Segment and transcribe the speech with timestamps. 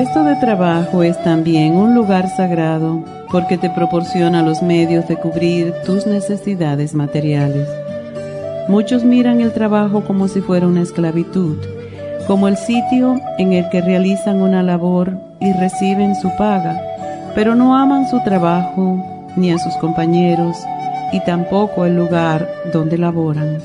[0.00, 5.74] Puesto de trabajo es también un lugar sagrado porque te proporciona los medios de cubrir
[5.84, 7.68] tus necesidades materiales.
[8.66, 11.58] Muchos miran el trabajo como si fuera una esclavitud,
[12.26, 16.80] como el sitio en el que realizan una labor y reciben su paga,
[17.34, 19.04] pero no aman su trabajo
[19.36, 20.56] ni a sus compañeros
[21.12, 23.58] y tampoco el lugar donde laboran.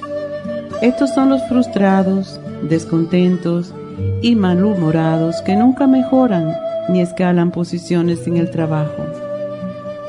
[0.81, 3.73] Estos son los frustrados, descontentos
[4.21, 6.55] y malhumorados que nunca mejoran
[6.89, 9.03] ni escalan posiciones en el trabajo.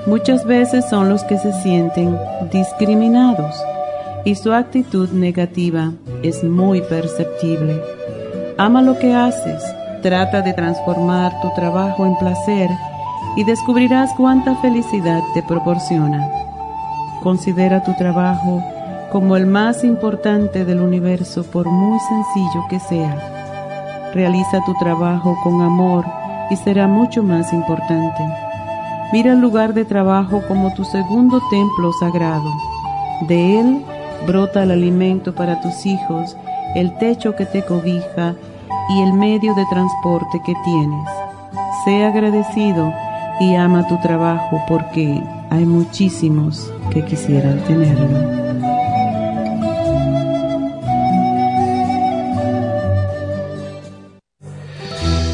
[0.06, 2.16] Muchas veces son los que se sienten
[2.52, 3.56] discriminados
[4.24, 7.80] y su actitud negativa es muy perceptible.
[8.58, 9.62] Ama lo que haces,
[10.02, 12.70] trata de transformar tu trabajo en placer
[13.36, 16.28] y descubrirás cuánta felicidad te proporciona.
[17.22, 18.62] Considera tu trabajo
[19.10, 23.35] como el más importante del universo por muy sencillo que sea.
[24.16, 26.06] Realiza tu trabajo con amor
[26.48, 28.26] y será mucho más importante.
[29.12, 32.50] Mira el lugar de trabajo como tu segundo templo sagrado.
[33.28, 33.84] De él
[34.26, 36.34] brota el alimento para tus hijos,
[36.74, 38.34] el techo que te cobija
[38.88, 41.08] y el medio de transporte que tienes.
[41.84, 42.94] Sé agradecido
[43.38, 48.45] y ama tu trabajo porque hay muchísimos que quisieran tenerlo.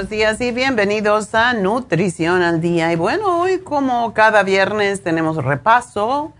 [0.00, 2.90] Buenos días y bienvenidos a Nutrición al Día.
[2.90, 6.32] Y bueno, hoy como cada viernes tenemos repaso,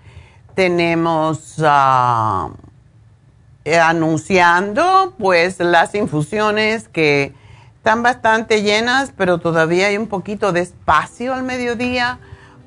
[0.55, 2.53] tenemos ah,
[3.83, 7.35] anunciando pues las infusiones que
[7.77, 12.19] están bastante llenas, pero todavía hay un poquito de espacio al mediodía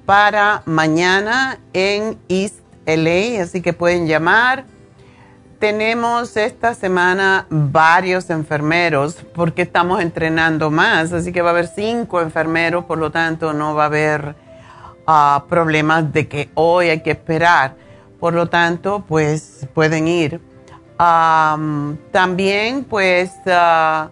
[0.06, 4.66] para mañana en East LA, así que pueden llamar
[5.64, 12.20] tenemos esta semana varios enfermeros porque estamos entrenando más, así que va a haber cinco
[12.20, 14.36] enfermeros, por lo tanto no va a haber
[15.08, 17.78] ah, problemas de que hoy hay que esperar.
[18.20, 20.42] Por lo tanto, pues pueden ir.
[22.12, 24.10] también, pues, ah,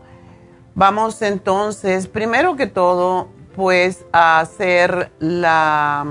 [0.73, 3.27] vamos entonces, primero que todo,
[3.57, 6.05] pues, a hacer la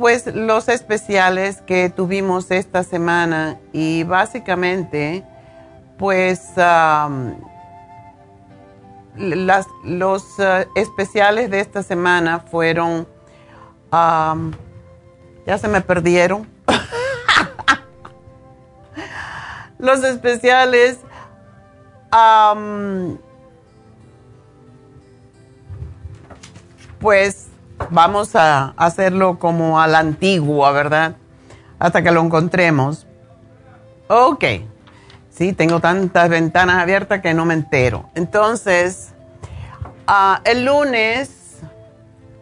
[0.00, 5.22] pues los especiales que tuvimos esta semana y básicamente
[5.98, 6.52] pues
[9.84, 13.06] los eh, especiales de esta semana fueron,
[13.92, 16.48] ya se me perdieron,
[19.78, 21.00] los especiales,
[26.98, 27.49] pues
[27.88, 31.16] vamos a hacerlo como a la antigua, ¿verdad?
[31.78, 33.06] Hasta que lo encontremos.
[34.08, 34.44] Ok.
[35.30, 38.10] Sí, tengo tantas ventanas abiertas que no me entero.
[38.14, 39.12] Entonces,
[40.06, 41.60] ah, el lunes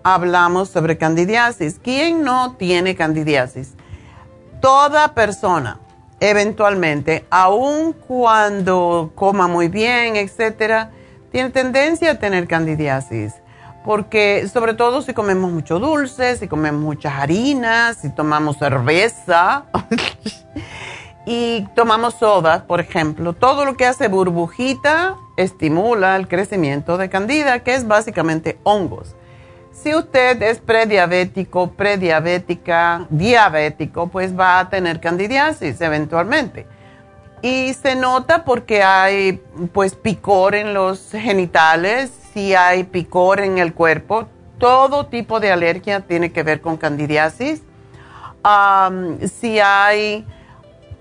[0.02, 1.78] hablamos sobre candidiasis.
[1.82, 3.74] ¿Quién no tiene candidiasis?
[4.60, 5.78] Toda persona,
[6.18, 10.90] eventualmente, aun cuando coma muy bien, etcétera,
[11.30, 13.34] tiene tendencia a tener candidiasis
[13.88, 19.64] porque sobre todo si comemos mucho dulce, si comemos muchas harinas, si tomamos cerveza
[21.24, 27.60] y tomamos soda, por ejemplo, todo lo que hace burbujita estimula el crecimiento de candida,
[27.60, 29.16] que es básicamente hongos.
[29.72, 36.66] Si usted es prediabético, prediabética, diabético, pues va a tener candidiasis eventualmente.
[37.42, 39.42] Y se nota porque hay
[39.72, 44.26] pues picor en los genitales, si hay picor en el cuerpo,
[44.58, 47.62] todo tipo de alergia tiene que ver con candidiasis.
[49.40, 50.26] si hay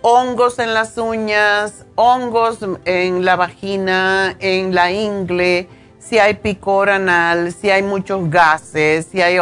[0.02, 5.68] hongos en las uñas, hongos en la vagina, en la ingle,
[6.00, 9.38] si hay picor anal, si hay muchos gases, si hay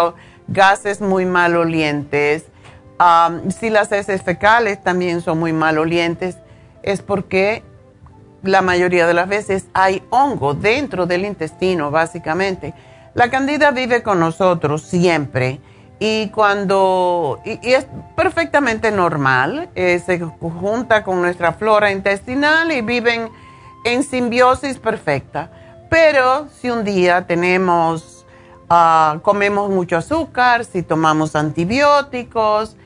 [0.48, 2.46] gases muy malolientes,
[3.60, 6.38] si las heces fecales también son muy malolientes,
[6.86, 7.64] es porque
[8.44, 12.74] la mayoría de las veces hay hongo dentro del intestino, básicamente.
[13.16, 15.60] La candida vive con nosotros siempre
[16.00, 23.30] y cuando y, es perfectamente normal, eh, se junta con nuestra flora intestinal y viven
[23.84, 25.50] en simbiosis perfecta.
[25.90, 28.28] Pero si un día tenemos,
[28.70, 32.78] ah, comemos mucho azúcar, si tomamos antibióticos,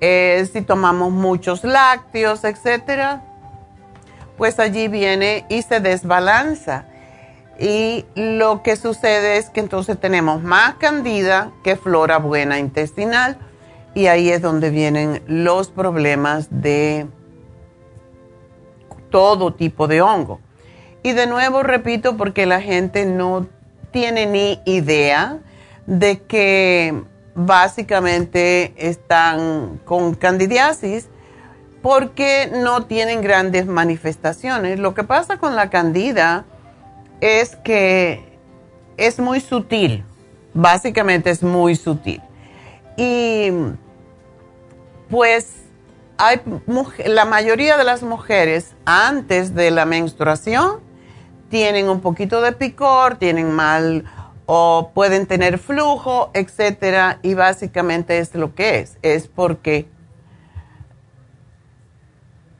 [0.00, 3.22] eh, si tomamos muchos lácteos, etcétera,
[4.36, 6.86] pues allí viene y se desbalanza.
[7.58, 13.38] Y lo que sucede es que entonces tenemos más candida que flora buena intestinal
[13.94, 17.06] y ahí es donde vienen los problemas de
[19.10, 20.40] todo tipo de hongo.
[21.02, 23.46] Y de nuevo repito porque la gente no
[23.90, 25.38] tiene ni idea
[25.86, 27.02] de que
[27.34, 31.08] básicamente están con candidiasis
[31.82, 34.78] porque no tienen grandes manifestaciones.
[34.78, 36.44] Lo que pasa con la candida
[37.20, 38.38] es que
[38.96, 40.04] es muy sutil,
[40.54, 42.22] básicamente es muy sutil.
[42.96, 43.50] Y
[45.10, 45.56] pues
[47.04, 50.80] la mayoría de las mujeres antes de la menstruación
[51.48, 54.04] tienen un poquito de picor, tienen mal
[54.46, 59.86] o pueden tener flujo, etcétera, y básicamente es lo que es, es porque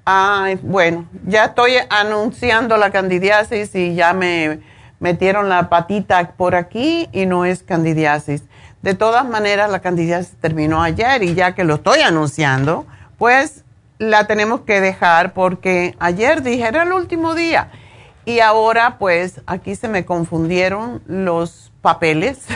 [0.04, 4.60] Ay, bueno, ya estoy anunciando la candidiasis y ya me
[4.99, 8.43] metieron la patita por aquí y no es candidiasis.
[8.82, 12.84] De todas maneras, la candidiasis terminó ayer y ya que lo estoy anunciando,
[13.17, 13.65] pues
[13.98, 17.70] la tenemos que dejar porque ayer dije era el último día
[18.24, 22.46] y ahora pues aquí se me confundieron los papeles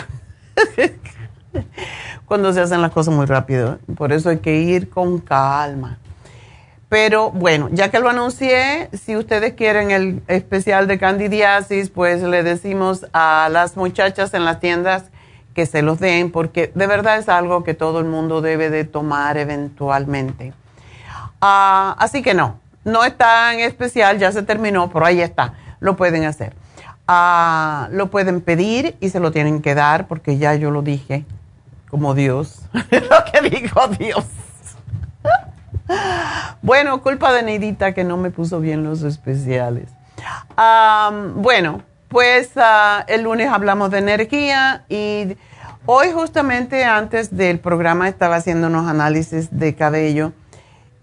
[2.27, 3.79] cuando se hacen las cosas muy rápido.
[3.97, 5.99] Por eso hay que ir con calma.
[6.89, 12.45] Pero bueno, ya que lo anuncié, si ustedes quieren el especial de candidiasis, pues le
[12.45, 15.05] decimos a las muchachas en las tiendas
[15.53, 18.85] que se los den, porque de verdad es algo que todo el mundo debe de
[18.85, 20.53] tomar eventualmente.
[21.41, 25.97] Ah, así que no, no es tan especial, ya se terminó, pero ahí está, lo
[25.97, 26.55] pueden hacer.
[27.09, 31.25] Ah, lo pueden pedir y se lo tienen que dar, porque ya yo lo dije,
[31.91, 34.25] como Dios, lo que dijo Dios.
[36.63, 39.89] Bueno, culpa de Neidita que no me puso bien los especiales.
[41.37, 45.37] bueno, pues ah, el lunes hablamos de energía y
[45.85, 50.33] hoy justamente antes del programa estaba haciendo unos análisis de cabello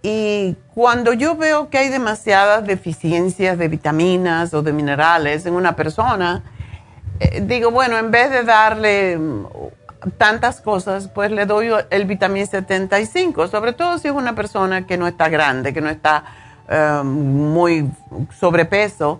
[0.06, 5.78] y cuando yo veo que hay demasiadas deficiencias de vitaminas o de minerales en una
[5.78, 6.44] persona,
[7.22, 9.18] eh, digo, bueno, en vez de darle
[10.18, 14.98] tantas cosas, pues le doy el vitamina 75, sobre todo si es una persona que
[14.98, 16.24] no está grande, que no está
[17.02, 17.90] um, muy
[18.40, 19.20] sobrepeso.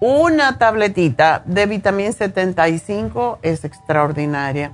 [0.00, 4.72] Una tabletita de vitamina 75 es extraordinaria.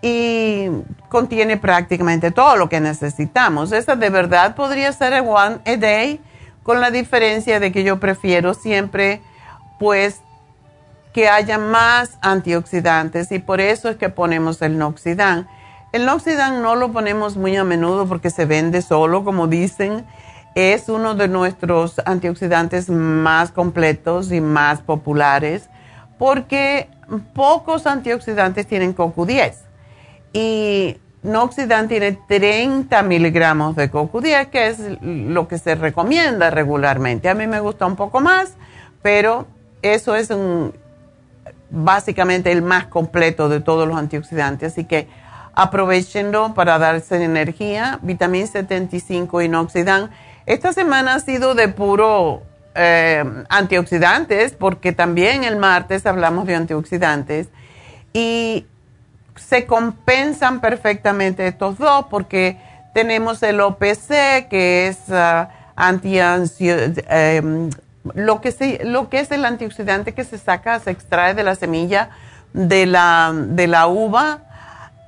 [0.00, 0.68] y
[1.08, 3.72] contiene prácticamente todo lo que necesitamos.
[3.72, 6.20] Esa de verdad podría ser One a Day,
[6.62, 9.22] con la diferencia de que yo prefiero siempre,
[9.80, 10.20] pues,
[11.12, 15.48] que haya más antioxidantes y por eso es que ponemos el Noxidan.
[15.92, 20.04] El Noxidan no lo ponemos muy a menudo porque se vende solo, como dicen.
[20.54, 25.68] Es uno de nuestros antioxidantes más completos y más populares
[26.18, 26.88] porque
[27.32, 29.54] pocos antioxidantes tienen CoQ10
[30.32, 37.28] y Noxidan tiene 30 miligramos de CoQ10, que es lo que se recomienda regularmente.
[37.28, 38.54] A mí me gusta un poco más,
[39.02, 39.46] pero
[39.82, 40.30] eso es
[41.70, 44.72] básicamente el más completo de todos los antioxidantes.
[44.72, 45.08] Así que
[45.54, 47.98] aprovechenlo para darse energía.
[48.02, 50.10] Vitamina 75 y Noxidan.
[50.46, 52.42] Esta semana ha sido de puro
[52.74, 57.48] eh, antioxidantes, porque también el martes hablamos de antioxidantes.
[58.12, 58.66] Y
[59.34, 62.56] se compensan perfectamente estos dos porque
[62.94, 65.46] tenemos el OPC, que es uh,
[65.76, 67.70] anti em,
[68.14, 72.10] lo, que lo que es el antioxidante que se saca, se extrae de la semilla
[72.52, 74.42] de la, de la uva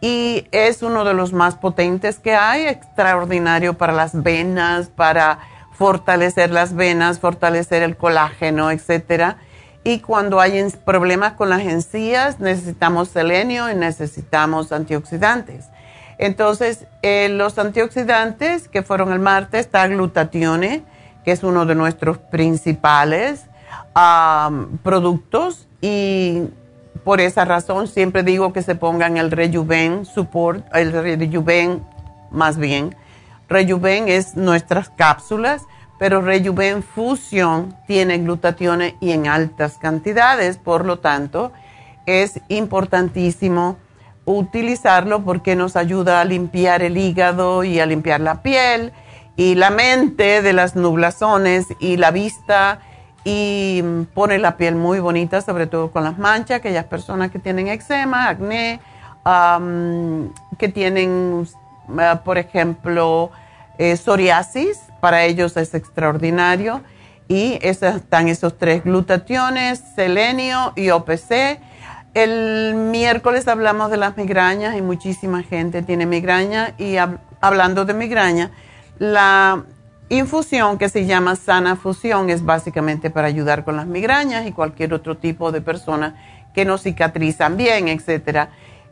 [0.01, 5.41] y es uno de los más potentes que hay, extraordinario para las venas, para
[5.73, 9.39] fortalecer las venas, fortalecer el colágeno, etcétera
[9.83, 15.67] y cuando hay problemas con las encías, necesitamos selenio y necesitamos antioxidantes.
[16.19, 20.85] Entonces, eh, los antioxidantes que fueron el martes está glutatione,
[21.25, 23.47] que es uno de nuestros principales
[24.83, 26.43] productos y
[27.05, 31.85] por esa razón siempre digo que se pongan el Rejuven Support, el Rejuven
[32.31, 32.95] más bien.
[33.49, 35.67] Rejuven es nuestras cápsulas
[36.01, 41.53] pero Rejuven Fusion tiene glutatión y en altas cantidades, por lo tanto,
[42.07, 43.77] es importantísimo
[44.25, 48.95] utilizarlo porque nos ayuda a limpiar el hígado y a limpiar la piel
[49.41, 52.81] y la mente de las nublazones y la vista
[53.25, 53.83] y
[54.13, 58.29] pone la piel muy bonita, sobre todo con las manchas, aquellas personas que tienen eczema,
[58.29, 58.81] acné,
[60.59, 61.49] que tienen,
[61.99, 63.31] eh, por ejemplo,
[63.79, 66.83] eh, psoriasis, para ellos es extraordinario.
[67.27, 71.59] Y están esos tres glutationes, selenio y OPC.
[72.13, 76.75] El miércoles hablamos de las migrañas y muchísima gente tiene migraña.
[76.77, 76.97] Y
[77.41, 78.51] hablando de migraña,
[79.01, 79.65] la
[80.11, 84.95] infusión que se llama sana fusión es básicamente para ayudar con las migrañas y cualquier
[84.95, 86.15] otro tipo de persona
[86.55, 88.51] que no cicatrizan bien, etcétera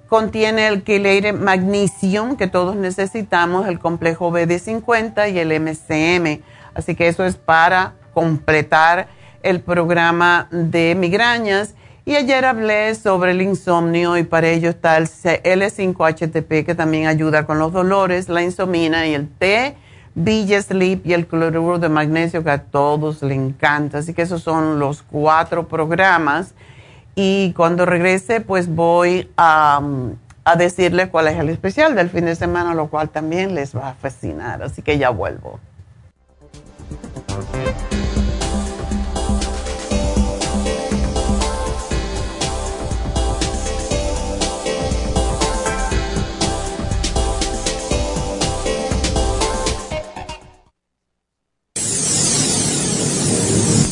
[0.08, 6.42] Contiene el quelate magnesium que todos necesitamos, el complejo BD50 y el MCM.
[6.72, 9.08] Así que eso es para completar
[9.42, 11.74] el programa de migrañas.
[12.06, 17.44] Y ayer hablé sobre el insomnio y para ello está el L5-HTP que también ayuda
[17.44, 19.76] con los dolores, la insomina y el T,
[20.18, 23.98] BJ Sleep y el cloruro de magnesio que a todos les encanta.
[23.98, 26.54] Así que esos son los cuatro programas
[27.14, 29.80] y cuando regrese pues voy a,
[30.44, 33.90] a decirles cuál es el especial del fin de semana, lo cual también les va
[33.90, 34.62] a fascinar.
[34.62, 35.60] Así que ya vuelvo.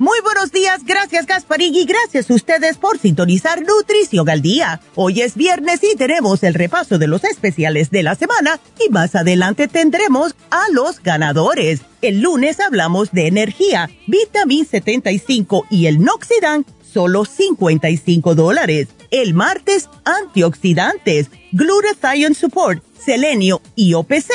[0.00, 4.80] Muy buenos días, gracias Gasparín y gracias a ustedes por sintonizar Nutrición al Día.
[4.94, 9.14] Hoy es viernes y tenemos el repaso de los especiales de la semana y más
[9.14, 11.82] adelante tendremos a los ganadores.
[12.00, 18.88] El lunes hablamos de energía, vitamin 75 y el Noxidan, solo 55 dólares.
[19.10, 24.30] El martes, antioxidantes, glutathione support, selenio y OPC,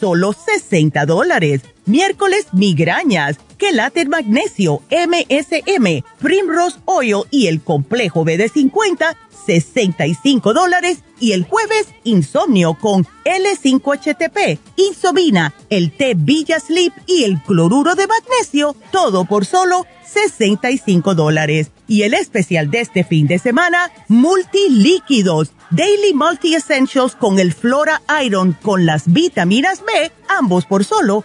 [0.00, 1.60] solo 60 dólares.
[1.90, 11.02] Miércoles, migrañas, quelate magnesio, MSM, Primrose Oil y el complejo BD50, 65 dólares.
[11.18, 18.06] Y el jueves, insomnio con L5HTP, Insomina, el té Villa Sleep y el cloruro de
[18.06, 21.72] magnesio, todo por solo 65 dólares.
[21.88, 28.00] Y el especial de este fin de semana, multilíquidos, Daily Multi Essentials con el Flora
[28.24, 31.24] Iron con las vitaminas B, ambos por solo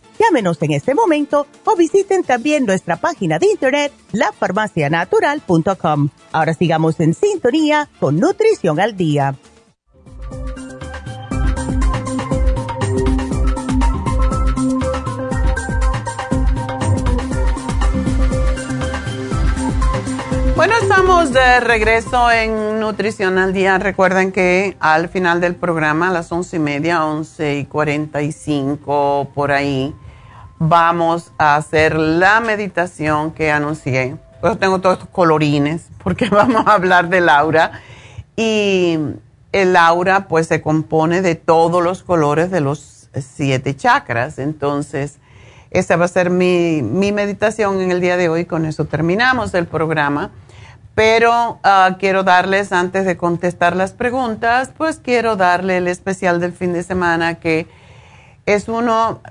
[0.21, 6.09] Llámenos en este momento o visiten también nuestra página de internet, lafarmacianatural.com.
[6.31, 9.33] Ahora sigamos en sintonía con Nutrición al Día.
[20.55, 23.79] Bueno, estamos de regreso en Nutrición al Día.
[23.79, 28.31] Recuerden que al final del programa, a las once y media, once y cuarenta y
[28.31, 29.95] cinco, por ahí,
[30.63, 34.17] vamos a hacer la meditación que anuncié.
[34.41, 37.71] Pues tengo todos estos colorines porque vamos a hablar de Laura.
[38.35, 38.99] Y
[39.51, 44.37] el aura pues se compone de todos los colores de los siete chakras.
[44.37, 45.17] Entonces,
[45.71, 48.45] esa va a ser mi, mi meditación en el día de hoy.
[48.45, 50.29] Con eso terminamos el programa.
[50.93, 56.53] Pero ah, quiero darles, antes de contestar las preguntas, pues quiero darle el especial del
[56.53, 57.65] fin de semana que
[58.45, 59.21] es uno,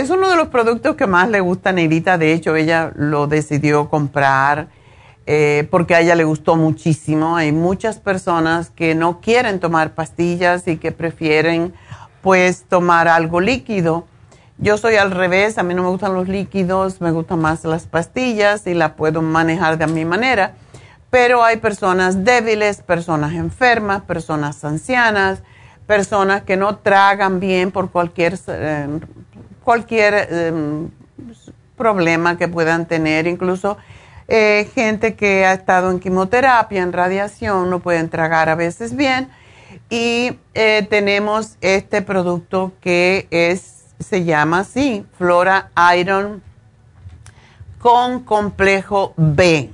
[0.00, 2.18] es uno de los productos que más le gusta a Neidita.
[2.18, 4.68] De hecho, ella lo decidió comprar
[5.26, 7.36] eh, porque a ella le gustó muchísimo.
[7.36, 11.74] Hay muchas personas que no quieren tomar pastillas y que prefieren
[12.22, 14.06] pues tomar algo líquido.
[14.58, 17.86] Yo soy al revés, a mí no me gustan los líquidos, me gustan más las
[17.86, 20.54] pastillas y la puedo manejar de mi manera
[21.10, 25.42] pero hay personas débiles, personas enfermas, personas ancianas,
[25.86, 29.00] personas que no tragan bien por cualquier, eh,
[29.66, 30.90] cualquier em,
[31.76, 33.76] problema que puedan tener, incluso
[34.28, 39.28] eh, gente que ha estado en quimioterapia, en radiación, no pueden tragar a veces bien.
[39.90, 46.44] Y eh, tenemos este producto que es, se llama así, Flora Iron
[47.80, 49.72] con complejo B.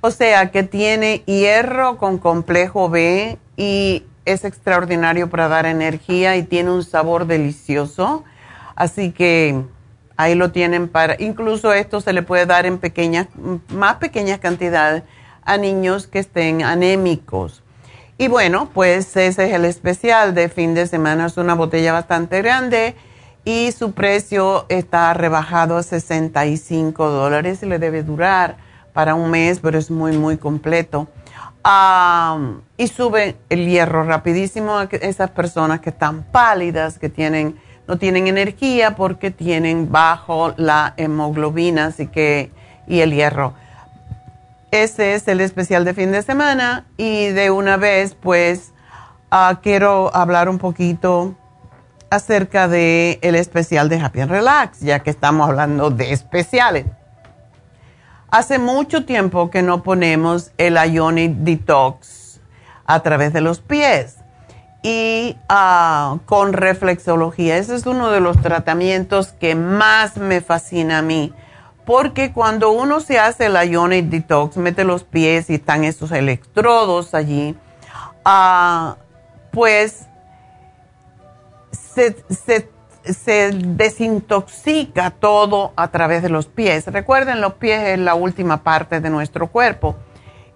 [0.00, 6.44] O sea que tiene hierro con complejo B y es extraordinario para dar energía y
[6.44, 8.24] tiene un sabor delicioso.
[8.78, 9.60] Así que
[10.16, 13.26] ahí lo tienen para, incluso esto se le puede dar en pequeñas,
[13.70, 15.02] más pequeñas cantidades
[15.42, 17.64] a niños que estén anémicos.
[18.18, 21.26] Y bueno, pues ese es el especial de fin de semana.
[21.26, 22.94] Es una botella bastante grande
[23.44, 28.58] y su precio está rebajado a 65 dólares le debe durar
[28.92, 31.08] para un mes, pero es muy, muy completo.
[32.76, 37.58] y sube el hierro rapidísimo a esas personas que están pálidas, que tienen,
[37.88, 42.52] no tienen energía porque tienen bajo la hemoglobina así que,
[42.86, 43.54] y el hierro.
[44.70, 48.74] Ese es el especial de fin de semana y de una vez pues
[49.30, 51.34] ah, quiero hablar un poquito
[52.10, 56.84] acerca de el especial de Happy and Relax, ya que estamos hablando de especiales.
[58.30, 62.40] Hace mucho tiempo que no ponemos el Ionic Detox
[62.84, 64.17] a través de los pies
[64.82, 67.56] y ah, con reflexología.
[67.56, 71.32] Ese es uno de los tratamientos que más me fascina a mí.
[71.84, 77.14] Porque cuando uno se hace el Ionic Detox, mete los pies y están esos electrodos
[77.14, 77.56] allí,
[78.24, 78.96] ah,
[79.50, 80.06] pues
[81.72, 82.68] se, se
[83.12, 86.86] se desintoxica todo a través de los pies.
[86.86, 89.96] Recuerden, los pies es la última parte de nuestro cuerpo.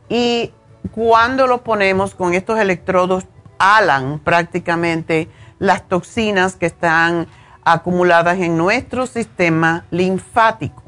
[0.09, 0.53] Y
[0.91, 3.27] cuando lo ponemos con estos electrodos,
[3.63, 5.29] alan prácticamente
[5.61, 7.29] las toxinas que están
[7.65, 10.83] acumuladas en nuestro sistema linfático.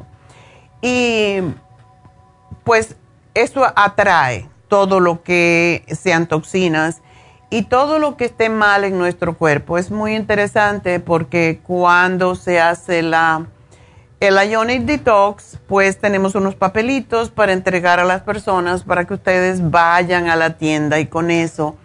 [0.83, 1.37] Y
[2.65, 2.97] pues
[3.33, 7.01] eso atrae todo lo que sean toxinas
[7.49, 9.79] y todo lo que esté mal en nuestro cuerpo.
[9.79, 13.47] Es muy interesante porque cuando se hace la,
[14.19, 19.71] el Ionic Detox, pues tenemos unos papelitos para entregar a las personas para que ustedes
[19.71, 21.77] vayan a la tienda y con eso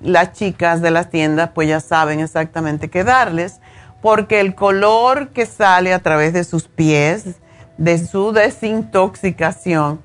[0.00, 3.60] las chicas de las tiendas pues ya saben exactamente qué darles
[4.02, 7.40] porque el color que sale a través de sus pies,
[7.76, 10.00] de su desintoxicación,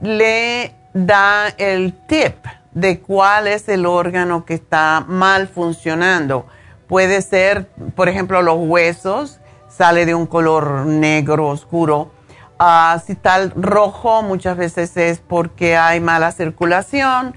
[0.00, 2.34] le da el tip
[2.72, 6.46] de cuál es el órgano que está mal funcionando.
[6.86, 12.12] Puede ser, por ejemplo, los huesos, sale de un color negro oscuro.
[12.58, 17.34] Ah, si está rojo, muchas veces es porque hay mala circulación.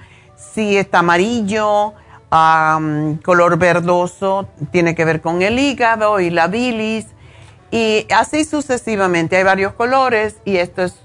[0.54, 1.94] Si está amarillo,
[2.30, 7.08] color verdoso, tiene que ver con el hígado y la bilis.
[7.72, 9.38] Y así sucesivamente.
[9.38, 10.96] Hay varios colores y esto es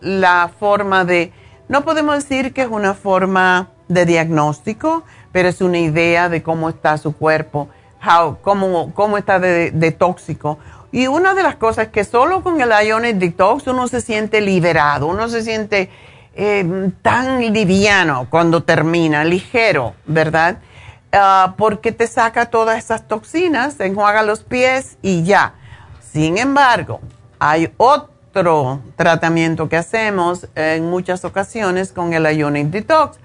[0.00, 1.32] la forma de,
[1.68, 6.68] no podemos decir que es una forma de diagnóstico, pero es una idea de cómo
[6.68, 7.68] está su cuerpo,
[8.42, 10.58] cómo, cómo está de, tóxico.
[10.92, 14.40] Y una de las cosas es que solo con el Ionic Detox uno se siente
[14.40, 15.90] liberado, uno se siente
[16.36, 20.58] eh, tan liviano cuando termina, ligero, ¿verdad?
[21.12, 25.54] Ah, porque te saca todas esas toxinas, enjuaga los pies y ya.
[26.00, 27.00] Sin embargo,
[27.38, 33.18] hay otro tratamiento que hacemos en muchas ocasiones con el Ionic Detox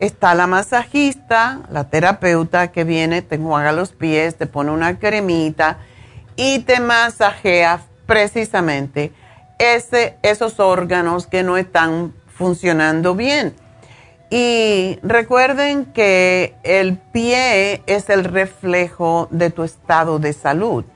[0.00, 5.78] está la masajista, la terapeuta que viene, te enjuaga los pies, te pone una cremita
[6.36, 9.12] y te masajea precisamente
[9.58, 13.54] ese, esos órganos que no están funcionando bien.
[14.30, 20.86] Y recuerden que el pie es el reflejo de tu estado de salud.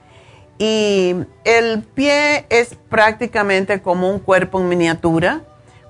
[0.59, 5.43] Y el pie es prácticamente como un cuerpo en miniatura,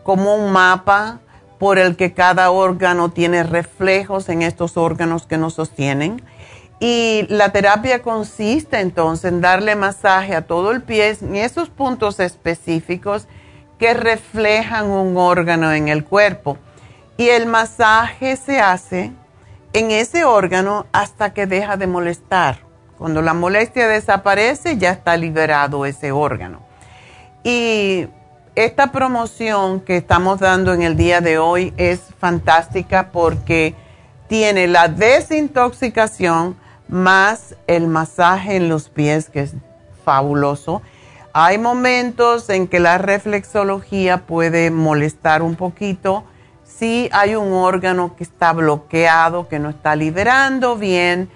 [0.03, 1.21] como un mapa
[1.61, 6.21] por el que cada órgano tiene reflejos en estos órganos que nos sostienen.
[6.81, 12.19] Y la terapia consiste entonces en darle masaje a todo el pie en esos puntos
[12.19, 13.29] específicos
[13.79, 16.59] que reflejan un órgano en el cuerpo.
[17.17, 19.13] Y el masaje se hace
[19.73, 22.59] en ese órgano hasta que deja de molestar.
[22.99, 26.61] Cuando la molestia desaparece, ya está liberado ese órgano.
[27.43, 28.07] Y
[28.55, 33.75] esta promoción que estamos dando en el día de hoy es fantástica porque
[34.29, 36.57] tiene la desintoxicación
[36.89, 39.55] más el masaje en los pies, que es
[40.05, 40.83] fabuloso.
[41.37, 46.23] Hay momentos en que la reflexología puede molestar un poquito
[46.63, 51.29] si hay un órgano que está bloqueado, que no está liberando bien,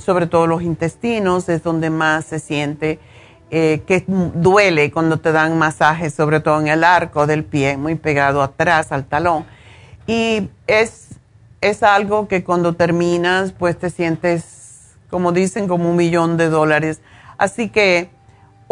[0.00, 2.98] sobre todo los intestinos, es donde más se siente
[3.52, 7.94] eh, que duele cuando te dan masajes, sobre todo en el arco del pie, muy
[7.94, 9.46] pegado atrás al talón.
[10.08, 11.10] Y es,
[11.60, 17.00] es algo que cuando terminas, pues te sientes, como dicen, como un millón de dólares.
[17.38, 18.10] Así que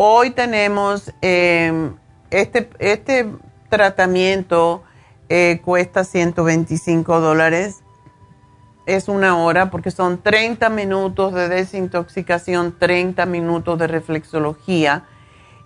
[0.03, 1.95] hoy tenemos em,
[2.31, 3.31] este, este
[3.69, 4.83] tratamiento,
[5.29, 7.83] eh, cuesta 125 dólares.
[8.87, 15.05] Es una hora porque son 30 minutos de desintoxicación, 30 minutos de reflexología.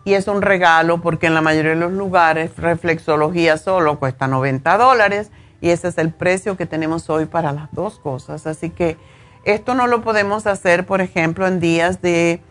[0.05, 4.77] Y es un regalo porque en la mayoría de los lugares reflexología solo cuesta 90
[4.79, 5.31] dólares.
[5.61, 8.49] Y ese es el precio que tenemos hoy para las dos cosas.
[8.49, 8.97] Así que
[9.45, 12.43] esto no lo podemos hacer, por ejemplo, en días de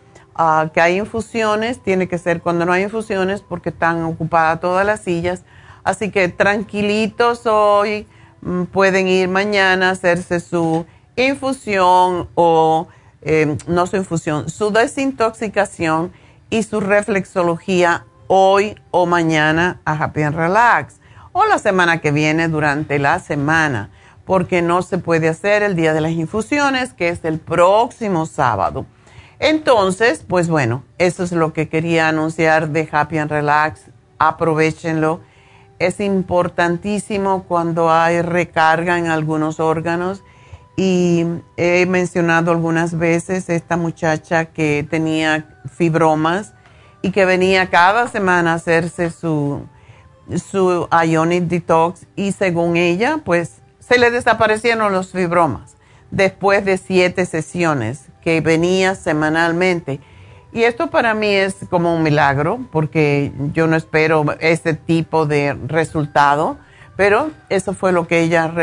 [0.72, 5.00] que hay infusiones, tiene que ser cuando no hay infusiones porque están ocupadas todas las
[5.00, 5.44] sillas.
[5.84, 8.06] Así que tranquilitos hoy
[8.44, 10.84] Mm, pueden ir mañana a hacerse su
[11.16, 12.88] infusión o
[13.22, 16.12] em, no su infusión, su desintoxicación
[16.50, 20.96] y su reflexología hoy o mañana a Happy and Relax
[21.32, 23.88] o la semana que viene durante la semana,
[24.26, 28.84] porque no se puede hacer el día de las infusiones, que es el próximo sábado.
[29.44, 33.82] Entonces, pues bueno, eso es lo que quería anunciar de Happy and Relax.
[34.18, 35.20] Aprovechenlo.
[35.78, 40.24] Es importantísimo cuando hay recarga en algunos órganos.
[40.78, 41.26] Y
[41.58, 46.54] he mencionado algunas veces esta muchacha que tenía fibromas
[47.02, 49.66] y que venía cada semana a hacerse su,
[50.36, 55.74] su Ionic Detox y según ella, pues se le desaparecieron los fibromas
[56.10, 60.00] después de siete sesiones que venía semanalmente
[60.54, 65.58] y esto para mí es como un milagro, porque yo no espero ese tipo de
[65.66, 66.58] resultado,
[66.96, 68.54] pero eso fue lo que ella,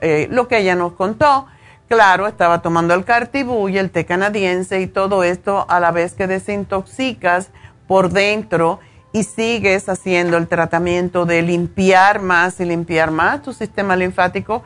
[0.00, 1.48] eh, lo que ella nos contó.
[1.88, 6.12] Claro, estaba tomando el cartibú y el té canadiense y todo esto a la vez
[6.14, 7.48] que desintoxicas
[7.88, 8.78] por dentro
[9.12, 14.62] y sigues haciendo el tratamiento de limpiar más y limpiar más tu sistema linfático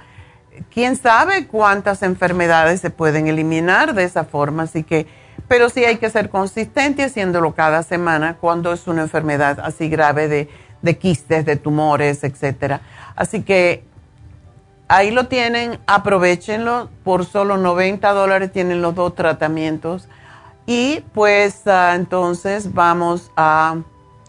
[0.73, 5.07] quién sabe cuántas enfermedades se pueden eliminar de esa forma, así que,
[5.49, 10.29] pero sí hay que ser consistente haciéndolo cada semana cuando es una enfermedad así grave
[10.29, 10.49] de,
[10.83, 12.81] de quistes, de tumores, etcétera.
[13.17, 13.85] Así que
[14.88, 20.09] ahí lo tienen, aprovechenlo, por solo 90 dólares tienen los dos tratamientos.
[20.67, 23.77] Y pues ah, entonces vamos a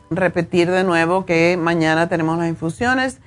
[0.09, 3.19] repetir de nuevo que mañana tenemos las infusiones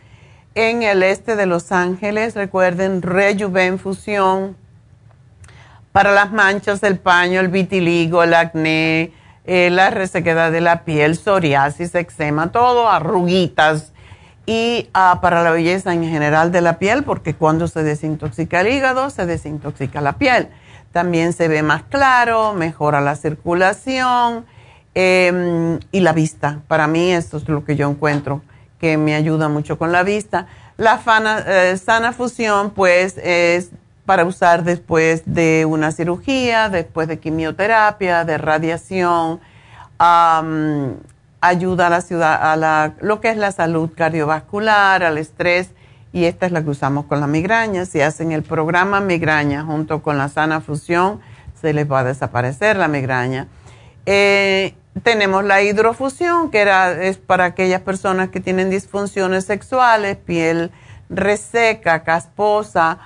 [0.58, 2.34] en el este de Los Ángeles.
[2.34, 4.56] Recuerden, Rejuven Fusión
[5.92, 9.12] para las manchas del paño, el vitiligo, el acné,
[9.44, 13.92] eh, la resequedad de la piel, psoriasis, eczema, todo, arruguitas
[14.46, 18.68] y ah, para la belleza en general de la piel, porque cuando se desintoxica el
[18.68, 20.48] hígado, se desintoxica la piel.
[20.90, 24.44] También se ve más claro, mejora la circulación
[24.94, 26.62] em, y la vista.
[26.66, 28.42] Para mí esto es lo que yo encuentro
[28.78, 30.46] que me ayuda mucho con la vista.
[30.76, 31.00] La
[31.46, 33.70] eh, sana fusión, pues, es
[34.06, 39.40] para usar después de una cirugía, después de quimioterapia, de radiación
[41.40, 45.70] ayuda a la ciudad, a la, lo que es la salud cardiovascular, al estrés,
[46.12, 47.84] y esta es la que usamos con la migraña.
[47.84, 51.20] Si hacen el programa migraña junto con la sana fusión,
[51.60, 53.46] se les va a desaparecer la migraña.
[54.06, 60.70] Eh, tenemos la hidrofusión, que era, es para aquellas personas que tienen disfunciones sexuales, piel
[61.08, 62.98] reseca, casposa,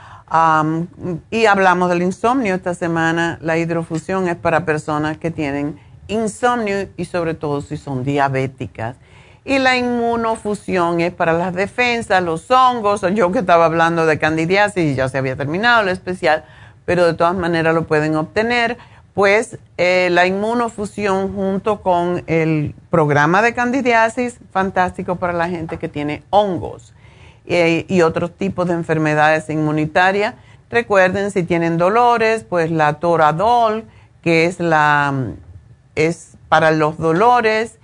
[1.30, 3.38] y hablamos del insomnio esta semana.
[3.42, 5.78] La hidrofusión es para personas que tienen
[6.08, 8.96] insomnio y sobre todo si son diabéticas.
[9.44, 14.84] Y la inmunofusión es para las defensas, los hongos, yo que estaba hablando de candidiasis
[14.84, 16.44] y ya se había terminado lo especial,
[16.84, 18.78] pero de todas maneras lo pueden obtener.
[19.14, 25.88] Pues eh, la inmunofusión junto con el programa de candidiasis, fantástico para la gente que
[25.88, 26.94] tiene hongos
[27.44, 30.34] eh, y otros tipos de enfermedades inmunitarias.
[30.70, 33.84] Recuerden, si tienen dolores, pues la Toradol,
[34.22, 35.12] que es la
[35.94, 37.78] es para los dolores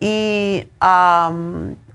[0.00, 0.68] y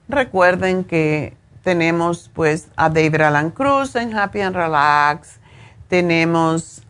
[0.07, 5.39] recuerden que tenemos pues a David Alan Cruz en Happy and Relax,
[5.87, 6.81] tenemos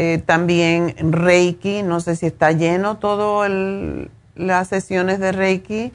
[0.00, 3.44] eh, también Reiki, no sé si está lleno todo
[4.36, 5.92] las sesiones de Reiki.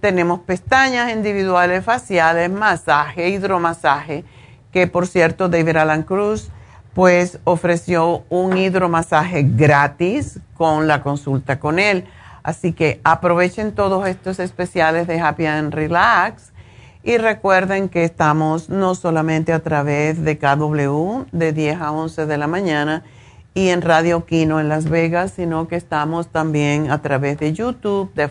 [0.00, 4.22] tenemos pestañas individuales faciales, masaje, hidromasaje,
[4.70, 6.50] que por cierto David Alan Cruz
[6.92, 12.04] pues ofreció un hidromasaje gratis con la consulta con él.
[12.42, 16.52] Así que aprovechen todos estos especiales de Happy and Relax
[17.02, 22.38] y recuerden que estamos no solamente a través de KW de 10 a 11 de
[22.38, 23.04] la mañana
[23.54, 28.12] y en Radio Kino en Las Vegas, sino que estamos también a través de YouTube,
[28.14, 28.30] de,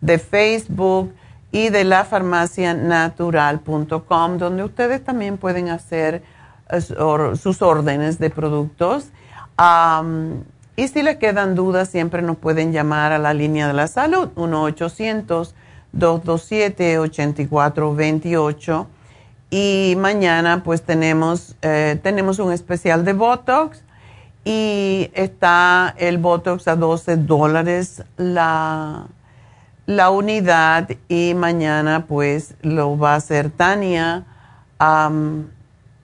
[0.00, 1.12] de Facebook
[1.52, 6.22] y de la farmacianatural.com, donde ustedes también pueden hacer
[6.80, 9.10] sus órdenes de productos.
[10.76, 14.30] y si le quedan dudas, siempre nos pueden llamar a la línea de la salud,
[15.96, 18.86] 1-800-227-8428.
[19.50, 23.82] Y mañana pues tenemos, eh, tenemos un especial de Botox.
[24.44, 29.06] Y está el Botox a 12 dólares la,
[29.86, 30.88] la unidad.
[31.08, 34.24] Y mañana pues lo va a hacer Tania.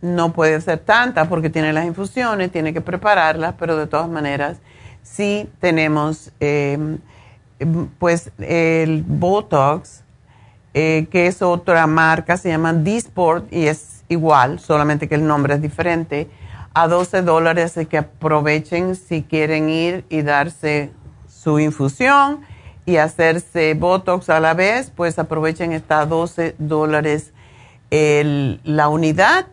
[0.00, 4.58] No puede ser tanta porque tiene las infusiones, tiene que prepararlas, pero de todas maneras
[5.02, 6.98] sí tenemos em,
[7.98, 10.02] pues el Botox,
[10.74, 15.54] eh, que es otra marca, se llama D-Sport y es igual, solamente que el nombre
[15.54, 16.28] es diferente,
[16.74, 20.90] a 12 dólares, así que aprovechen si quieren ir y darse
[21.26, 22.40] su infusión
[22.86, 27.32] y hacerse Botox a la vez, pues aprovechen está a 12 dólares
[27.90, 29.46] la unidad.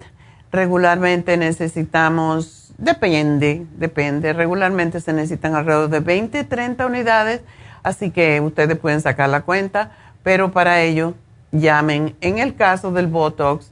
[0.52, 7.42] Regularmente necesitamos, depende, depende, regularmente se necesitan alrededor de 20, 30 unidades,
[7.86, 9.92] así que ustedes pueden sacar la cuenta,
[10.24, 11.14] pero para ello
[11.52, 12.16] llamen.
[12.20, 13.72] En el caso del Botox,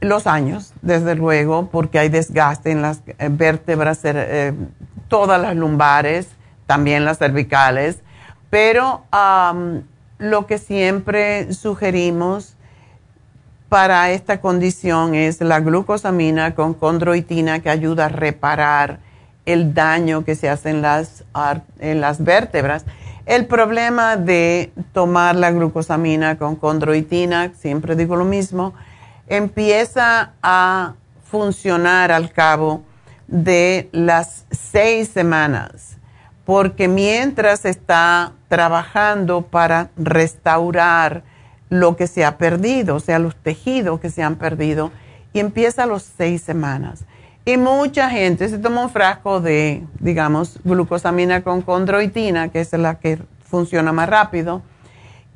[0.00, 4.52] los años, desde luego, porque hay desgaste en las eh, vértebras, eh,
[5.08, 6.28] todas las lumbares,
[6.66, 8.00] también las cervicales,
[8.50, 9.04] pero
[10.20, 12.54] lo que siempre sugerimos
[13.68, 18.98] para esta condición es la glucosamina con condroitina que ayuda a reparar
[19.46, 21.24] el daño que se hace en las,
[21.78, 22.84] en las vértebras.
[23.26, 28.74] El problema de tomar la glucosamina con condroitina, siempre digo lo mismo,
[29.26, 32.82] empieza a funcionar al cabo
[33.28, 35.89] de las seis semanas,
[36.50, 41.22] porque mientras está trabajando para restaurar
[41.68, 44.90] lo que se ha perdido, o sea, los tejidos que se han perdido,
[45.32, 47.04] y empieza a las seis semanas.
[47.44, 52.96] Y mucha gente se toma un frasco de, digamos, glucosamina con condroitina, que es la
[52.96, 54.62] que funciona más rápido,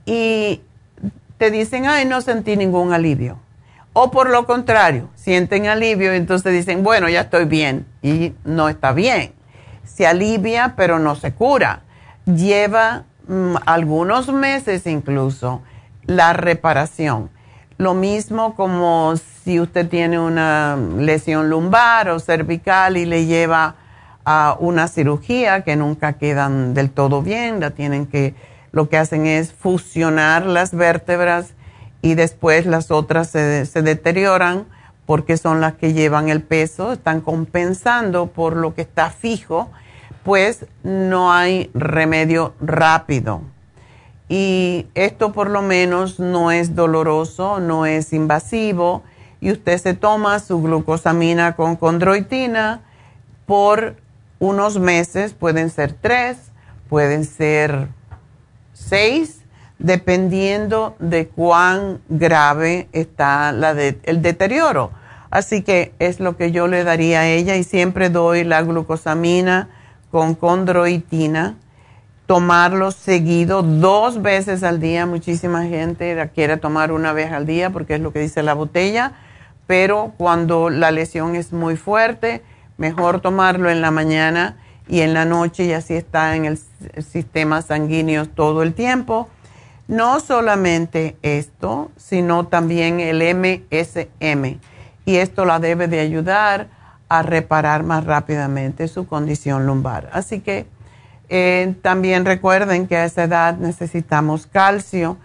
[0.05, 0.63] y
[1.39, 3.39] te dicen, ay, no sentí ningún alivio.
[3.93, 7.87] O por lo contrario, sienten alivio y entonces dicen, bueno, ya estoy bien.
[8.03, 9.44] Y no está bien.
[9.85, 11.81] Se alivia, pero no se cura.
[12.27, 15.63] Lleva mm, algunos meses incluso
[16.07, 17.31] la reparación.
[17.77, 23.75] Lo mismo como si usted tiene una lesión lumbar o cervical y le lleva
[24.25, 28.35] a una cirugía que nunca quedan del todo bien, la tienen que,
[28.73, 31.55] lo que hacen es fusionar las vértebras
[32.01, 34.67] y después las otras se, se deterioran
[35.07, 39.71] porque son las que llevan el peso, están compensando por lo que está fijo,
[40.23, 43.43] pues no hay remedio rápido.
[44.29, 49.03] Y esto por lo menos no es doloroso, no es invasivo
[49.41, 52.81] y usted se toma su glucosamina con condroitina
[53.45, 53.97] por
[54.39, 56.39] unos meses, pueden ser tres,
[56.89, 57.89] pueden ser
[58.73, 59.44] seis
[59.79, 64.91] dependiendo de cuán grave está la el deterioro.
[65.31, 69.69] Así que es lo que yo le daría a ella y siempre doy la glucosamina
[70.13, 71.57] con condroitina,
[72.27, 75.07] tomarlo seguido dos veces al día.
[75.07, 78.55] Muchísima gente la quiere tomar una vez al día porque es lo que dice la
[78.55, 79.13] botella,
[79.67, 82.43] pero cuando la lesión es muy fuerte,
[82.77, 84.57] mejor tomarlo en la mañana
[84.87, 86.59] y en la noche y así está en el
[87.03, 89.29] sistema sanguíneo todo el tiempo
[89.89, 94.59] no solamente esto, sino también el MSM.
[95.05, 96.69] Y esto la debe de ayudar
[97.09, 100.09] a reparar más rápidamente su condición lumbar.
[100.13, 100.67] Así que
[101.29, 105.19] eh, también recuerden que a esa edad necesitamos calcio,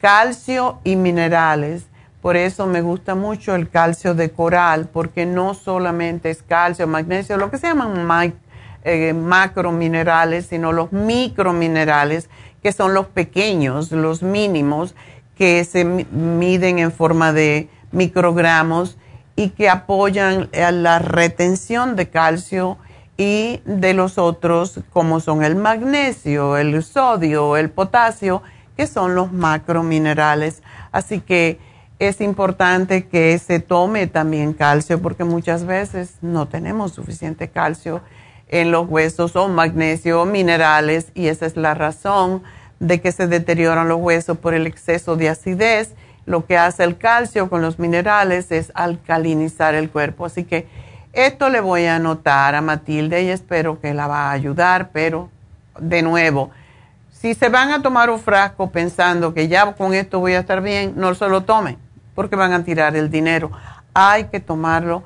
[0.00, 1.86] calcio y minerales.
[2.20, 7.36] Por eso me gusta mucho el calcio de coral, porque no solamente es calcio, magnesio,
[7.36, 8.34] lo que se llaman
[8.84, 12.28] eh, macrominerales, sino los microminerales
[12.62, 14.94] que son los pequeños, los mínimos,
[15.36, 18.96] que se miden en forma de microgramos
[19.34, 22.78] y que apoyan la retención de calcio
[23.16, 28.42] y de los otros como son el magnesio, el sodio, el potasio,
[28.76, 30.62] que son los macrominerales.
[30.92, 31.58] Así que
[31.98, 38.00] es importante que se tome también calcio porque muchas veces no tenemos suficiente calcio
[38.52, 42.42] en los huesos o magnesio o minerales y esa es la razón
[42.80, 45.94] de que se deterioran los huesos por el exceso de acidez.
[46.26, 50.26] Lo que hace el calcio con los minerales es alcalinizar el cuerpo.
[50.26, 50.68] Así que
[51.14, 55.30] esto le voy a anotar a Matilde y espero que la va a ayudar, pero
[55.80, 56.50] de nuevo,
[57.10, 60.60] si se van a tomar un frasco pensando que ya con esto voy a estar
[60.60, 61.78] bien, no se lo tomen
[62.14, 63.50] porque van a tirar el dinero.
[63.94, 65.04] Hay que tomarlo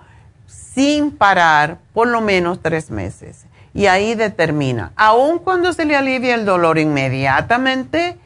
[0.77, 3.47] sin parar por lo menos tres meses.
[3.73, 8.19] Y ahí determina, aun cuando se le alivia el dolor inmediatamente,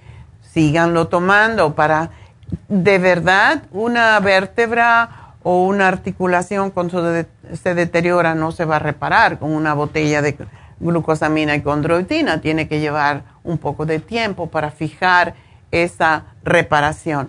[0.52, 2.10] síganlo tomando para
[2.66, 7.24] de verdad una vértebra o una articulación cuando
[7.55, 10.36] se deteriora no se va a reparar con una botella de
[10.80, 12.40] glucosamina y condroitina.
[12.40, 15.34] Tiene que llevar un poco de tiempo para fijar
[15.70, 17.28] esa reparación.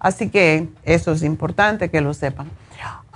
[0.00, 2.50] Así que eso es importante que lo sepan.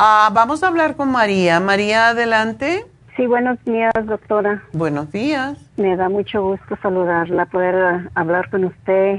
[0.03, 1.61] Ah, vamos a hablar con María.
[1.61, 2.87] María, adelante.
[3.19, 4.63] Sí, buenos días, doctora.
[4.73, 5.59] Buenos días.
[5.77, 9.19] Me da mucho gusto saludarla, poder ah, hablar con usted.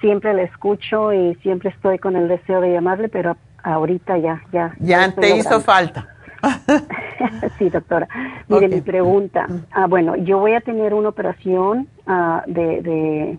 [0.00, 4.72] Siempre la escucho y siempre estoy con el deseo de llamarle, pero ahorita ya, ya.
[4.78, 6.06] Ya te hizo falta.
[7.58, 8.06] sí, doctora.
[8.46, 9.48] Mire, mi pregunta.
[9.72, 13.38] Ah, bueno, yo voy a tener una operación ah, de, de,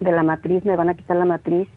[0.00, 1.68] de, la matriz, me van a quitar la matriz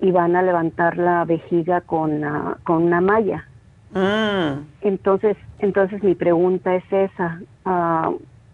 [0.00, 3.44] y van a levantar la vejiga con, uh, con una malla.
[3.92, 4.66] Mm.
[4.82, 7.40] Entonces, entonces mi pregunta es esa.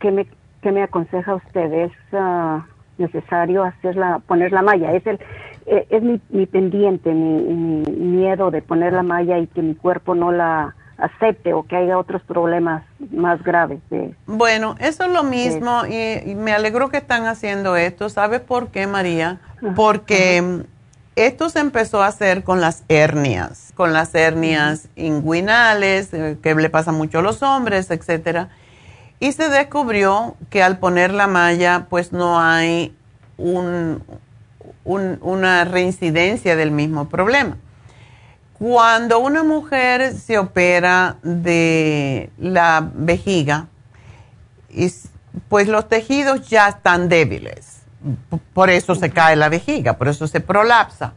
[0.00, 0.26] ¿qué, me,
[0.62, 1.72] ¿Qué me aconseja usted?
[1.72, 1.92] ¿Es
[2.98, 4.92] necesario hacerla, poner la malla?
[4.92, 5.18] ¿Es el
[5.66, 10.14] eh, es mi, mi pendiente, mi, miedo de poner la malla y que mi cuerpo
[10.14, 13.80] no la acepte o que haya otros problemas más graves.
[14.26, 18.08] bueno, eso es lo mismo y, me alegro que están haciendo esto.
[18.08, 19.40] ¿Sabes por qué, María?
[19.74, 20.62] Porque
[21.16, 26.68] esto se empezó a hacer con las hernias, con las hernias inguinales, eh, que le
[26.68, 28.50] pasa mucho a los hombres, etcétera.
[29.18, 32.94] Y se descubrió que al poner la malla, pues no hay
[33.38, 34.02] un,
[34.84, 37.56] una reincidencia del mismo problema.
[38.58, 43.68] Cuando una mujer se opera de la vejiga,
[45.48, 47.75] pues los tejidos ya están débiles.
[48.52, 51.14] Por eso se cae la vejiga, por eso se prolapsa.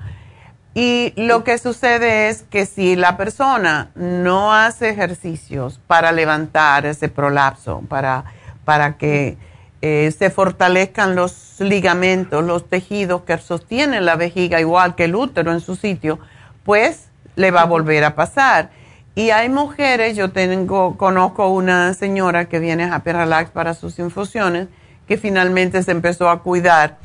[0.73, 7.09] Y lo que sucede es que si la persona no hace ejercicios para levantar ese
[7.09, 8.25] prolapso, para,
[8.65, 9.37] para que
[9.81, 15.51] eh, se fortalezcan los ligamentos, los tejidos que sostienen la vejiga, igual que el útero
[15.51, 16.19] en su sitio,
[16.63, 18.69] pues le va a volver a pasar.
[19.15, 24.67] Y hay mujeres, yo tengo, conozco una señora que viene a Relax para sus infusiones,
[25.09, 26.99] que finalmente se empezó a cuidar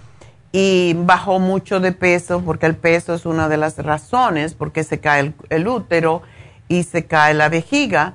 [0.52, 5.00] y bajó mucho de peso, porque el peso es una de las razones porque se
[5.00, 6.22] cae el útero
[6.68, 8.14] y se cae la vejiga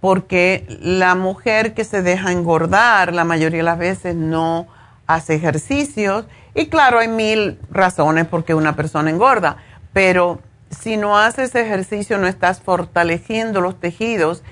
[0.00, 4.66] porque la mujer que se deja engordar la mayoría de las veces no
[5.06, 6.26] hace ejercicios.
[6.54, 9.56] Y claro, hay mil razones por qué una persona engorda,
[9.92, 14.42] pero si no haces ejercicio no estás fortaleciendo los tejidos.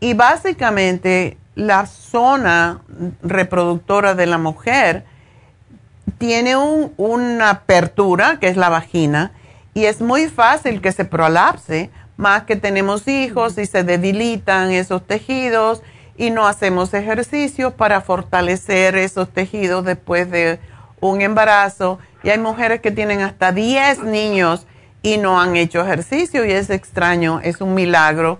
[0.00, 2.80] Y básicamente la zona
[3.22, 5.04] reproductora de la mujer
[6.18, 9.32] tiene una apertura que es la vagina
[9.74, 15.06] y es muy fácil que se prolapse más que tenemos hijos y se debilitan esos
[15.06, 15.82] tejidos
[16.16, 20.60] y no hacemos ejercicios para fortalecer esos tejidos después de
[21.00, 21.98] un embarazo.
[22.22, 24.66] Y hay mujeres que tienen hasta 10 niños
[25.02, 28.38] y no han hecho ejercicio y es extraño, es un milagro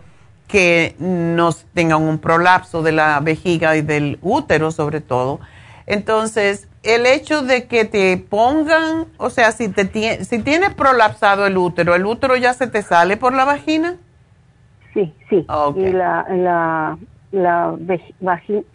[0.49, 5.41] que nos tengan un prolapso de la vejiga y del útero sobre todo.
[5.87, 11.57] Entonces, el hecho de que te pongan, o sea, si, te, si tienes prolapsado el
[11.57, 13.97] útero, ¿el útero ya se te sale por la vagina?
[14.95, 15.47] Sí, sí.
[15.77, 16.99] Y la, la,
[17.31, 17.75] la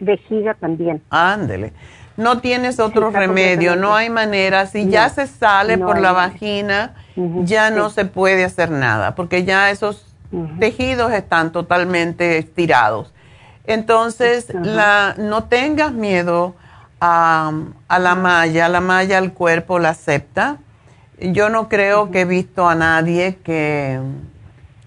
[0.00, 1.02] vejiga también.
[1.10, 1.72] Ándele.
[2.16, 4.66] No tienes otro remedio, no hay manera.
[4.66, 6.96] Si ya se sale por la vagina,
[7.44, 10.07] ya no se puede hacer nada, porque ya esos
[10.58, 13.12] tejidos están totalmente estirados.
[13.66, 16.54] Entonces, la, no tengas miedo
[17.00, 17.52] a,
[17.98, 20.56] la malla, la malla el cuerpo la acepta.
[21.20, 24.00] Yo no creo que he visto a nadie que,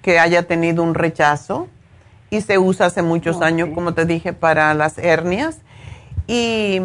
[0.01, 1.67] que haya tenido un rechazo
[2.29, 5.59] y se usa hace muchos años, como te dije, para las hernias.
[6.27, 6.81] Y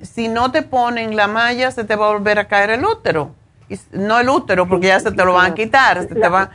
[0.00, 3.34] si no te ponen la malla, se te va a volver a caer el útero.
[3.92, 6.06] no el útero, porque ya se te lo van a quitar.
[6.06, 6.50] te va...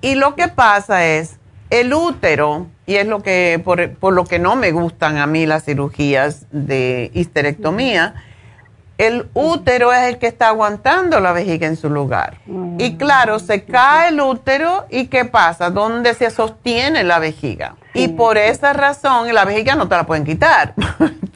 [0.00, 1.38] Y lo que pasa es,
[1.70, 5.64] el útero, y es lo que, por, lo que no me gustan a mí las
[5.64, 8.14] cirugías de histerectomía,
[8.98, 12.38] el útero es el que está aguantando la vejiga en su lugar.
[12.78, 15.68] Y claro, se cae el útero y ¿qué pasa?
[15.68, 17.76] ¿Dónde se sostiene la vejiga?
[17.92, 20.72] Y por esa razón la vejiga no te la pueden quitar.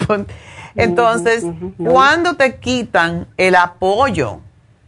[0.75, 1.45] Entonces,
[1.77, 4.41] cuando te quitan el apoyo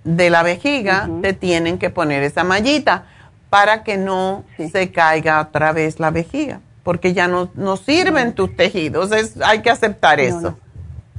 [0.05, 3.05] de la vejiga, te tienen que poner esa mallita
[3.53, 8.57] para que no se caiga otra vez la vejiga, porque ya no, no sirven tus
[8.57, 10.57] tejidos, es, hay que aceptar eso.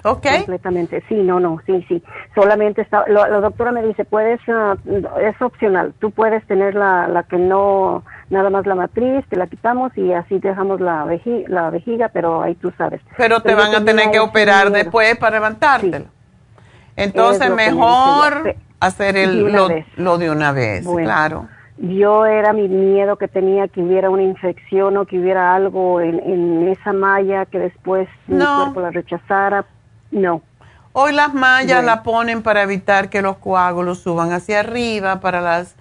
[0.03, 0.25] ¿Ok?
[0.37, 2.01] Completamente, sí, no, no, sí, sí.
[2.33, 4.75] Solamente está, la doctora me dice, puedes, ah,
[5.21, 9.45] es opcional, tú puedes tener la, la que no, nada más la matriz, te la
[9.45, 12.99] quitamos y así dejamos la, vejiga, la vejiga, pero ahí tú sabes.
[13.15, 16.07] Pero te van a tener que operar después para levantártelo.
[16.95, 21.47] Entonces, mejor hacer el, lo, lo, de una vez, claro
[21.77, 26.67] yo era mi miedo que tenía que hubiera una infección o que hubiera algo en,
[26.67, 29.65] esa malla que después mi cuerpo la rechazara.
[30.11, 30.41] No.
[30.93, 35.75] Hoy las mallas la ponen para evitar que los coágulos suban hacia arriba, para las...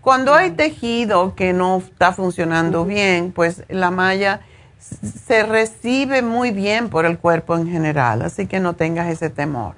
[0.00, 4.40] Cuando hay tejido que no está funcionando bien, pues la malla
[4.78, 9.74] se recibe muy bien por el cuerpo en general, así que no tengas ese temor.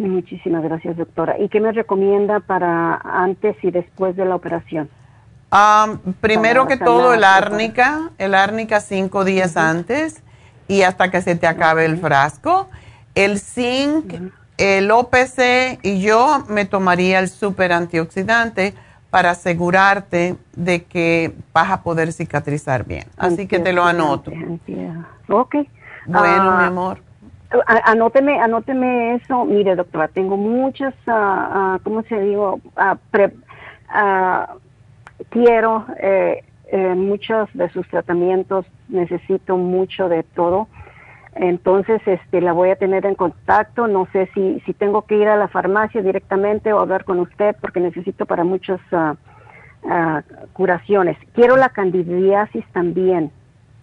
[0.00, 1.38] Muchísimas gracias, doctora.
[1.38, 4.88] ¿Y qué me recomienda para antes y después de la operación?
[6.20, 10.22] primero que todo el árnica, el árnica cinco días antes
[10.68, 12.68] y hasta que se te acabe el frasco.
[13.16, 14.14] El zinc,
[14.58, 18.74] el OPC y yo me tomaría el super antioxidante
[19.10, 23.06] para asegurarte de que vas a poder cicatrizar bien.
[23.16, 24.30] Así que te lo anoto.
[25.28, 25.56] Ok.
[26.06, 27.09] Bueno, mi ah, amor.
[27.66, 29.44] Anóteme, anóteme eso.
[29.44, 32.60] Mire, doctora, tengo muchas, uh, ¿cómo se digo?
[35.30, 40.68] quiero eh, eh, muchos de sus tratamientos, necesito mucho de todo.
[41.34, 43.86] Entonces, este, la voy a tener en contacto.
[43.86, 47.56] No sé si, si tengo que ir a la farmacia directamente o hablar con usted
[47.60, 49.14] porque necesito para muchas ah,
[49.88, 50.22] ah,
[50.52, 51.16] curaciones.
[51.34, 53.30] Quiero la candidiasis también.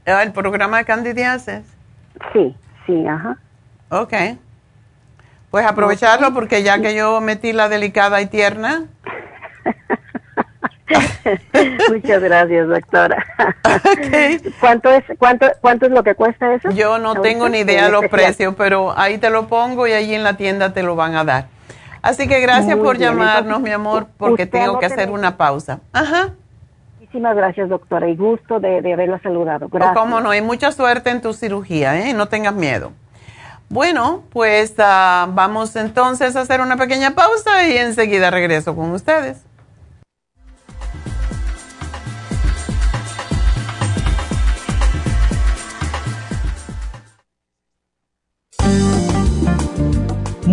[0.06, 1.78] Ah, ¿El programa de candidiasis?
[2.34, 2.56] Sí,
[2.86, 3.38] sí, ajá.
[3.90, 4.14] Ok.
[5.52, 8.86] Pues aprovecharlo porque ya que yo metí la delicada y tierna.
[11.90, 13.26] Muchas gracias, doctora.
[14.60, 16.70] ¿Cuánto es cuánto cuánto es lo que cuesta eso?
[16.72, 20.14] Yo no tengo ni idea de los precios, pero ahí te lo pongo y allí
[20.14, 21.48] en la tienda te lo van a dar.
[22.02, 25.80] Así que gracias por llamarnos, mi amor, porque tengo que hacer una pausa.
[25.92, 26.34] Ajá.
[27.00, 29.70] Muchísimas gracias, doctora, y gusto de, de haberla saludado.
[29.70, 29.98] Gracias.
[29.98, 32.14] cómo no, y mucha suerte en tu cirugía, ¿eh?
[32.14, 32.92] No tengas miedo.
[33.70, 39.40] Bueno, pues ah, vamos entonces a hacer una pequeña pausa y enseguida regreso con ustedes.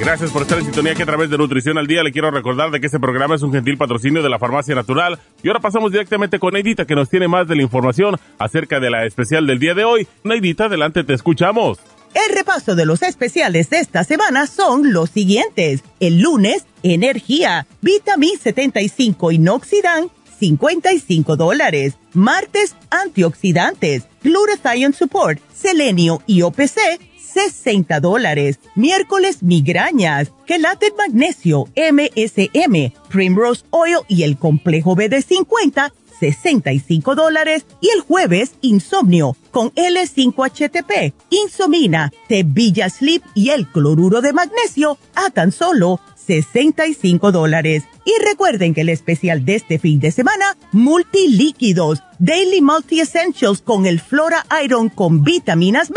[0.00, 2.70] Gracias por estar en sintonía que a través de Nutrición al Día le quiero recordar
[2.70, 5.18] de que este programa es un gentil patrocinio de la Farmacia Natural.
[5.42, 8.90] Y ahora pasamos directamente con Neidita que nos tiene más de la información acerca de
[8.90, 10.06] la especial del día de hoy.
[10.22, 11.78] Neidita, adelante, te escuchamos.
[12.14, 15.82] El repaso de los especiales de esta semana son los siguientes.
[16.00, 21.94] El lunes, energía, vitamina 75 inoxidan, 55 dólares.
[22.14, 27.00] Martes, antioxidantes, glutathione support, selenio y OPC,
[27.38, 28.58] 60 dólares.
[28.74, 37.64] Miércoles, migrañas, gelate magnesio, MSM, Primrose Oil y el complejo BD50, 65 dólares.
[37.80, 45.30] Y el jueves, insomnio, con L5HTP, insomina, Tevilla Sleep y el cloruro de magnesio, a
[45.30, 47.84] tan solo 65 dólares.
[48.04, 53.86] Y recuerden que el especial de este fin de semana, multilíquidos, Daily Multi Essentials con
[53.86, 55.96] el Flora Iron con vitaminas B,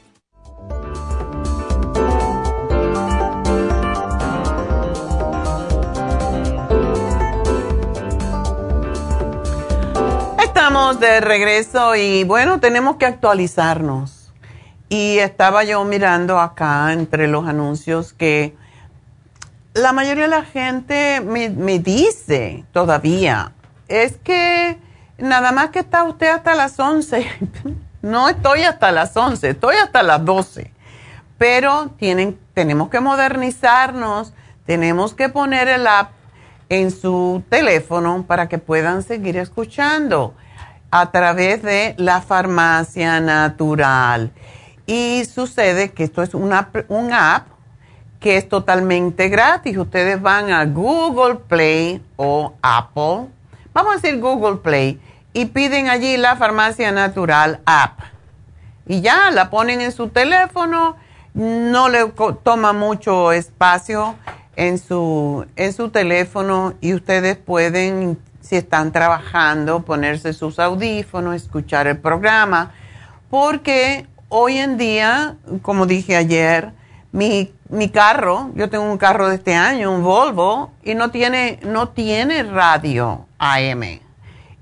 [10.61, 14.31] Estamos de regreso y bueno, tenemos que actualizarnos.
[14.89, 18.55] Y estaba yo mirando acá entre los anuncios que
[19.73, 23.53] la mayoría de la gente me, dice todavía,
[23.87, 24.77] es que
[25.17, 27.25] nada más que está usted hasta las 11.
[28.03, 30.71] no estoy hasta las 11, estoy hasta las 12.
[31.39, 34.31] Pero tienen, tenemos que modernizarnos,
[34.67, 36.11] tenemos que poner el app
[36.69, 40.35] en su teléfono para que puedan seguir escuchando
[40.91, 44.31] a través de la farmacia natural.
[44.85, 47.47] Y sucede que esto es una, un app
[48.19, 49.77] que es totalmente gratis.
[49.77, 53.27] Ustedes van a Google Play o Apple,
[53.73, 54.99] vamos a decir Google Play,
[55.33, 57.99] y piden allí la Farmacia Natural app.
[58.85, 60.97] Y ya la ponen en su teléfono,
[61.33, 62.11] no le
[62.43, 64.15] toma mucho espacio
[64.55, 71.87] en su, en su teléfono y ustedes pueden, si están trabajando, ponerse sus audífonos, escuchar
[71.87, 72.71] el programa,
[73.29, 76.73] porque hoy en día, como dije ayer,
[77.11, 81.59] mi, mi, carro, yo tengo un carro de este año, un Volvo, y no tiene,
[81.63, 83.83] no tiene radio AM.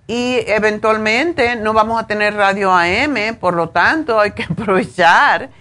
[0.07, 5.51] Y eventualmente no vamos a tener radio AM, por lo tanto hay que aprovechar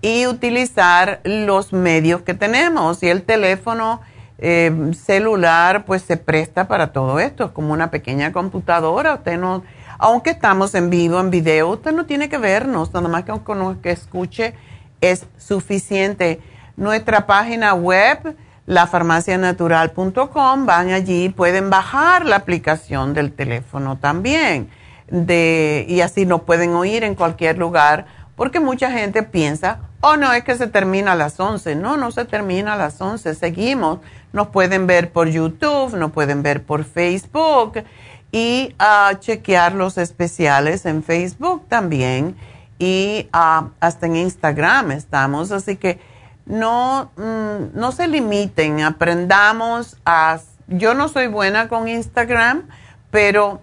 [0.00, 3.02] y utilizar los medios que tenemos.
[3.04, 4.00] Y el teléfono
[4.44, 9.14] eh, celular pues se presta para todo esto, es como una pequeña computadora.
[9.14, 9.62] Usted no,
[9.98, 13.32] aunque estamos en vivo, en video, usted no tiene que vernos, nada más que,
[13.80, 14.54] que escuche
[15.00, 16.40] es suficiente.
[16.76, 18.36] Nuestra página web,
[18.66, 24.70] lafarmacianatural.com, van allí, pueden bajar la aplicación del teléfono también.
[25.08, 30.32] De, y así nos pueden oír en cualquier lugar, porque mucha gente piensa, oh no,
[30.32, 31.74] es que se termina a las 11.
[31.76, 34.00] No, no se termina a las 11, seguimos.
[34.32, 37.82] Nos pueden ver por YouTube, nos pueden ver por Facebook
[38.30, 42.36] y uh, chequear los especiales en Facebook también
[42.78, 45.52] y ah, hasta en Instagram estamos.
[45.52, 46.00] Así que
[46.46, 50.40] no, mm, no se limiten, aprendamos a...
[50.66, 52.64] Yo no soy buena con Instagram,
[53.10, 53.60] pero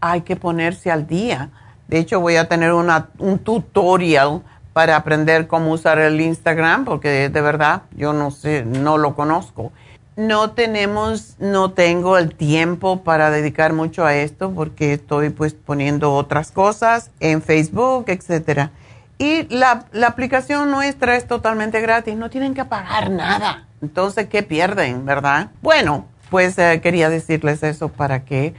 [0.00, 1.50] hay que ponerse al día.
[1.86, 4.42] De hecho, voy a tener una, un tutorial
[4.78, 9.72] para aprender cómo usar el Instagram, porque de verdad yo no sé, no lo conozco
[10.14, 16.12] no tenemos, no tengo el tiempo para dedicar mucho a esto porque estoy pues poniendo
[16.12, 18.70] otras cosas en Facebook, etcétera.
[19.18, 23.66] Y la, aplicación nuestra es totalmente gratis, no tienen que pagar nada.
[23.82, 25.50] Entonces, ¿qué pierden, verdad?
[25.60, 28.54] Bueno, pues eh, quería decirles eso para que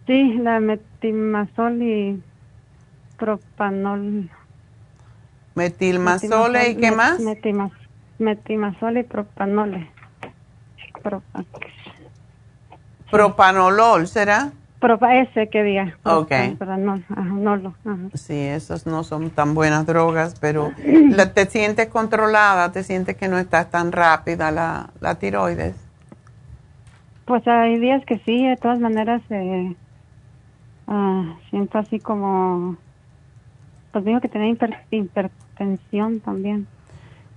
[0.07, 2.23] Sí, la metimazol y
[3.17, 4.29] propanol.
[5.55, 7.19] Metilmazole y qué más?
[8.17, 9.89] metimazole y propanole.
[13.11, 14.51] Propanolol, ¿será?
[14.85, 15.97] Propa, ese que diga.
[16.03, 16.31] Ok.
[18.13, 20.73] Sí, esas no son tan buenas drogas, pero
[21.33, 25.75] te sientes controlada, te sientes que no estás tan rápida la, la tiroides.
[27.25, 29.75] Pues hay días que sí, de todas maneras eh,
[30.85, 32.77] uh, siento así como,
[33.91, 34.55] pues digo que tenía
[34.91, 36.67] hipertensión también.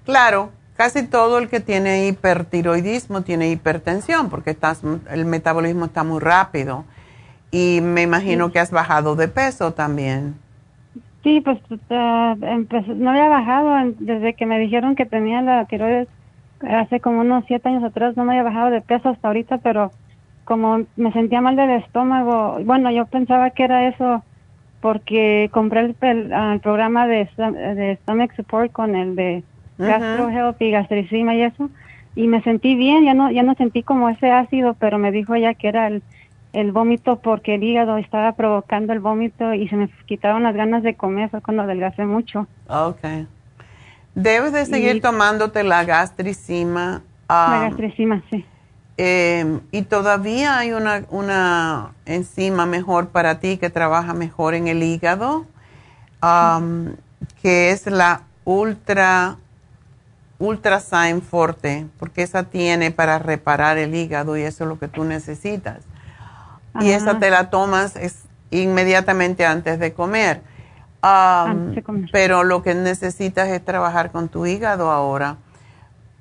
[0.05, 6.21] Claro, casi todo el que tiene hipertiroidismo tiene hipertensión porque estás, el metabolismo está muy
[6.21, 6.85] rápido
[7.51, 10.37] y me imagino que has bajado de peso también.
[11.23, 16.09] Sí, pues uh, no había bajado desde que me dijeron que tenía la tiroides
[16.61, 19.93] hace como unos siete años atrás, no me había bajado de peso hasta ahorita, pero
[20.45, 24.23] como me sentía mal del estómago, bueno, yo pensaba que era eso
[24.81, 29.43] porque compré el, el, programa de, de Stomach Support con el de
[29.77, 31.69] Gastro Health y gastricima y eso,
[32.17, 35.35] y me sentí bien, ya no, ya no sentí como ese ácido, pero me dijo
[35.35, 36.03] ella que era el,
[36.53, 40.83] el vómito porque el hígado estaba provocando el vómito y se me quitaron las ganas
[40.83, 42.47] de comer, fue cuando adelgacé mucho.
[42.69, 43.27] Okay.
[44.15, 47.03] Debes de seguir tomándote la gastricima.
[47.29, 48.45] la gastricima, sí.
[49.01, 54.83] Eh, y todavía hay una, una enzima mejor para ti que trabaja mejor en el
[54.83, 55.47] hígado,
[57.41, 59.37] que es la Ultra,
[60.41, 64.89] Ultra Sign Forte, porque esa tiene para reparar el hígado y eso es lo que
[64.89, 65.85] tú necesitas.
[66.81, 70.43] Y esa te la tomas es inmediatamente antes de comer.
[72.13, 75.37] Pero lo que necesitas es trabajar con tu hígado ahora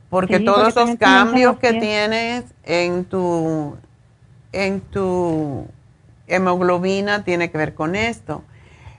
[0.10, 3.76] porque todos esos cambios que tienes en tu,
[4.52, 5.68] en tu
[6.28, 8.43] hemoglobina tiene que ver con esto.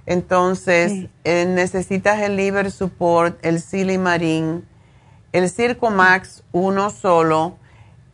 [0.07, 4.65] Entonces, eh, necesitas el liver support, el silimarín,
[5.33, 7.57] el Circomax uno solo,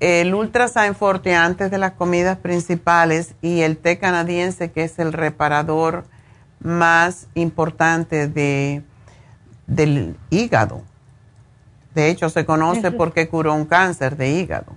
[0.04, 5.14] el Ultrasign Forte antes de las comidas principales y el té canadiense que es el
[5.14, 6.04] reparador
[6.60, 8.82] más importante de,
[9.66, 10.82] del hígado.
[11.94, 14.74] De hecho, se conoce porque curó un cáncer de hígado.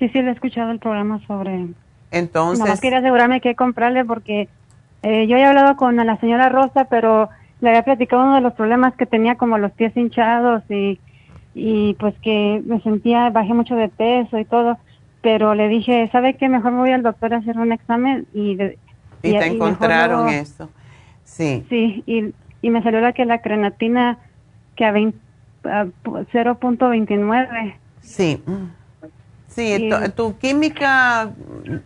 [0.00, 1.68] Sí, sí, le he escuchado el programa sobre...
[2.10, 2.58] Entonces...
[2.58, 4.48] Nomás quería asegurarme que comprarle porque
[5.04, 7.28] eh, yo he hablado con la señora Rosa, pero
[7.60, 10.98] le había platicado uno de los problemas que tenía como los pies hinchados y,
[11.54, 14.78] y pues que me sentía, bajé mucho de peso y todo,
[15.20, 16.48] pero le dije, ¿sabe qué?
[16.48, 18.52] Mejor me voy al doctor a hacer un examen y...
[18.52, 20.68] y, te encontraron eso.
[21.24, 21.64] Sí.
[21.68, 24.18] Sí, y, y me salió la que la crenatina
[24.76, 25.18] que a 20
[25.62, 27.74] 0.29.
[28.00, 28.42] Sí.
[29.48, 31.30] Sí, tu, química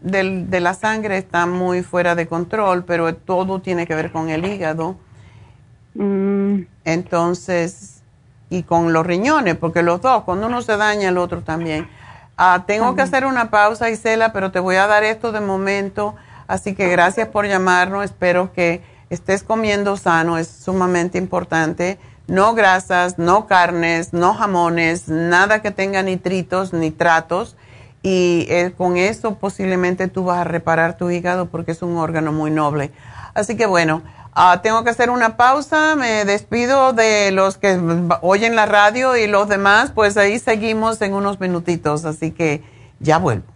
[0.01, 4.31] del, de la sangre está muy fuera de control, pero todo tiene que ver con
[4.31, 4.97] el hígado.
[5.95, 6.61] Mm.
[6.85, 7.96] Entonces,
[8.49, 11.89] y con los riñones, porque los dos, cuando uno se daña, el otro también.
[12.37, 16.15] Ah, tengo que hacer una pausa, Isela, pero te voy a dar esto de momento.
[16.47, 18.05] Así que gracias por llamarnos.
[18.05, 25.63] Espero que estés comiendo sano, es sumamente importante no grasas, no carnes, no jamones, nada
[25.63, 27.57] que tenga nitritos, nitratos.
[28.03, 32.33] Y eh, con eso posiblemente tú vas a reparar tu hígado porque es un órgano
[32.33, 32.93] muy noble.
[33.35, 34.03] Así que bueno,
[34.37, 35.97] ah, tengo que hacer una pausa.
[35.97, 37.81] Me despido de los que
[38.21, 39.91] oyen la radio y los demás.
[39.93, 42.05] Pues ahí seguimos en unos minutitos.
[42.05, 42.63] Así que
[43.01, 43.56] ya vuelvo.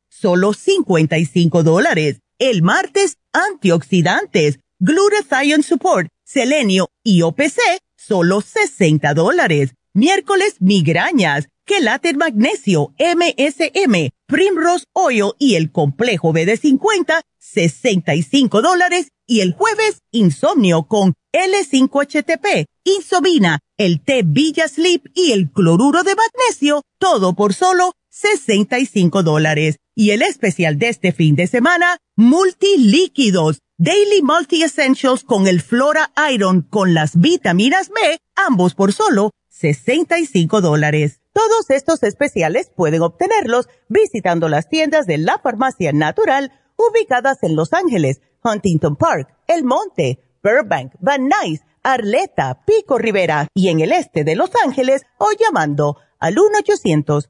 [0.21, 2.19] solo 55 dólares.
[2.37, 7.59] El martes, antioxidantes, glutathione support, selenio y OPC,
[7.95, 9.73] solo 60 dólares.
[9.93, 19.09] Miércoles, migrañas, quelate magnesio, MSM, Primrose Oil y el complejo BD50, 65 dólares.
[19.27, 26.15] Y el jueves, insomnio con L5HTP, insomina, el té Villa Sleep y el cloruro de
[26.15, 29.77] magnesio, todo por solo 65 dólares.
[29.95, 36.11] Y el especial de este fin de semana, multilíquidos, Daily Multi Essentials con el Flora
[36.31, 41.21] Iron con las vitaminas B, ambos por solo 65 dólares.
[41.33, 47.73] Todos estos especiales pueden obtenerlos visitando las tiendas de la farmacia natural ubicadas en Los
[47.73, 54.23] Ángeles, Huntington Park, El Monte, Burbank, Van Nuys, Arleta, Pico Rivera y en el este
[54.23, 57.29] de Los Ángeles o llamando al 1 800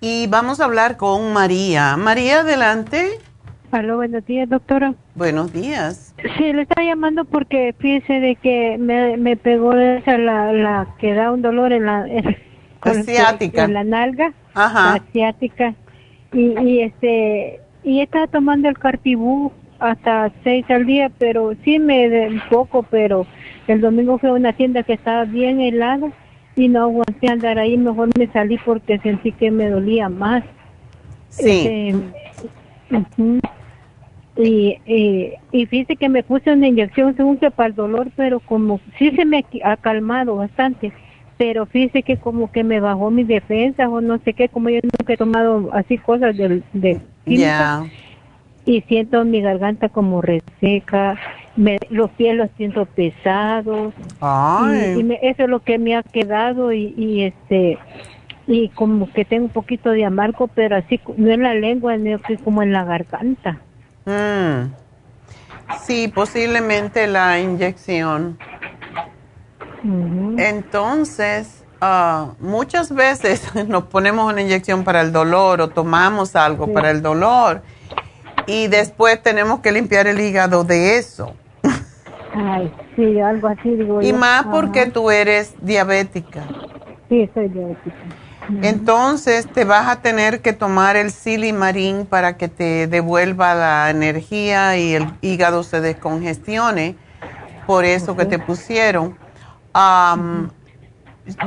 [0.00, 1.96] y vamos a hablar con María.
[1.96, 3.18] María, adelante.
[3.70, 4.94] Hola, buenos días, doctora.
[5.14, 6.14] Buenos días.
[6.36, 11.12] Sí, le estaba llamando porque fíjese de que me, me pegó esa la, la que
[11.12, 12.06] da un dolor en la.
[12.06, 14.32] En la nalga.
[14.54, 14.94] Ajá.
[14.94, 15.74] asiática.
[16.32, 22.08] Y, y este y estaba tomando el cartibú hasta seis al día, pero sí me
[22.08, 23.26] de un poco, pero
[23.66, 26.10] el domingo fue a una tienda que estaba bien helada
[26.58, 30.42] y no aguanté andar ahí, mejor me salí porque sentí que me dolía más.
[31.28, 31.94] Sí.
[32.90, 33.40] Este,
[34.36, 38.80] y, y, fíjese que me puse una inyección según que para el dolor, pero como
[38.98, 40.92] sí se me ha calmado bastante,
[41.36, 44.80] pero fíjese que como que me bajó mi defensa o no sé qué, como yo
[44.82, 47.00] nunca he tomado así cosas de, de
[48.64, 51.18] y siento mi garganta como reseca,
[51.58, 53.92] me, los pies los siento pesados.
[54.22, 57.78] Y, eso es lo que me ha quedado y, este
[58.46, 62.18] y como que tengo un poquito de amargo pero así no en la lengua sino
[62.42, 63.58] como en la garganta.
[64.06, 64.72] Mm.
[65.82, 68.38] sí posiblemente la inyección.
[70.38, 76.90] Entonces ah, muchas veces nos ponemos una inyección para el dolor o tomamos algo para
[76.90, 77.62] el dolor
[78.46, 81.34] y después tenemos que limpiar el hígado de eso.
[82.40, 86.44] Ay, sí, algo así digo Y más porque tú eres diabética.
[87.08, 87.96] Sí, soy diabética.
[88.62, 94.76] Entonces te vas a tener que tomar el silimarín para que te devuelva la energía
[94.78, 96.96] y el hígado se descongestione.
[97.66, 99.18] Por eso que te pusieron.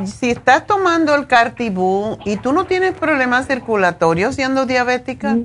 [0.05, 5.37] Si estás tomando el cartibú y tú no tienes problemas circulatorios siendo diabética.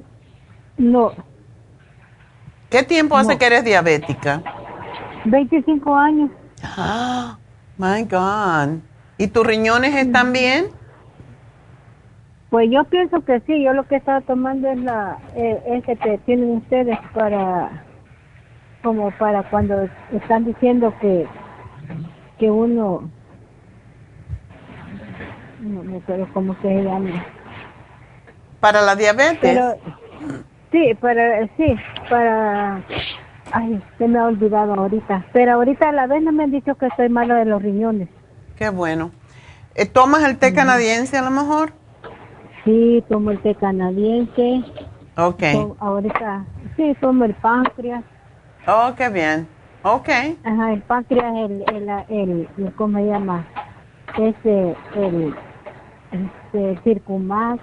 [0.77, 1.13] No.
[2.69, 4.43] ¿Qué tiempo hace que eres diabética?
[5.27, 6.31] 25 años.
[6.63, 7.39] Ah,
[7.77, 8.81] my God.
[9.19, 10.67] ¿Y tus riñones están bien?
[12.51, 16.19] Pues yo pienso que sí, yo lo que estaba tomando es la eh, ese que
[16.19, 17.85] tienen ustedes para
[18.83, 21.27] como para cuando están diciendo que
[22.39, 23.11] que uno
[25.61, 27.25] no me acuerdo cómo se llama.
[28.61, 29.39] Para la diabetes.
[29.41, 29.75] Pero
[30.71, 31.77] sí, para sí,
[32.09, 32.83] para
[33.53, 36.75] ay, se me ha olvidado ahorita, pero ahorita a la vez no me han dicho
[36.77, 38.09] que estoy malo de los riñones.
[38.57, 39.11] Qué bueno.
[39.75, 41.73] Eh, ¿Tomas el té canadiense a lo mejor?
[42.65, 44.65] Sí, tomo el té canadiense.
[45.17, 45.43] Ok.
[45.79, 46.45] Ahorita,
[46.77, 48.03] sí, tomo el páncreas.
[48.67, 49.47] Oh, qué bien.
[49.83, 50.09] Ok.
[50.45, 53.47] Ajá, el páncreas, el, el, el, el- ¿cómo se llama?
[54.19, 55.35] Ese, el,
[56.11, 57.63] este, el circumax.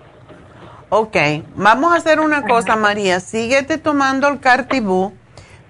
[0.89, 1.17] Ok.
[1.55, 3.19] Vamos a hacer una cosa, María.
[3.19, 5.13] Síguete tomando el cartibú,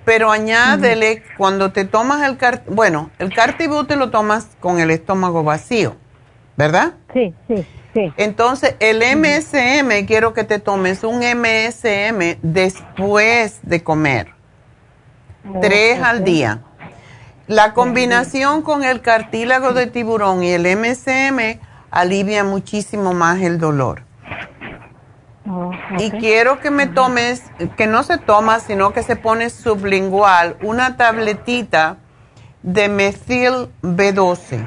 [0.06, 4.92] pero añádele cuando te tomas el car bueno, el cartibú te lo tomas con el
[4.92, 5.96] estómago vacío,
[6.58, 6.94] ¿verdad?
[7.14, 8.14] Sí, sí, sí.
[8.18, 14.34] Entonces, el MSM, quiero que te tomes un MSM después de comer.
[15.62, 16.24] Tres Oh, al ok.
[16.24, 16.60] día.
[17.48, 21.60] La combinación con el cartílago de tiburón y el MSM
[21.92, 24.04] alivia muchísimo más el dolor.
[25.50, 27.44] Oh, Y quiero que me tomes,
[27.76, 31.98] que no se toma, sino que se pone sublingual, una tabletita
[32.62, 34.66] de metil B12.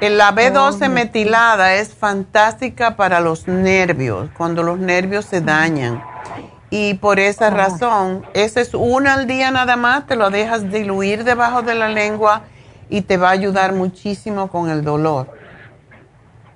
[0.00, 6.02] Eh, La B12 metilada es fantástica para los nervios, cuando los nervios se dañan.
[6.70, 11.24] Y por esa razón, esa es una al día nada más, te lo dejas diluir
[11.24, 12.42] debajo de la lengua
[12.88, 15.28] y te va a ayudar muchísimo con el dolor.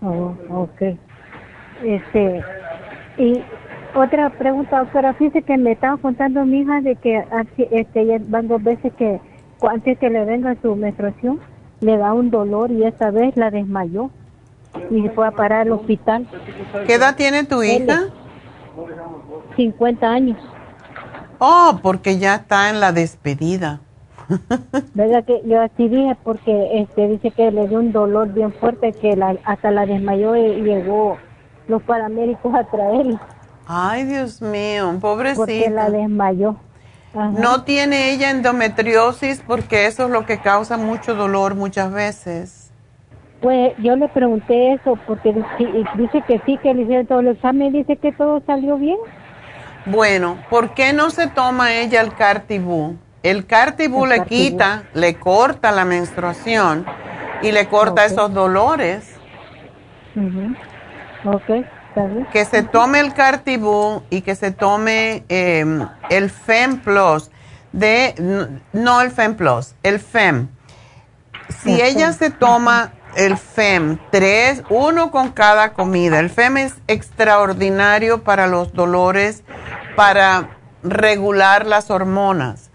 [0.01, 0.97] Oh, ok.
[1.83, 2.43] Este,
[3.19, 3.43] y
[3.95, 7.25] otra pregunta, doctora, fíjese que me estaba contando mi hija de que
[7.71, 9.21] este, van dos veces que
[9.63, 11.41] antes que le venga su menstruación,
[11.81, 14.11] le da un dolor y esta vez la desmayó
[14.91, 16.27] y se fue a parar al hospital.
[16.87, 18.07] ¿Qué edad tiene tu hija?
[19.57, 20.39] 50 años.
[21.39, 23.81] Oh, porque ya está en la despedida.
[24.95, 26.17] ¿Verdad que yo así dije?
[26.25, 30.35] Porque este dice que le dio un dolor bien fuerte que la, hasta la desmayó
[30.37, 31.19] y llegó
[31.69, 33.21] los paramédicos a traerla
[33.67, 35.91] Ay, Dios mío, porque la pobrecita.
[35.91, 36.57] desmayó.
[37.15, 37.31] Ajá.
[37.31, 42.71] No tiene ella endometriosis porque eso es lo que causa mucho dolor muchas veces.
[43.41, 47.73] Pues yo le pregunté eso porque dice, que sí, que le hicieron todo el examen,
[47.73, 48.99] dice que todo salió bien.
[49.87, 52.97] Bueno, ¿por qué no se toma ella el cartibú?
[53.23, 54.41] El cartibú El le Cartibú.
[54.51, 56.85] quita, le corta la menstruación
[57.43, 59.15] y le corta esos dolores.
[60.17, 60.74] Ok,
[61.47, 62.29] bien.
[62.33, 65.65] Que se tome el cartibú y que se tome eh,
[66.11, 67.31] el FEM Plus.
[67.73, 68.15] De,
[68.73, 70.49] no el FEM Plus, el FEM.
[71.63, 76.21] Si El ella se toma el FEM, tres, uno con cada comida.
[76.21, 79.43] El FEM es extraordinario para los dolores,
[79.97, 80.51] para
[80.83, 82.71] regular las hormonas.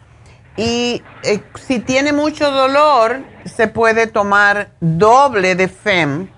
[0.58, 6.30] Y eh, si tiene mucho dolor, se puede tomar doble de FEM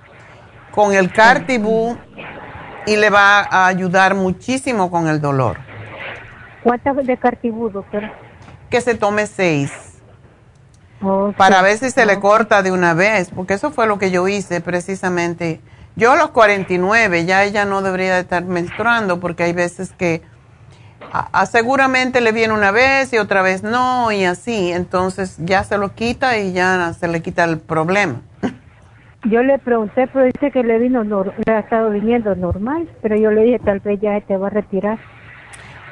[0.71, 1.97] con el Cartibú
[2.85, 5.57] y le va a ayudar muchísimo con el dolor.
[6.63, 8.13] ¿Cuántas de cartibú, doctora?
[8.69, 9.71] Que se tome seis.
[11.03, 11.63] Oh, para sí.
[11.63, 14.61] ver si se le corta de una vez, porque eso fue lo que yo hice
[14.61, 15.59] precisamente.
[15.95, 20.21] Yo a los 49 ya ella no debería de estar menstruando porque hay veces que
[21.11, 25.63] a- a- seguramente le viene una vez y otra vez no y así, entonces ya
[25.63, 28.21] se lo quita y ya se le quita el problema.
[29.25, 33.29] Yo le pregunté, pero dice que le vino, le ha estado viniendo normal, pero yo
[33.31, 34.97] le dije, tal vez ya te va a retirar.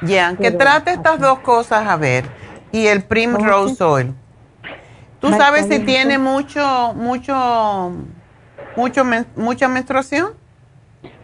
[0.02, 2.24] Ya, que trate estas dos cosas a ver
[2.72, 4.14] y el Primrose Oil.
[5.20, 6.20] ¿Tú sabes si tiene sí.
[6.20, 7.92] mucho, mucho,
[8.76, 10.30] mucho, men- mucha menstruación?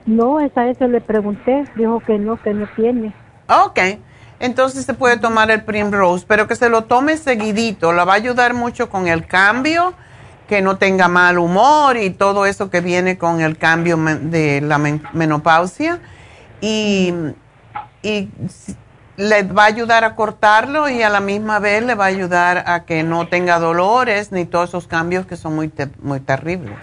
[0.05, 3.13] No, esa eso le pregunté, dijo que no, que no tiene.
[3.49, 3.81] Ok,
[4.39, 8.17] entonces se puede tomar el Primrose, pero que se lo tome seguidito, la va a
[8.17, 9.95] ayudar mucho con el cambio,
[10.49, 14.79] que no tenga mal humor y todo eso que viene con el cambio de la
[14.79, 15.99] men- menopausia
[16.61, 17.13] y,
[18.03, 18.29] y
[19.17, 22.65] le va a ayudar a cortarlo y a la misma vez le va a ayudar
[22.67, 26.79] a que no tenga dolores ni todos esos cambios que son muy, te- muy terribles.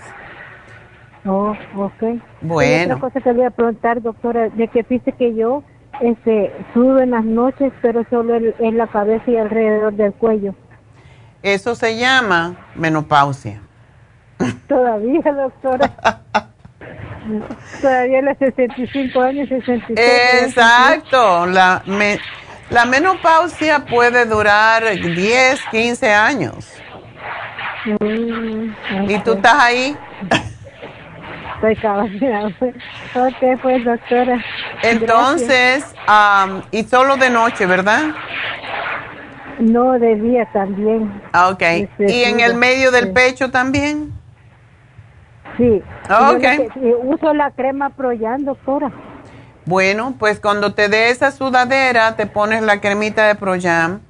[1.25, 2.19] Oh, ok.
[2.41, 2.81] Bueno.
[2.81, 5.63] Y otra cosa que le voy a preguntar, doctora, de que dice que yo
[6.01, 10.53] este, sudo en las noches, pero solo en la cabeza y alrededor del cuello.
[11.43, 13.59] Eso se llama menopausia.
[14.67, 15.91] Todavía, doctora.
[17.81, 19.97] Todavía a los 65 años, 66.
[20.47, 21.45] Exacto.
[21.45, 22.19] La, me-
[22.69, 26.73] la menopausia puede durar 10, 15 años.
[27.99, 29.97] Mm, ¿Y tú estás ahí?
[31.55, 32.55] estoy cabeceando.
[33.15, 34.43] ok, pues doctora.
[34.81, 38.11] Entonces, um, y solo de noche, ¿verdad?
[39.59, 41.21] No, de día también.
[41.31, 41.63] Ah, ok.
[41.99, 44.11] ¿Y en el medio del pecho también?
[45.57, 45.81] Sí.
[46.09, 46.71] Ah, ok.
[47.03, 48.91] uso la crema Proyan, doctora.
[49.65, 54.01] Bueno, pues cuando te dé esa sudadera, te pones la cremita de Proyam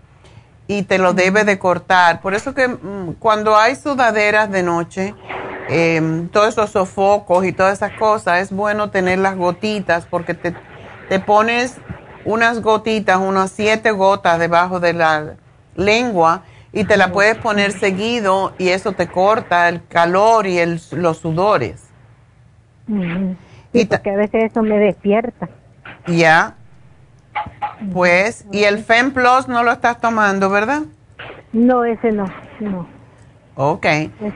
[0.67, 2.21] y te lo debe de cortar.
[2.21, 5.13] Por eso que mm, cuando hay sudaderas de noche,
[5.69, 10.55] eh, todos esos sofocos y todas esas cosas, es bueno tener las gotitas porque te,
[11.09, 11.75] te pones
[12.25, 15.35] unas gotitas, unas siete gotas debajo de la
[15.75, 20.81] lengua y te la puedes poner seguido y eso te corta el calor y el,
[20.91, 21.83] los sudores.
[23.71, 25.49] y porque a veces eso me despierta.
[26.07, 26.55] Ya.
[27.91, 30.83] Pues, y el Fem Plus no lo estás tomando, ¿verdad?
[31.51, 32.25] No, ese no,
[32.59, 32.87] no.
[33.55, 33.85] Ok.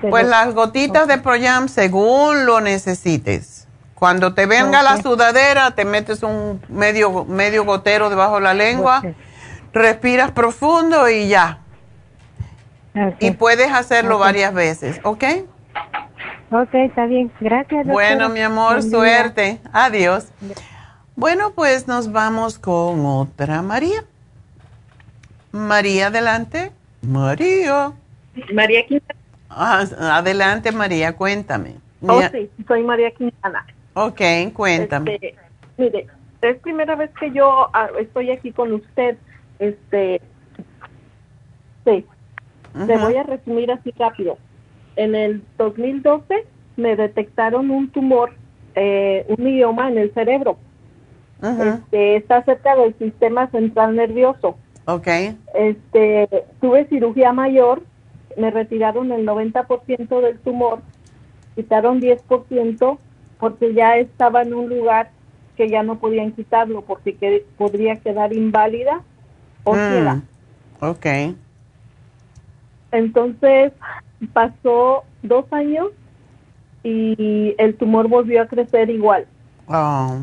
[0.09, 3.56] pues las gotitas de Proyam según lo necesites.
[3.97, 9.01] Cuando te venga la sudadera, te metes un medio, medio gotero debajo de la lengua,
[9.73, 11.61] respiras profundo y ya.
[13.19, 15.23] Y puedes hacerlo varias veces, ¿ok?
[16.51, 17.31] Ok, está bien.
[17.39, 17.87] Gracias.
[17.87, 19.59] Bueno, mi amor, suerte.
[19.73, 20.27] Adiós.
[21.15, 24.05] Bueno, pues nos vamos con otra María.
[25.51, 26.71] María, adelante.
[27.01, 27.93] María.
[28.53, 29.19] María Quintana.
[29.49, 29.83] Ah,
[30.17, 31.77] adelante, María, cuéntame.
[32.05, 33.65] Oh, sí, soy María Quintana.
[33.99, 34.21] Ok,
[34.53, 35.15] cuéntame.
[35.15, 35.35] Este,
[35.77, 36.05] mire,
[36.43, 39.17] es primera vez que yo ah, estoy aquí con usted.
[39.57, 40.21] Este,
[41.83, 42.05] sí,
[42.75, 44.37] le voy a resumir así rápido.
[44.97, 46.45] En el 2012
[46.75, 48.33] me detectaron un tumor,
[48.75, 50.59] eh, un mioma en el cerebro.
[51.41, 54.57] este, está cerca del sistema central nervioso.
[54.85, 55.07] Ok.
[55.55, 56.29] Este,
[56.61, 57.81] tuve cirugía mayor,
[58.37, 60.81] me retiraron el 90% del tumor,
[61.55, 62.99] quitaron 10%
[63.39, 65.11] porque ya estaba en un lugar
[65.55, 69.01] que ya no podían quitarlo porque que, podría quedar inválida
[69.63, 69.77] o mm.
[69.77, 70.21] ciega.
[70.79, 71.05] Ok.
[72.91, 73.73] Entonces
[74.33, 75.87] pasó dos años
[76.83, 79.27] y el tumor volvió a crecer igual.
[79.67, 80.19] Oh.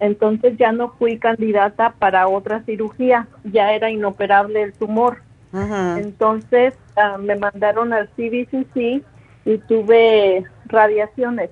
[0.00, 5.22] Entonces ya no fui candidata para otra cirugía, ya era inoperable el tumor.
[5.52, 9.04] Entonces ah, me mandaron al CBCC
[9.44, 11.50] y tuve radiaciones,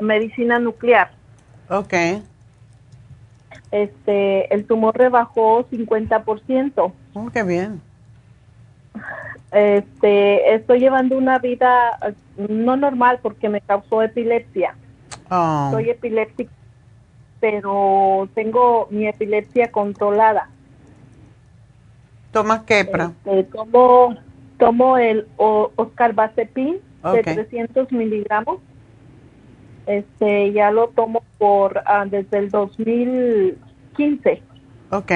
[0.00, 1.10] medicina nuclear.
[1.68, 1.94] Ok.
[3.70, 6.92] Este, el tumor rebajó 50%.
[7.14, 7.80] Oh, qué bien.
[9.52, 11.98] Este, estoy llevando una vida
[12.36, 14.74] no normal porque me causó epilepsia.
[15.28, 15.68] Oh.
[15.72, 16.50] Soy epiléptica,
[17.40, 20.50] pero tengo mi epilepsia controlada.
[22.32, 23.12] ¿Tomas quepra?
[23.24, 24.16] Este, tomo,
[24.58, 28.60] tomo el Oscar Basepin de 300 miligramos.
[29.86, 34.42] Este, ya lo tomo por ah, desde el 2015.
[34.90, 35.10] Ok.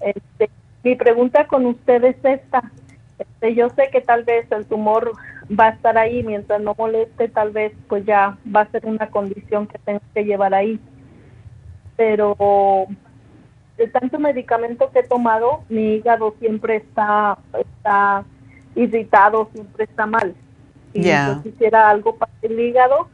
[0.00, 0.50] Este,
[0.82, 2.70] mi pregunta con usted es esta.
[3.18, 5.12] Este, yo sé que tal vez el tumor
[5.48, 9.08] va a estar ahí mientras no moleste, tal vez pues ya va a ser una
[9.08, 10.80] condición que tengo que llevar ahí.
[11.96, 12.86] Pero
[13.76, 18.24] de tanto medicamento que he tomado, mi hígado siempre está, está
[18.74, 20.34] irritado, siempre está mal.
[20.96, 23.08] Y yo quisiera algo para el hígado,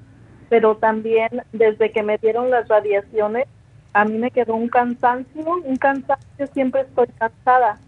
[0.49, 3.47] pero también desde que me dieron las radiaciones,
[3.93, 7.79] a mí me quedó un cansancio, un cansancio, siempre estoy cansada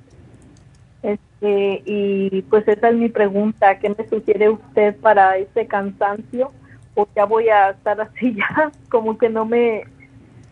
[1.04, 6.50] este, y pues esa es mi pregunta, ¿qué me sugiere usted para ese cansancio?
[6.94, 9.84] O ya voy a estar así ya, como que no me,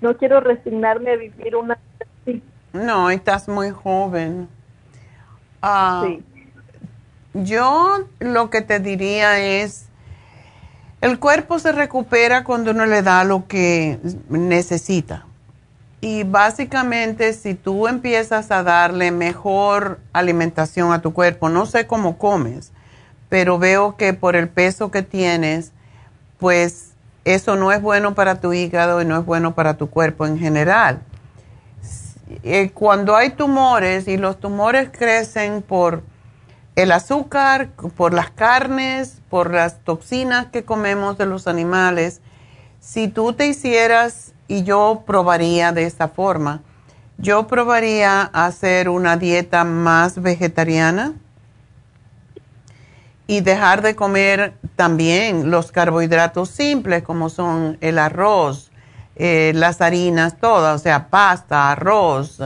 [0.02, 1.78] no quiero resignarme a vivir una.
[2.74, 4.46] No, estás muy joven.
[5.62, 6.06] Ah,
[7.34, 9.86] yo lo que te diría es,
[11.00, 15.26] el cuerpo se recupera cuando uno le da lo que necesita.
[16.00, 22.18] Y básicamente si tú empiezas a darle mejor alimentación a tu cuerpo, no sé cómo
[22.18, 22.72] comes,
[23.28, 25.72] pero veo que por el peso que tienes,
[26.38, 26.92] pues
[27.24, 30.38] eso no es bueno para tu hígado y no es bueno para tu cuerpo en
[30.38, 31.00] general.
[32.42, 36.02] Eh, cuando hay tumores y los tumores crecen por
[36.76, 42.20] el azúcar, por las carnes, por las toxinas que comemos de los animales,
[42.80, 46.62] si tú te hicieras y yo probaría de esta forma.
[47.18, 51.14] Yo probaría hacer una dieta más vegetariana
[53.26, 58.72] y dejar de comer también los carbohidratos simples como son el arroz,
[59.14, 62.40] eh, las harinas, todas, o sea, pasta, arroz,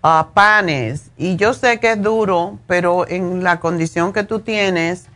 [0.00, 1.10] panes.
[1.16, 5.06] Y yo sé que es duro, pero en la condición que tú tienes,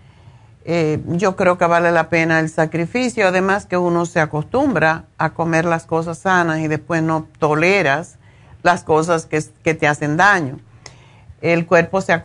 [0.64, 5.30] eh, yo creo que vale la pena el sacrificio, además que uno se acostumbra a
[5.30, 8.16] comer las cosas sanas y después no toleras
[8.62, 10.58] las cosas que, que te hacen daño.
[11.40, 12.22] El cuerpo se,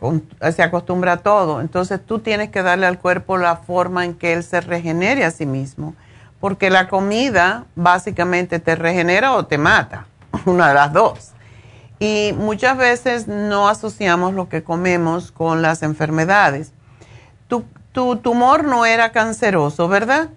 [0.55, 4.33] se acostumbra a todo, entonces tú tienes que darle al cuerpo la forma en que
[4.33, 5.95] él se regenere a sí mismo,
[6.39, 10.05] porque la comida básicamente te regenera o te mata,
[10.45, 11.31] una de las dos.
[11.99, 16.73] Y muchas veces no asociamos lo que comemos con las enfermedades.
[17.47, 20.29] Tu, tu tumor no era canceroso, ¿verdad?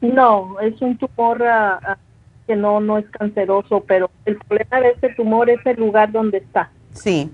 [0.00, 1.98] No, es un tumor ah,
[2.46, 6.38] que no, no es canceroso, pero el problema de este tumor es el lugar donde
[6.38, 6.70] está.
[6.92, 7.30] Sí.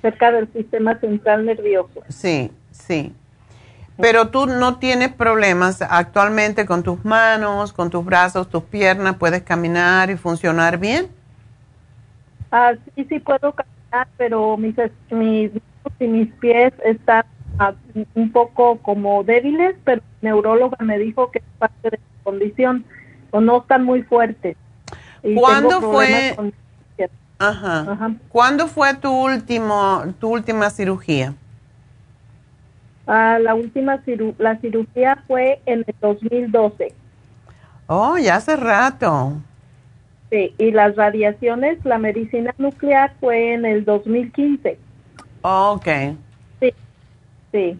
[0.00, 2.02] Cerca del sistema central nervioso.
[2.08, 3.14] Sí, sí.
[3.96, 9.42] Pero tú no tienes problemas actualmente con tus manos, con tus brazos, tus piernas, puedes
[9.42, 11.08] caminar y funcionar bien.
[12.56, 14.76] Ah, sí, sí puedo caminar, pero mis,
[15.10, 15.50] mis,
[15.98, 17.24] y mis pies están
[17.58, 17.74] ah,
[18.14, 22.84] un poco como débiles, pero el neuróloga me dijo que es parte de mi condición,
[23.32, 24.56] o no están muy fuertes.
[25.34, 26.36] ¿Cuándo fue?
[27.40, 28.14] Ajá.
[28.28, 31.34] ¿Cuándo fue tu último, tu última cirugía?
[33.08, 34.00] Ah, la última
[34.38, 36.94] la cirugía fue en el 2012.
[37.88, 39.42] Oh, ya hace rato.
[40.34, 44.76] Sí, y las radiaciones, la medicina nuclear fue en el 2015.
[45.42, 45.86] Oh, ok.
[46.58, 46.74] Sí,
[47.52, 47.78] sí.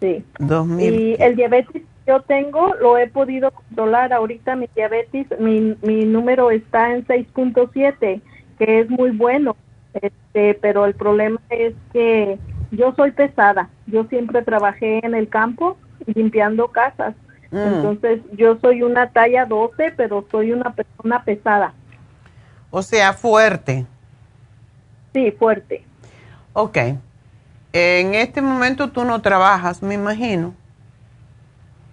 [0.00, 0.24] Sí.
[0.38, 0.94] 2000.
[0.94, 4.12] Y el diabetes yo tengo, lo he podido controlar.
[4.12, 8.20] Ahorita mi diabetes, mi, mi número está en 6.7,
[8.60, 9.56] que es muy bueno.
[9.94, 12.38] Este, pero el problema es que
[12.70, 13.68] yo soy pesada.
[13.88, 15.76] Yo siempre trabajé en el campo
[16.06, 17.16] limpiando casas.
[17.54, 17.58] Mm.
[17.58, 21.72] Entonces, yo soy una talla 12, pero soy una persona pesada.
[22.72, 23.86] O sea, fuerte.
[25.12, 25.84] Sí, fuerte.
[26.52, 26.78] Ok.
[27.72, 30.52] En este momento tú no trabajas, me imagino.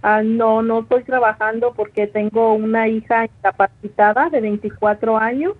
[0.02, 5.54] Ah, no, no estoy trabajando porque tengo una hija incapacitada de 24 años.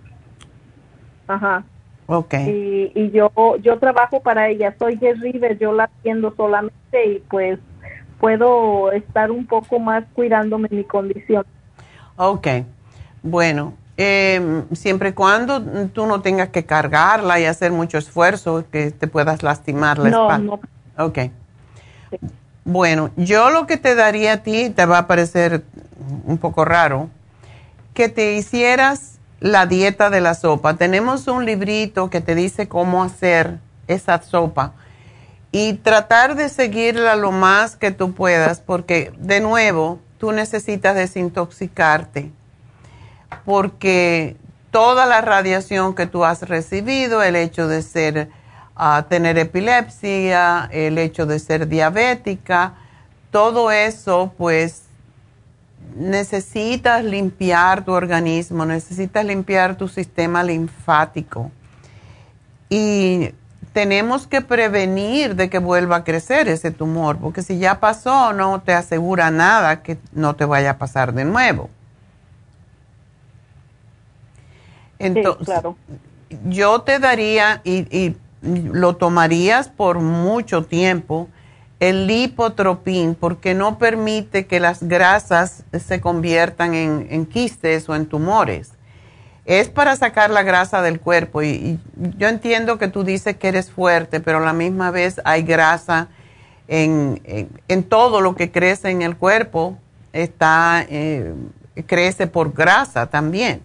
[1.28, 1.62] Ajá.
[2.06, 2.90] Okay.
[2.94, 3.30] Y, y yo
[3.62, 7.60] yo trabajo para ella, soy Jess River, yo la atiendo solamente y pues
[8.22, 11.44] puedo estar un poco más cuidándome mi condición.
[12.14, 12.46] Ok,
[13.24, 18.92] bueno, eh, siempre y cuando tú no tengas que cargarla y hacer mucho esfuerzo, que
[18.92, 20.60] te puedas lastimar la no, espalda.
[20.96, 21.04] No.
[21.04, 21.18] Ok.
[22.64, 25.64] Bueno, yo lo que te daría a ti, te va a parecer
[26.24, 27.08] un poco raro,
[27.92, 30.76] que te hicieras la dieta de la sopa.
[30.76, 33.58] Tenemos un librito que te dice cómo hacer
[33.88, 34.74] esa sopa
[35.52, 42.32] y tratar de seguirla lo más que tú puedas porque de nuevo tú necesitas desintoxicarte
[43.44, 44.36] porque
[44.70, 48.30] toda la radiación que tú has recibido, el hecho de ser,
[48.76, 52.74] uh, tener epilepsia, el hecho de ser diabética,
[53.30, 54.84] todo eso pues
[55.94, 61.50] necesitas limpiar tu organismo, necesitas limpiar tu sistema linfático.
[62.70, 63.34] Y
[63.72, 68.60] tenemos que prevenir de que vuelva a crecer ese tumor, porque si ya pasó, no
[68.60, 71.70] te asegura nada que no te vaya a pasar de nuevo.
[74.98, 75.60] Entonces,
[76.44, 81.28] yo te daría, y, y lo tomarías por mucho tiempo,
[81.82, 88.70] el lipotropín porque no permite que las grasas se conviertan en, quistes o en tumores.
[89.44, 91.78] Es para sacar la grasa del cuerpo y,
[92.16, 96.08] yo entiendo que tú dices que eres fuerte, pero a la misma vez hay grasa
[96.68, 97.20] en,
[97.88, 99.76] todo lo que crece en el cuerpo,
[100.12, 101.34] está, eh,
[101.86, 103.62] crece por grasa también.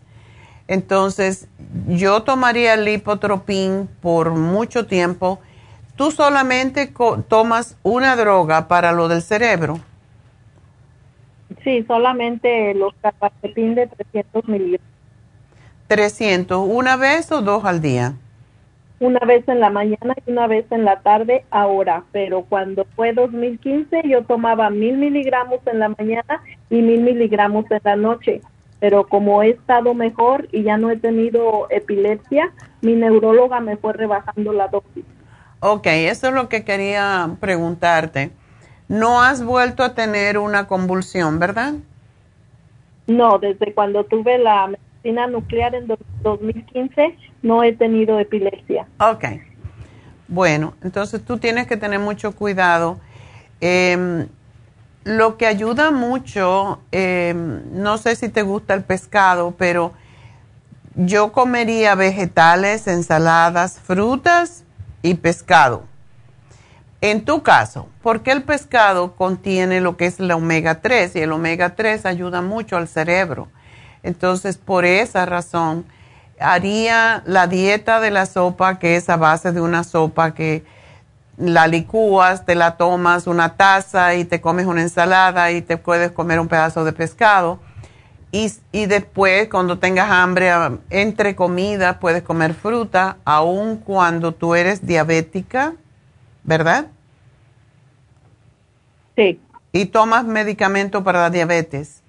[0.68, 1.48] Entonces,
[1.88, 5.40] yo tomaría el lipotropín por mucho tiempo
[5.98, 6.94] ¿Tú solamente
[7.28, 9.80] tomas una droga para lo del cerebro?
[11.64, 14.97] Sí, solamente los capacetín de 300 miligramos.
[15.88, 18.14] 300, ¿una vez o dos al día?
[19.00, 23.14] Una vez en la mañana y una vez en la tarde ahora, pero cuando fue
[23.14, 28.42] 2015 yo tomaba mil miligramos en la mañana y mil miligramos en la noche,
[28.80, 32.52] pero como he estado mejor y ya no he tenido epilepsia,
[32.82, 35.06] mi neuróloga me fue rebajando la dosis.
[35.60, 38.32] Ok, eso es lo que quería preguntarte.
[38.88, 41.74] No has vuelto a tener una convulsión, ¿verdad?
[43.06, 44.70] No, desde cuando tuve la
[45.12, 45.88] nuclear en
[46.24, 48.88] 2015 no he tenido epilepsia.
[49.00, 49.26] Ok.
[50.28, 53.00] Bueno, entonces tú tienes que tener mucho cuidado.
[53.62, 54.28] Em,
[55.04, 59.94] lo que ayuda mucho, em, no sé si te gusta el pescado, pero
[60.96, 64.64] yo comería vegetales, ensaladas, frutas
[65.02, 65.84] y pescado.
[67.00, 71.32] En tu caso, porque el pescado contiene lo que es el omega 3 y el
[71.32, 73.50] omega 3 ayuda mucho al cerebro.
[74.04, 75.86] Entonces, por esa razón,
[76.40, 80.64] haría la dieta de la sopa, que es a base de una sopa que
[81.38, 86.12] la licúas, te la tomas una taza y te comes una ensalada y te puedes
[86.12, 87.60] comer un pedazo de pescado.
[88.32, 90.52] Y, y después, cuando tengas hambre,
[90.90, 95.74] entre comida, puedes comer fruta, aun cuando tú eres diabética,
[96.44, 96.88] ¿verdad?
[99.16, 99.40] Sí.
[99.72, 102.02] ¿Y tomas medicamento para la diabetes?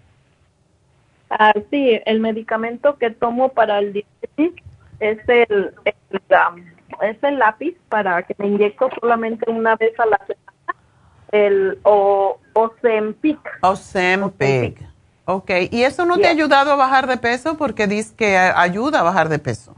[1.30, 4.64] Ah, sí, el medicamento que tomo para el diabetes
[5.00, 5.74] es el,
[6.30, 6.64] um,
[7.02, 10.82] es el lápiz para que me inyecto solamente una vez a la semana,
[11.32, 13.38] el o, Ozempic.
[13.60, 14.80] Ozempic.
[15.26, 17.58] Ok, ¿y eso no te ha ayudado a bajar de peso?
[17.58, 19.74] Porque dice que ayuda a bajar de peso.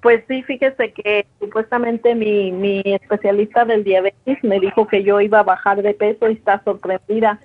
[0.00, 5.40] Pues sí, fíjese que supuestamente mi, mi especialista del diabetes me dijo que yo iba
[5.40, 7.38] a bajar de peso y está sorprendida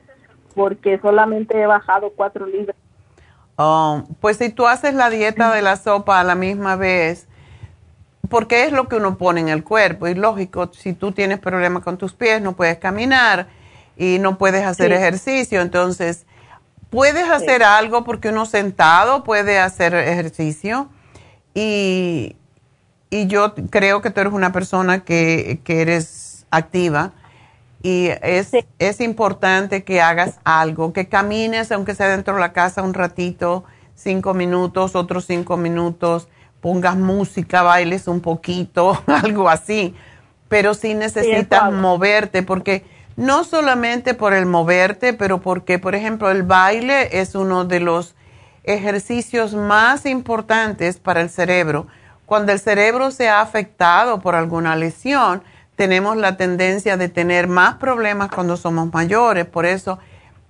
[0.56, 2.76] porque solamente he bajado cuatro libras.
[3.56, 7.28] Oh, pues si tú haces la dieta de la sopa a la misma vez,
[8.30, 10.08] porque es lo que uno pone en el cuerpo.
[10.08, 13.48] Y lógico, si tú tienes problemas con tus pies, no puedes caminar
[13.96, 15.62] y no puedes hacer ejercicio.
[15.62, 16.26] Entonces,
[16.90, 20.90] puedes hacer algo porque uno sentado puede hacer ejercicio.
[21.54, 22.36] Y,
[23.12, 27.12] y yo creo que tú eres una persona que, que eres activa
[27.84, 32.82] y es, es importante que hagas algo, que camines, aunque sea dentro de la casa
[32.82, 36.30] un ratito, cinco minutos, otros cinco minutos,
[36.62, 39.94] pongas música, bailes un poquito, algo así.
[40.48, 42.86] Pero sí necesitas moverte, porque
[43.18, 48.16] no solamente por el moverte, pero porque, por ejemplo, el baile es uno de los
[48.64, 51.88] ejercicios más importantes para el cerebro.
[52.26, 55.44] Cuando el cerebro se ha afectado por alguna lesión,
[55.76, 59.46] tenemos la tendencia de tener más problemas cuando somos mayores.
[59.46, 60.00] Por eso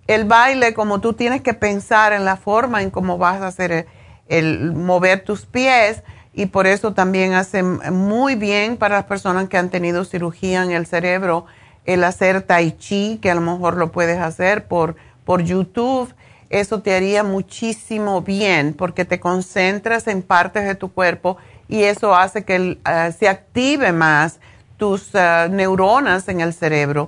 [0.07, 3.87] el baile, como tú tienes que pensar en la forma en cómo vas a hacer
[4.27, 9.57] el, mover tus pies, y por eso también hace muy bien para las personas que
[9.57, 11.45] han tenido cirugía en el cerebro
[11.85, 14.95] el hacer tai chi, que a lo mejor lo puedes hacer por,
[15.25, 16.13] por YouTube.
[16.49, 21.37] Eso te haría muchísimo bien porque te concentras en partes de tu cuerpo
[21.67, 24.39] y eso hace que eh, se active más
[24.83, 27.07] tus eh, neuronas en el cerebro.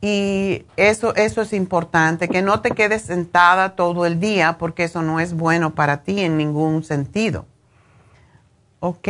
[0.00, 5.02] Y eso, eso es importante, que no te quedes sentada todo el día porque eso
[5.02, 7.44] no es bueno para ti en ningún sentido.
[8.80, 9.08] ¿Ok?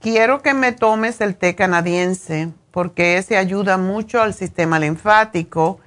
[0.00, 5.80] quiero que me tomes el té canadiense porque ese ayuda mucho al sistema linfático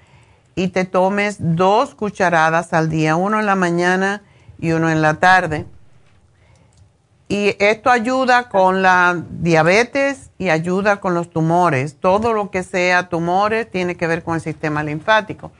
[0.55, 4.23] y te tomes dos cucharadas al día, uno en la mañana
[4.59, 5.65] y uno en la tarde
[7.27, 11.97] y esto ayuda con la diabetes y ayuda con los tumores.
[11.99, 15.51] Todo lo que sea tumores tiene que ver con el sistema linfático.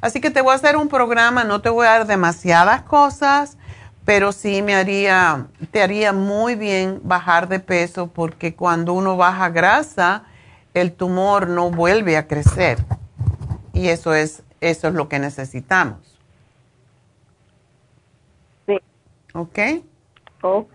[0.00, 3.56] Así que te voy a hacer un programa, no te voy a dar demasiadas cosas,
[4.04, 9.48] pero sí me haría, te haría muy bien bajar de peso porque cuando uno baja
[9.50, 10.24] grasa,
[10.74, 12.78] el tumor no vuelve a crecer.
[13.72, 16.18] Y eso es, eso es lo que necesitamos.
[18.66, 18.76] Sí.
[19.34, 19.58] ¿Ok?
[20.42, 20.74] Ok.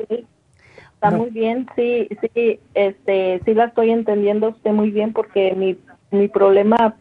[0.98, 5.78] Está muy bien, sí, sí, este, sí la estoy entendiendo usted muy bien porque mi,
[6.10, 6.95] mi problema,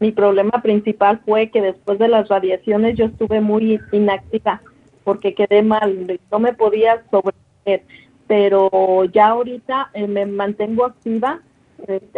[0.00, 4.62] mi problema principal fue que después de las radiaciones yo estuve muy inactiva
[5.04, 7.82] porque quedé mal, no me podía sobreponer,
[8.26, 11.42] pero ya ahorita eh, me mantengo activa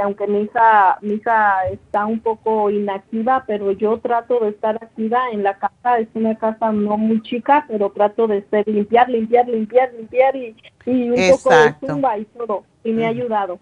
[0.03, 5.31] aunque mi hija, mi hija está un poco inactiva, pero yo trato de estar activa
[5.33, 9.49] en la casa, es una casa no muy chica, pero trato de ser limpiar, limpiar,
[9.49, 10.55] limpiar, limpiar y,
[10.87, 13.59] un poco de zumba y todo, y me ha ayudado.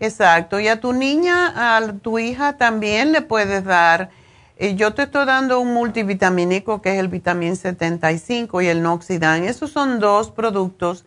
[0.00, 4.10] Exacto, y a tu niña, a tu hija también le puedes dar,
[4.56, 9.44] eh, yo te estoy dando un multivitamínico que es el vitamín 75 y el Noxidan,
[9.44, 11.04] esos son dos productos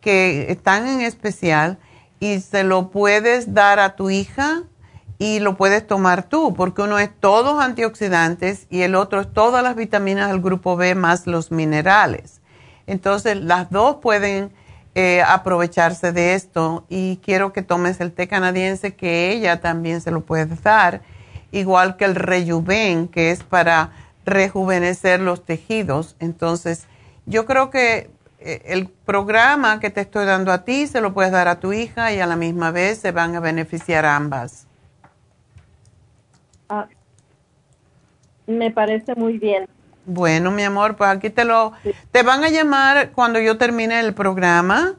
[0.00, 1.78] que están en especial
[2.22, 4.62] y se lo puedes dar a tu hija
[5.18, 9.64] y lo puedes tomar tú, porque uno es todos antioxidantes y el otro es todas
[9.64, 12.40] las vitaminas del grupo B más los minerales.
[12.86, 14.52] Entonces, las dos pueden
[14.94, 20.12] eh, aprovecharse de esto y quiero que tomes el té canadiense que ella también se
[20.12, 21.02] lo puede dar,
[21.50, 23.90] igual que el Rejuven, que es para
[24.24, 26.14] rejuvenecer los tejidos.
[26.20, 26.86] Entonces,
[27.26, 28.12] yo creo que
[28.64, 32.12] el programa que te estoy dando a ti se lo puedes dar a tu hija
[32.12, 34.66] y a la misma vez se van a beneficiar ambas.
[36.68, 36.88] Ah,
[38.46, 39.68] me parece muy bien.
[40.04, 41.72] Bueno, mi amor, pues aquí te lo...
[42.10, 44.96] Te van a llamar cuando yo termine el programa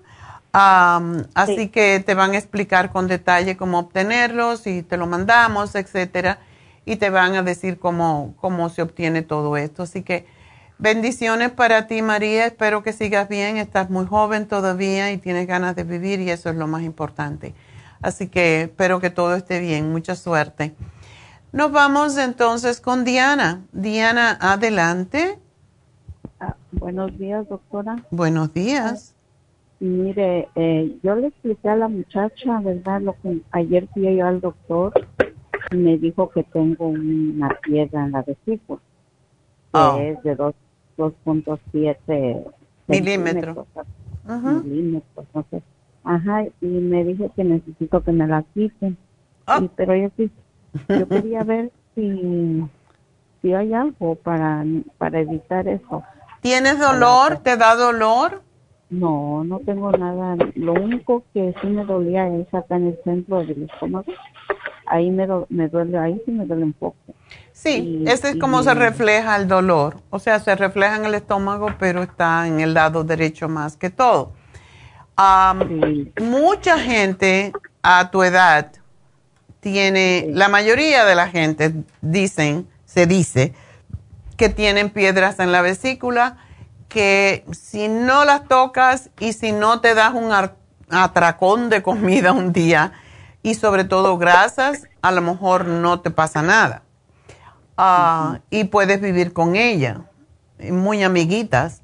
[0.55, 5.73] Am, así que te van a explicar con detalle cómo obtenerlos y te lo mandamos,
[5.73, 6.37] etcétera,
[6.85, 9.81] y te van a decir cómo, cómo se obtiene todo esto.
[9.81, 10.27] Así que
[10.77, 12.45] bendiciones para ti, María.
[12.45, 13.57] Espero que sigas bien.
[13.57, 17.53] Estás muy joven todavía y tienes ganas de vivir y eso es lo más importante.
[18.01, 19.91] Así que espero que todo esté bien.
[19.91, 20.73] Mucha suerte.
[21.51, 23.61] Nos vamos entonces con Diana.
[23.71, 25.37] Diana, adelante.
[26.39, 27.97] Ah, buenos días, doctora.
[28.11, 29.15] Buenos días.
[29.79, 33.01] Mire, eh, yo le expliqué a la muchacha, ¿verdad?
[33.01, 34.93] Lo que ayer fui yo al doctor
[35.71, 38.79] y me dijo que tengo una piedra en la vesícula,
[39.73, 39.97] que Oh.
[39.99, 40.55] es de dos-
[40.97, 42.43] 2.7
[42.87, 43.67] Milímetros.
[43.67, 43.67] centímetros,
[44.63, 45.61] milímetros, no sé.
[46.03, 48.97] Ajá, y me dijo que necesito que me la quiten.
[49.61, 50.29] Y- pero yo sí,
[50.89, 52.63] yo quería ver si,
[53.41, 54.65] si hay algo para,
[54.97, 56.03] para evitar eso.
[56.41, 57.37] ¿Tienes dolor?
[57.37, 58.41] ¿Te da dolor?
[58.89, 60.35] No, no tengo nada.
[60.55, 64.11] Lo único que sí me dolía es acá en el centro del estómago.
[64.93, 66.95] Ahí me, do- me duele, ahí sí me duele un poco.
[67.51, 69.97] Sí, Y- ese es como y- se refleja el dolor.
[70.11, 73.89] O sea, se refleja en el estómago, pero está en el lado derecho más que
[73.89, 74.33] todo.
[75.15, 78.71] Am, Mucha gente a tu edad
[79.61, 83.53] tiene, la mayoría de la gente dicen, se dice,
[84.37, 86.37] que tienen piedras en la vesícula,
[86.87, 90.31] que si no las tocas y si no te das un
[90.89, 92.91] atracón de comida un día,
[93.43, 96.83] y sobre todo grasas, a lo mejor no te pasa nada.
[97.77, 100.05] Ah, Y puedes vivir con ella,
[100.59, 101.81] muy amiguitas,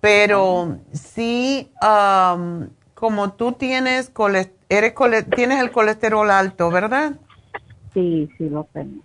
[0.00, 4.12] pero sí, am, como tú tienes,
[4.68, 4.94] eres
[5.34, 7.14] tienes el colesterol alto, ¿verdad?
[7.92, 9.02] Sí, sí lo tengo.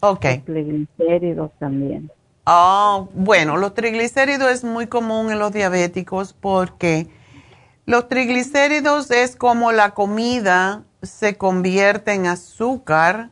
[0.00, 0.24] Ok.
[0.46, 2.10] Triglicéridos también.
[2.46, 7.08] Ah, bueno, los triglicéridos es muy común en los diabéticos porque
[7.84, 13.30] los triglicéridos es como la comida se convierte en azúcar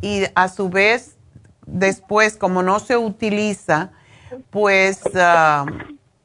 [0.00, 1.16] y a su vez
[1.66, 3.90] después como no se utiliza,
[4.50, 5.66] pues ah,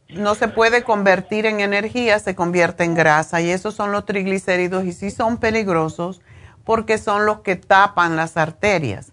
[0.09, 4.85] no se puede convertir en energía, se convierte en grasa y esos son los triglicéridos
[4.85, 6.21] y sí son peligrosos
[6.63, 9.11] porque son los que tapan las arterias.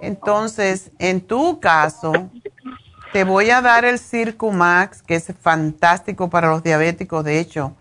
[0.00, 2.12] Entonces, en tu caso,
[3.12, 7.24] te voy a dar el Circumax, que es fantástico para los diabéticos.
[7.24, 7.76] De hecho,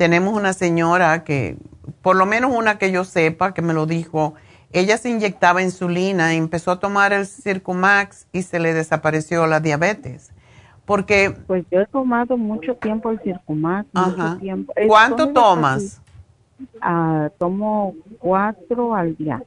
[0.00, 1.58] tenemos una señora que,
[2.00, 4.32] por lo menos una que yo sepa, que me lo dijo,
[4.72, 9.60] ella se inyectaba insulina y empezó a tomar el Circumax y se le desapareció la
[9.60, 10.32] diabetes.
[10.86, 14.08] Porque, Pues yo he tomado mucho tiempo el Circumax, Ajá.
[14.28, 14.72] mucho tiempo.
[14.74, 16.00] Es- ¿cuánto tomas?
[16.80, 19.42] Ah, tomo cuatro al día.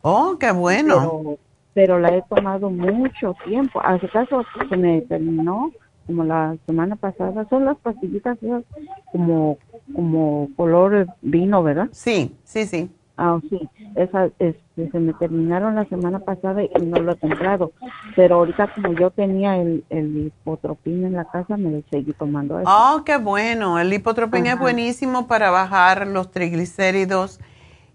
[0.00, 0.96] Oh, qué bueno.
[0.98, 1.38] Pero,
[1.74, 3.80] pero la he tomado mucho tiempo.
[3.84, 5.70] Hace caso se me terminó
[6.06, 7.46] como la semana pasada.
[7.48, 8.64] Son las pastillitas esas
[9.10, 9.58] como,
[9.94, 11.88] como color vino, ¿verdad?
[11.92, 12.90] Sí, sí, sí.
[13.16, 13.68] Ah, sí.
[13.94, 17.72] Esas este, se me terminaron la semana pasada y no lo he comprado.
[18.16, 22.58] Pero ahorita como yo tenía el, el hipotropín en la casa, me lo seguí tomando
[22.58, 22.70] eso.
[22.70, 23.78] Oh, qué bueno.
[23.78, 27.38] El lipotropín es buenísimo para bajar los triglicéridos.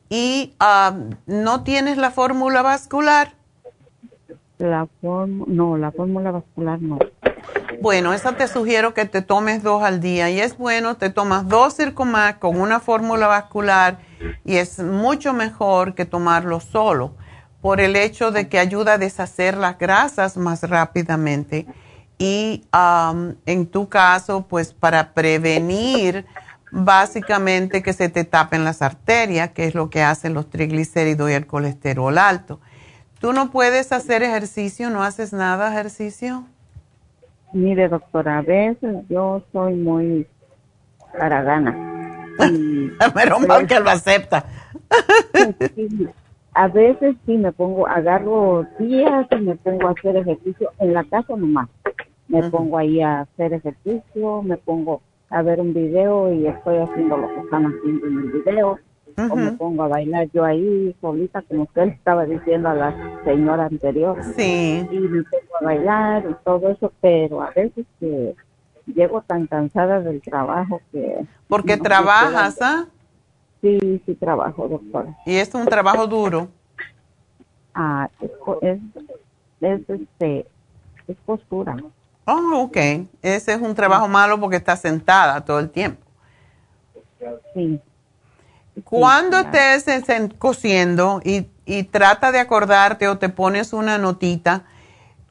[0.10, 3.37] ¿Y ah, no tienes la fórmula vascular?
[4.58, 6.98] La no, la fórmula vascular no.
[7.80, 10.30] Bueno, esa te sugiero que te tomes dos al día.
[10.32, 14.00] Y es bueno, te tomas dos Circumax con una fórmula vascular
[14.44, 17.14] y es mucho mejor que tomarlo solo
[17.62, 21.68] por el hecho de que ayuda a deshacer las grasas más rápidamente.
[22.18, 26.26] Y am, en tu caso, pues para prevenir
[26.72, 31.34] básicamente que se te tapen las arterias, que es lo que hacen los triglicéridos y
[31.34, 32.60] el colesterol alto.
[33.20, 34.90] ¿Tú no puedes hacer ejercicio?
[34.90, 36.44] ¿No haces nada ejercicio?
[37.54, 40.28] Mire, doctora, a veces yo soy muy
[41.20, 41.76] haragana.
[43.14, 44.46] Pero mal que lo acepta.
[45.76, 46.08] sí,
[46.54, 51.04] a veces sí me pongo, agarro días y me pongo a hacer ejercicio en la
[51.04, 51.70] casa nomás.
[52.28, 57.18] Me pongo ahí a hacer ejercicio, me pongo a ver un video y estoy haciendo
[57.18, 58.80] lo que están haciendo en el video.
[59.18, 63.66] O me pongo a bailar yo ahí solita, como usted estaba diciendo a la señora
[63.66, 64.24] anterior.
[64.36, 64.88] Sí.
[64.92, 68.36] Y me pongo a bailar y todo eso, pero a veces que
[68.86, 71.26] llego tan cansada del trabajo que...
[71.48, 72.86] Porque no trabajas, ¿ah?
[73.62, 75.18] Sí, sí trabajo, doctora.
[75.26, 76.50] Y es un trabajo duro.
[77.80, 78.32] Ah, es,
[78.64, 78.80] es,
[79.62, 80.48] es, este,
[81.08, 81.78] es postura.
[82.26, 82.76] Oh, ok.
[83.22, 86.04] Ese es un trabajo malo porque estás sentada todo el tiempo.
[87.54, 87.80] Sí.
[88.84, 94.64] Cuando estés en- en- cosiendo y, y trata de acordarte o te pones una notita,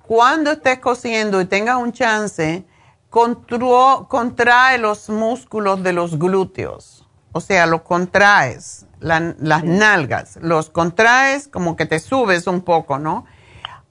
[0.06, 2.64] cuando estés cosiendo y tengas un chance,
[3.10, 7.06] contro- contrae los músculos de los glúteos.
[7.32, 12.98] O sea, los contraes, la- las nalgas, los contraes como que te subes un poco,
[12.98, 13.24] ¿no?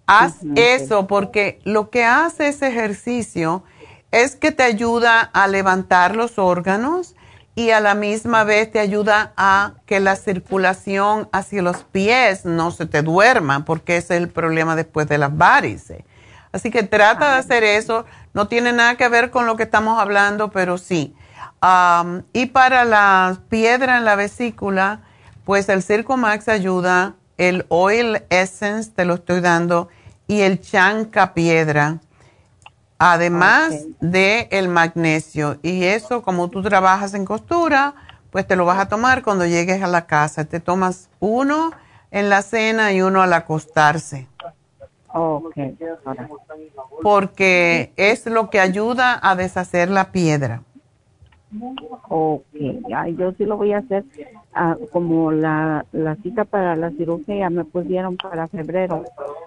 [0.08, 3.64] Haz eso porque lo que hace ese ejercicio
[4.12, 7.16] es que te ayuda a levantar los órganos
[7.56, 12.70] y a la misma vez te ayuda a que la circulación hacia los pies no
[12.72, 16.04] se te duerma, porque ese es el problema después de las varices.
[16.52, 18.06] Así que trata de hacer eso.
[18.34, 21.16] No tiene nada que ver con lo que estamos hablando, pero sí.
[22.34, 25.02] Y para la piedra en la vesícula,
[25.46, 29.90] pues el Circo Max ayuda, el Oil Essence te lo estoy dando
[30.28, 32.00] y el Chanca Piedra,
[32.98, 35.58] además de el magnesio.
[35.62, 37.94] Y eso, como tú trabajas en costura,
[38.32, 40.46] pues te lo vas a tomar cuando llegues a la casa.
[40.46, 41.72] Te tomas uno
[42.12, 44.28] en la cena y uno al acostarse.
[45.08, 45.58] Ok.
[46.06, 46.30] ahora.
[47.02, 50.62] Porque es lo que ayuda a deshacer la piedra.
[52.08, 52.44] Ok,
[52.96, 54.04] ay, yo sí lo voy a hacer.
[54.54, 59.04] Ah, como la, la cita para la cirugía me pusieron para febrero,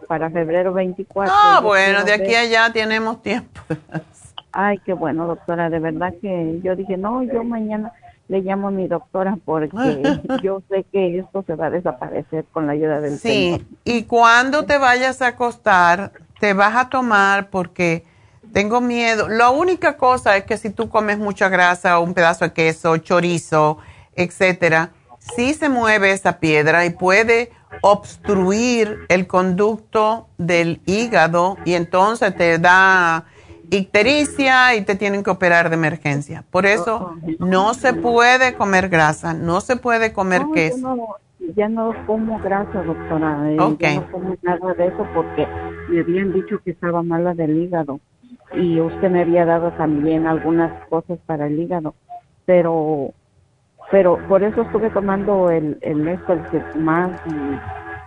[0.06, 1.32] para febrero 24.
[1.34, 3.60] Ah, bueno, de aquí a allá tenemos tiempo.
[4.52, 5.70] Ay, qué bueno, doctora.
[5.70, 7.92] De verdad que yo dije, no, yo mañana
[8.28, 10.02] le llamo a mi doctora porque
[10.42, 13.60] yo sé que esto se va a desaparecer con la ayuda del Señor.
[13.60, 18.04] Sí, y cuando te vayas a acostar, te vas a tomar porque
[18.52, 19.28] tengo miedo.
[19.28, 22.96] La única cosa es que si tú comes mucha grasa o un pedazo de queso,
[22.98, 23.78] chorizo,
[24.16, 27.50] etcétera, sí se mueve esa piedra y puede
[27.82, 33.24] obstruir el conducto del hígado y entonces te da
[33.70, 36.44] ictericia y te tienen que operar de emergencia.
[36.50, 40.78] Por eso no se puede comer grasa, no se puede comer No, queso.
[40.78, 41.06] Yo no,
[41.54, 43.52] ya no como grasa, doctora.
[43.52, 43.80] eh, Ok.
[43.80, 45.46] Ya no como nada de eso porque
[45.88, 48.00] me habían dicho que estaba mala del hígado.
[48.54, 51.94] Y usted me había dado también algunas cosas para el hígado.
[52.46, 53.12] Pero
[53.90, 56.42] pero por eso estuve tomando el, el esto, el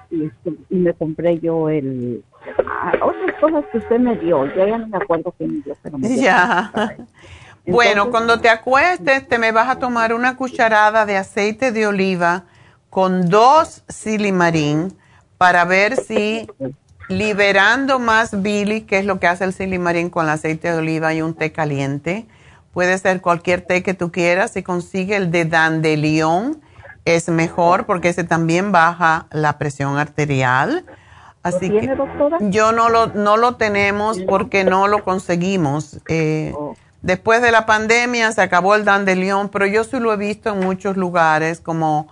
[0.10, 2.24] y, y, este, y me compré yo el...
[2.68, 4.46] ah, otras cosas que usted me dio.
[4.54, 6.72] Yo ya no me acuerdo qué me dio, pero me dio Ya.
[7.66, 12.44] Bueno, cuando te acuestes, te me vas a tomar una cucharada de aceite de oliva
[12.90, 14.94] con dos silimarín
[15.38, 16.48] para ver si
[17.12, 21.14] liberando más bilis, que es lo que hace el silimarín con el aceite de oliva
[21.14, 22.26] y un té caliente.
[22.74, 24.52] Puede ser cualquier té que tú quieras.
[24.52, 26.62] Si consigue el de dandelion,
[27.06, 30.86] es mejor porque ese también baja la presión arterial.
[31.44, 32.38] Así tiene, que doctora?
[32.40, 36.00] yo no lo, no lo tenemos porque no lo conseguimos.
[36.08, 36.76] Eh, Oh.
[37.02, 40.60] Después de la pandemia se acabó el dandelion, pero yo sí lo he visto en
[40.60, 42.08] muchos lugares como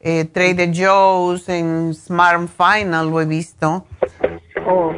[0.00, 3.86] eh, Trader Joe's, en Smart Final lo he visto.
[4.68, 4.92] Oh.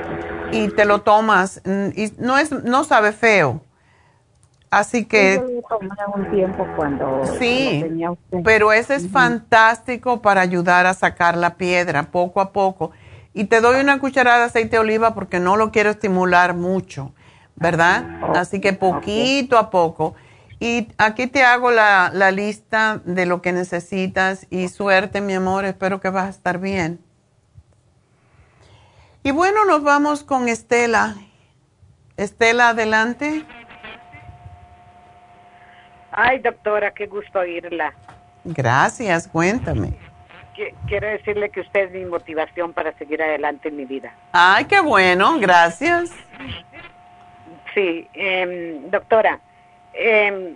[0.52, 1.60] Y te lo tomas
[1.96, 3.60] y no es no sabe feo.
[4.70, 8.38] Así que Yo lo tomé un tiempo cuando Sí, lo tenía usted.
[8.44, 12.90] pero ese es fantástico para ayudar a sacar la piedra poco a poco.
[13.32, 17.12] Y te doy una cucharada de aceite de oliva porque no lo quiero estimular mucho,
[17.56, 18.04] ¿verdad?
[18.34, 20.14] Así que poquito a poco.
[20.60, 25.64] Y aquí te hago la, la lista de lo que necesitas y suerte, mi amor,
[25.64, 27.00] espero que vas a estar bien.
[29.24, 31.14] Y bueno, nos vamos con Estela.
[32.18, 33.42] Estela, adelante.
[36.12, 37.94] Ay, doctora, qué gusto oírla.
[38.44, 39.94] Gracias, cuéntame.
[40.54, 44.14] Qui- Quiero decirle que usted es mi motivación para seguir adelante en mi vida.
[44.32, 46.12] Ay, qué bueno, gracias.
[47.74, 49.40] Sí, em, doctora,
[49.94, 50.54] em,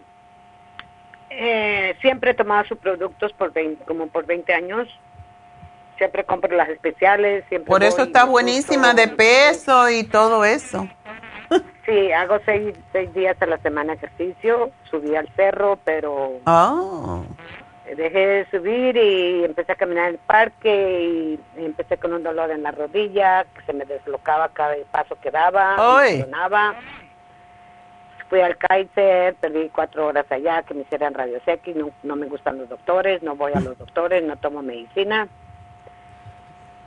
[1.31, 4.87] eh, siempre he tomado sus productos por 20 como por 20 años.
[5.99, 10.89] Siempre compro las especiales, siempre Por eso está buenísima de peso y todo eso.
[11.87, 17.25] Sí, hago seis, seis días a la semana ejercicio, subí al cerro, pero Oh,
[17.97, 22.51] dejé de subir y empecé a caminar en el parque y empecé con un dolor
[22.51, 25.77] en la rodilla que se me deslocaba cada paso que daba,
[26.21, 26.75] sonaba.
[28.29, 32.27] Fui al Kaiser, perdí cuatro horas allá que me hicieran rayos X, no, no me
[32.27, 35.29] gustan los doctores, no voy a los doctores, no tomo medicina.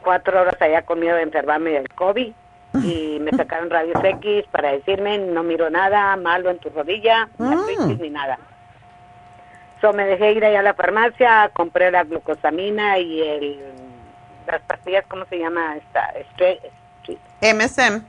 [0.03, 2.34] Cuatro horas allá con miedo de enfermarme del COVID
[2.84, 7.53] y me sacaron rayos X para decirme no miro nada malo en tu rodilla, ni
[7.53, 8.38] artritis, ni nada.
[9.82, 13.60] So me dejé ir allá a la farmacia, compré la glucosamina y el
[14.48, 16.14] las pastillas, ¿cómo se llama esta?
[16.15, 16.60] Estre-
[17.06, 17.18] estre-
[17.53, 18.03] MSM,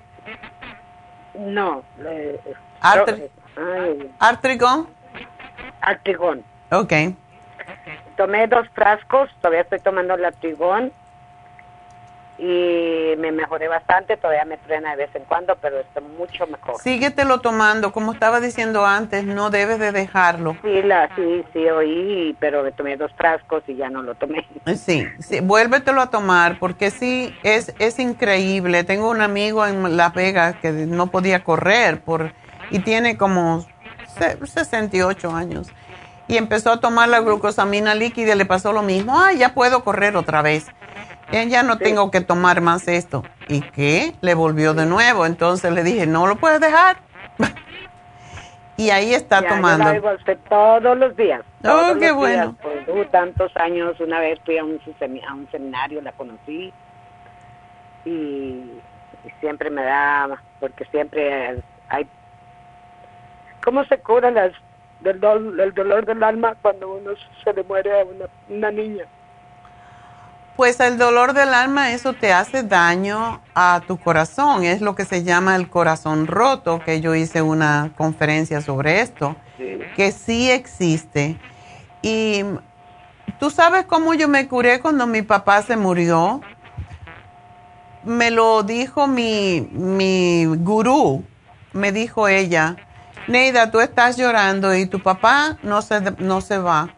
[1.34, 2.38] no, eh,
[2.80, 4.88] Artri- ay, Artrigón.
[5.80, 6.44] Artrigón.
[6.70, 6.92] Ok.
[8.16, 10.92] Tomé dos frascos, todavía estoy tomando el Artrigón.
[12.38, 16.80] Y me mejoré bastante, todavía me truena de vez en cuando, pero estoy mucho mejor.
[16.80, 20.56] Síguetelo tomando, como estaba diciendo antes, no debes de dejarlo.
[20.62, 24.46] Sí, la, sí, sí, oí, pero me tomé dos frascos y ya no lo tomé.
[24.74, 28.84] Sí, sí, vuélvetelo a tomar, porque sí, es, es increíble.
[28.84, 32.32] Tengo un amigo en La Vega que no podía correr por
[32.70, 33.64] y tiene como
[34.44, 35.68] 68 años.
[36.28, 39.18] Y empezó a tomar la glucosamina líquida y le pasó lo mismo.
[39.20, 40.72] Ay, ya puedo correr otra vez
[41.32, 43.24] ya no tengo que tomar más esto.
[43.48, 44.14] ¿Y qué?
[44.20, 45.26] Le volvió de nuevo.
[45.26, 46.98] Entonces le dije, no lo puedes dejar.
[48.76, 49.92] y ahí está tomando.
[49.94, 51.42] Yo la todos los días.
[51.64, 52.56] oh, qué bueno.
[52.86, 54.78] Por tantos años, una vez fui a un,
[55.28, 56.72] a un seminario, la conocí
[58.04, 58.80] y,
[59.40, 62.06] siempre me da, porque siempre hay...
[63.64, 64.52] ¿Cómo se cura las,
[65.00, 65.22] del
[65.60, 67.12] el dolor del alma cuando uno
[67.44, 69.04] se le muere a una, una niña?
[70.56, 74.64] Pues el dolor del alma, eso te hace daño a tu corazón.
[74.64, 79.34] Es lo que se llama el corazón roto, que yo hice una conferencia sobre esto,
[79.96, 81.38] que sí existe.
[82.02, 82.44] Y
[83.40, 86.42] tú sabes cómo yo me curé cuando mi papá se murió.
[88.04, 91.24] Me lo dijo mi, mi gurú,
[91.72, 92.76] me dijo ella,
[93.26, 96.92] Neida, tú estás llorando y tu papá no se, no se va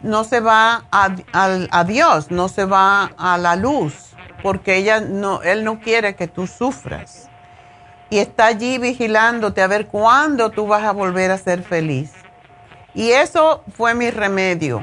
[0.00, 5.64] no se va a, Dios, no se va a la luz, porque ella no, él
[5.64, 7.28] no quiere que tú sufras.
[8.08, 12.12] Y está allí vigilándote a ver cuándo tú vas a volver a ser feliz.
[12.94, 14.82] Y eso fue mi remedio.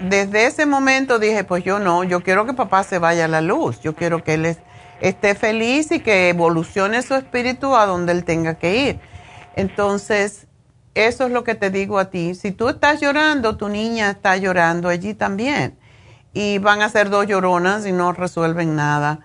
[0.00, 3.40] Desde ese momento dije, pues yo no, yo quiero que papá se vaya a la
[3.40, 4.56] luz, yo quiero que él
[5.00, 9.00] esté feliz y que evolucione su espíritu a donde él tenga que ir.
[9.56, 10.47] Entonces,
[11.06, 12.34] eso es lo que te digo a ti.
[12.34, 15.78] Si tú estás llorando, tu niña está llorando allí también.
[16.32, 19.20] Y van a ser dos lloronas y no resuelven nada.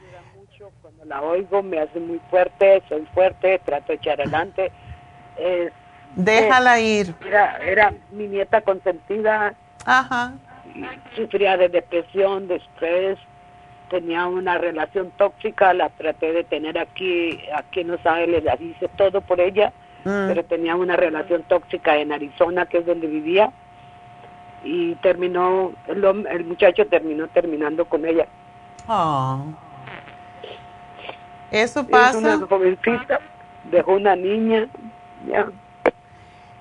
[0.81, 4.71] Cuando la oigo me hace muy fuerte, soy fuerte, trato de echar adelante.
[6.15, 7.15] Déjala ir.
[7.25, 9.55] Era, era mi nieta consentida.
[9.85, 10.33] Ajá.
[11.15, 13.17] Sufría de depresión, de estrés,
[13.89, 19.21] tenía una relación tóxica, la traté de tener aquí, aquí no sabe, le hice todo
[19.21, 19.73] por ella
[20.05, 20.27] Mm.
[20.27, 23.51] pero tenía una relación tóxica en Arizona, que es donde vivía,
[24.63, 28.27] y terminó, el, muchacho terminó terminando con ella.
[28.87, 29.45] Oh.
[31.51, 32.17] Eso pasa.
[32.17, 33.19] Es una jovencita,
[33.71, 34.67] dejó una niña,
[35.27, 35.47] ya.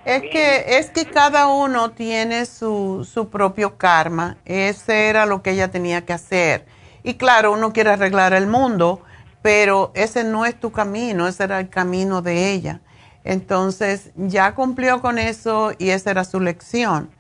[0.05, 4.37] Es que, es que cada uno tiene su, su propio karma.
[4.45, 6.67] Ese era lo que ella tenía que hacer.
[7.05, 9.01] Y claro, uno quiere arreglar el mundo,
[9.43, 12.81] pero ese no es tu camino, ese era el camino de ella.
[13.25, 17.11] Entonces ya cumplió con eso y esa era su lección.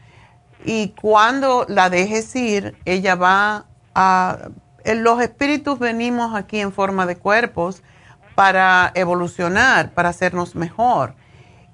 [0.65, 4.51] Y cuando la dejes ir, ella va a...
[4.85, 7.83] Los espíritus venimos aquí en forma de cuerpos
[8.35, 11.15] para evolucionar, para hacernos mejor.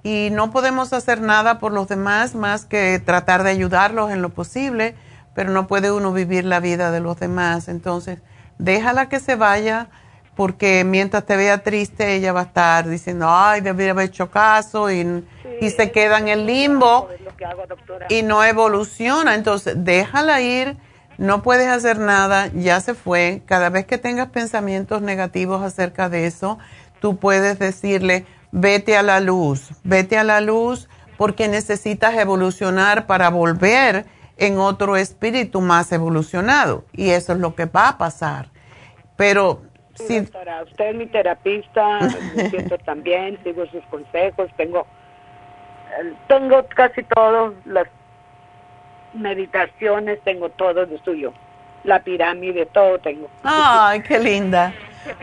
[0.03, 4.31] Y no podemos hacer nada por los demás más que tratar de ayudarlos en lo
[4.31, 4.95] posible,
[5.35, 7.69] pero no puede uno vivir la vida de los demás.
[7.69, 8.21] Entonces,
[8.59, 9.89] déjala que se vaya
[10.39, 14.89] porque mientras te vea triste, ella va a estar diciendo, ay, debería haber hecho caso
[14.89, 15.25] y,
[15.69, 17.09] se queda en el limbo
[18.09, 19.35] y no evoluciona.
[19.35, 20.77] Entonces, déjala ir,
[21.17, 23.43] no puedes hacer nada, ya se fue.
[23.47, 26.61] Cada vez que tengas pensamientos negativos acerca de eso,
[27.01, 33.29] tú puedes decirle, vete a la luz, vete a la luz porque necesitas evolucionar para
[33.29, 34.07] volver
[34.37, 36.85] en otro espíritu más evolucionado.
[36.93, 38.51] Y eso es lo que va a pasar.
[39.17, 39.63] Pero
[40.07, 40.19] Sí.
[40.19, 41.99] usted es mi terapista,
[42.37, 44.87] me siento también, sigo sus consejos, tengo,
[46.29, 47.89] tengo casi todo, las
[49.13, 51.33] meditaciones, tengo todo de suyo,
[51.85, 53.29] la pirámide, todo tengo.
[53.43, 54.73] Ay, qué linda.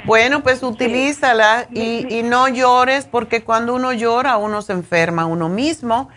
[0.06, 5.48] Bueno, pues utilízala y, y no llores porque cuando uno llora uno se enferma uno
[5.48, 6.10] mismo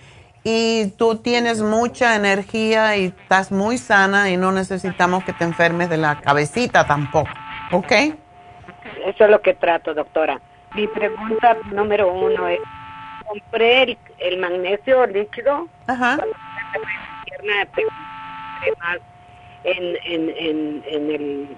[0.42, 5.90] y tú tienes mucha energía y estás muy sana y no necesitamos que te enfermes
[5.90, 7.30] de la cabecita tampoco,
[7.72, 7.92] ¿ok?
[9.06, 10.40] Eso es lo que trato, doctora.
[10.74, 12.60] Mi pregunta número uno es,
[13.26, 15.68] compré el, magnesio líquido.
[15.86, 16.18] Ajá.
[19.64, 21.56] En, en, en, en el...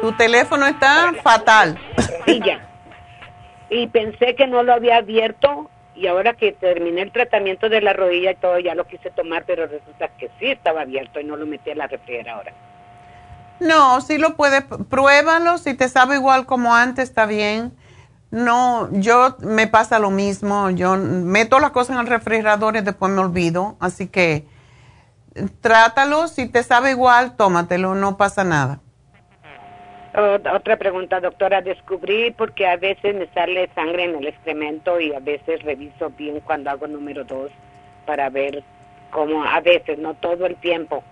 [0.00, 1.78] Tu teléfono está fatal.
[2.26, 2.60] Sí, ya.
[3.70, 7.92] Y pensé que no lo había abierto y ahora que terminé el tratamiento de la
[7.92, 11.36] rodilla y todo, ya lo quise tomar, pero resulta que sí estaba abierto y no
[11.36, 12.52] lo metí a la refrigeradora.
[13.60, 17.72] No, sí lo puedes, pruébalo, si te sabe igual como antes, está bien.
[18.30, 23.12] No, yo me pasa lo mismo, yo meto las cosas en el refrigerador y después
[23.12, 24.46] me olvido, así que
[25.60, 28.80] trátalo, si te sabe igual, tómatelo, no pasa nada.
[30.54, 31.60] otra pregunta, doctora.
[31.60, 36.40] Descubrí porque a veces me sale sangre en el excremento y a veces reviso bien
[36.40, 37.50] cuando hago número dos
[38.06, 38.62] para ver
[39.10, 41.02] cómo, a veces, no todo el tiempo.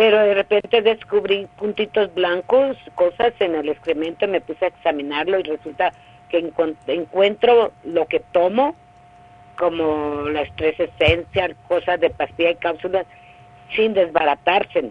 [0.00, 5.42] Pero de repente descubrí puntitos blancos, cosas en el excremento, me puse a examinarlo y
[5.42, 5.92] resulta
[6.30, 6.38] que
[6.86, 8.74] encuentro lo que tomo
[9.58, 13.04] como la estrés esencial, cosas de pastilla y cápsulas,
[13.76, 14.90] sin desbaratarse.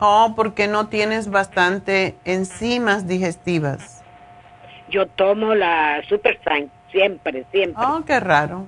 [0.00, 4.02] Oh, porque no tienes bastante enzimas digestivas.
[4.88, 6.40] Yo tomo la Super
[6.90, 7.84] siempre, siempre.
[7.86, 8.66] Oh, qué raro.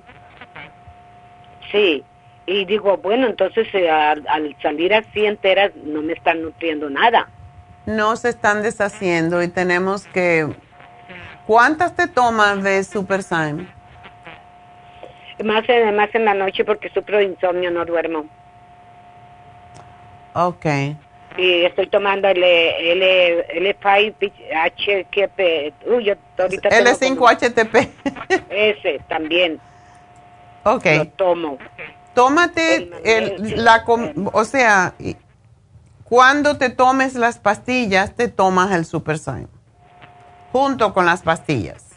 [1.73, 2.05] Sí,
[2.45, 7.29] y digo, bueno, entonces eh, al, salir así enteras no me están nutriendo nada.
[7.85, 10.49] No se están deshaciendo y tenemos que...
[11.45, 13.23] ¿Cuántas te tomas de Super
[15.43, 18.25] más en, más en la noche porque sufro de insomnio, no duermo.
[20.33, 20.65] Ok.
[21.37, 25.73] Y estoy tomando el, el, el 5HTP.
[25.87, 27.89] Uy, yo ahorita L5HTP.
[28.49, 29.59] Ese también.
[30.63, 30.85] Ok.
[30.97, 31.57] Lo tomo.
[32.13, 33.83] Tómate el, la,
[34.33, 34.93] o sea,
[36.03, 39.47] cuando te tomes las pastillas, te tomas el Super Sign.
[40.51, 41.89] Junto con las pastillas.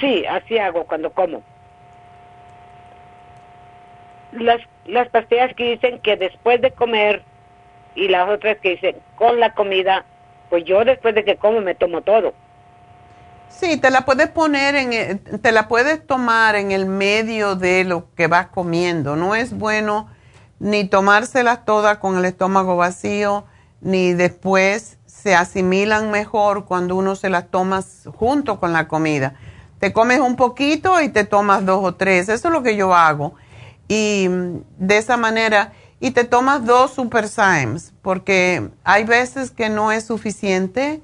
[0.00, 1.42] Sí, así hago cuando como
[4.32, 7.22] las, las pastillas que dicen que después de comer
[7.94, 10.04] y las otras que dicen con la comida,
[10.50, 12.34] pues yo después de que como me tomo todo.
[13.58, 18.12] Sí, te la puedes poner en, te la puedes tomar en el medio de lo
[18.14, 19.16] que vas comiendo.
[19.16, 20.08] No es bueno
[20.58, 23.44] ni tomárselas todas con el estómago vacío,
[23.80, 27.82] ni después se asimilan mejor cuando uno se las toma
[28.16, 29.34] junto con la comida.
[29.78, 32.28] Te comes un poquito y te tomas dos o tres.
[32.28, 33.34] Eso es lo que yo hago
[33.88, 34.26] y
[34.78, 40.06] de esa manera, y te tomas dos Super Symes, porque hay veces que no es
[40.06, 41.02] suficiente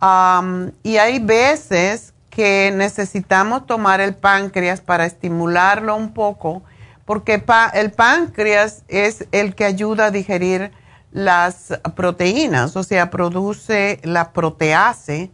[0.00, 6.62] y hay veces que necesitamos tomar el páncreas para estimularlo un poco,
[7.04, 7.42] porque
[7.74, 10.70] el páncreas es el que ayuda a digerir
[11.10, 15.30] las proteínas, o sea, produce la protease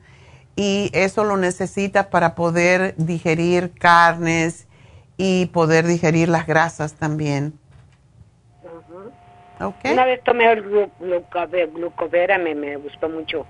[0.57, 4.67] y eso lo necesita para poder digerir carnes
[5.17, 7.59] y poder digerir las grasas también.
[9.85, 10.63] Una vez tomé el
[11.73, 13.47] glucovera, me, me gustó mucho.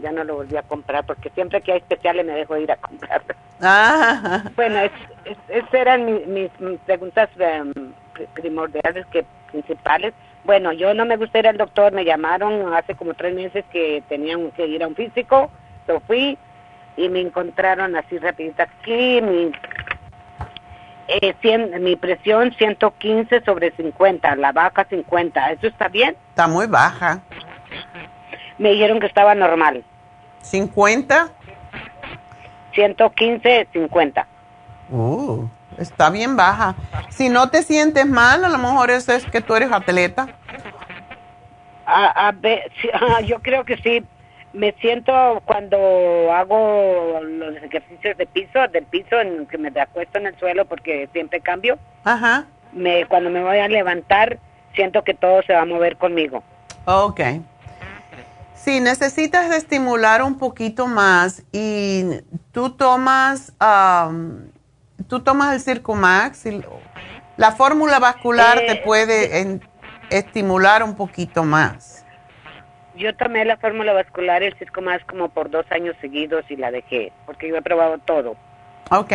[0.00, 2.76] Ya no lo volví a comprar porque siempre que hay especiales me dejo ir a
[2.76, 3.22] comprar.
[3.64, 4.42] Ah.
[4.56, 4.76] Bueno,
[5.48, 6.50] esas eran mis,
[6.84, 7.72] preguntas em,
[8.34, 10.14] primordiales, que principales.
[10.42, 14.02] Bueno, yo no me gusta ir al doctor, me llamaron hace como tres meses que
[14.08, 15.48] tenían que ir a un físico,
[15.86, 16.36] yo fui
[16.96, 19.52] y me encontraron así rapidito aquí, mi
[21.08, 25.52] eh, mi presión 115 sobre 50, la baja 50.
[25.52, 26.16] ¿Eso está bien?
[26.30, 27.20] Está muy baja.
[28.62, 29.82] Me dijeron que estaba normal.
[30.44, 31.30] ¿50?
[32.72, 34.26] 115, 50.
[34.88, 35.48] Uh,
[35.78, 36.76] está bien baja.
[37.08, 40.28] Si no te sientes mal, a lo mejor eso es que tú eres atleta.
[41.86, 42.70] A, a ver,
[43.26, 44.04] yo creo que sí,
[44.52, 45.76] me siento cuando
[46.32, 51.08] hago los ejercicios de piso, del piso, en que me acuesto en el suelo porque
[51.12, 51.80] siempre cambio.
[52.04, 52.44] Ajá.
[52.72, 54.38] Me, cuando me voy a levantar,
[54.76, 56.44] siento que todo se va a mover conmigo.
[56.84, 57.20] Ok.
[58.64, 62.04] Sí, necesitas estimular un poquito más y
[62.52, 63.52] tú tomas,
[65.08, 66.62] tú tomas el Circumax, y
[67.36, 69.60] la fórmula vascular te eh, puede
[70.10, 72.06] estimular un poquito más.
[72.94, 76.70] Yo tomé la fórmula vascular el Cisco Más como por dos años seguidos y la
[76.70, 78.36] dejé, porque yo he probado todo.
[78.90, 79.12] Ok.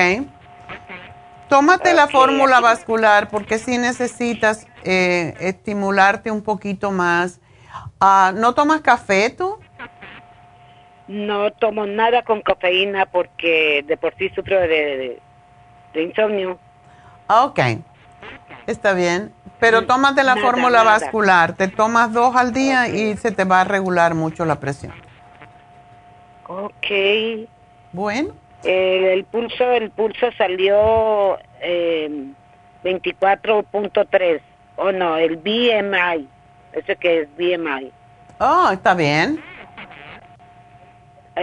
[1.48, 7.40] Tómate la fórmula vascular porque si necesitas eh, estimularte un poquito más.
[7.99, 9.57] Ah, ¿No tomas café tú?
[11.07, 15.19] No tomo nada con cafeína porque de por sí sufro de,
[15.94, 16.60] de, insomnio.
[17.28, 17.60] Ok,
[18.68, 19.34] está bien.
[19.60, 23.64] Pero tómate la fórmula vascular, te tomas dos al día y se te va a
[23.64, 24.94] regular mucho la presión.
[26.48, 27.48] Ok.
[27.94, 28.34] Bueno.
[28.64, 32.28] el pulso, el pulso salió eh,
[32.84, 34.41] 24.3.
[34.76, 36.28] Oh no, el BMI.
[36.73, 37.91] Ese que es BMI.
[38.39, 39.44] Oh, está bien.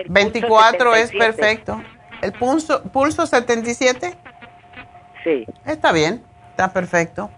[0.06, 1.82] 24 es perfecto.
[2.22, 4.14] ¿El pulso, pulso 77?
[5.22, 5.46] Sí.
[5.66, 7.30] Está bien, está perfecto.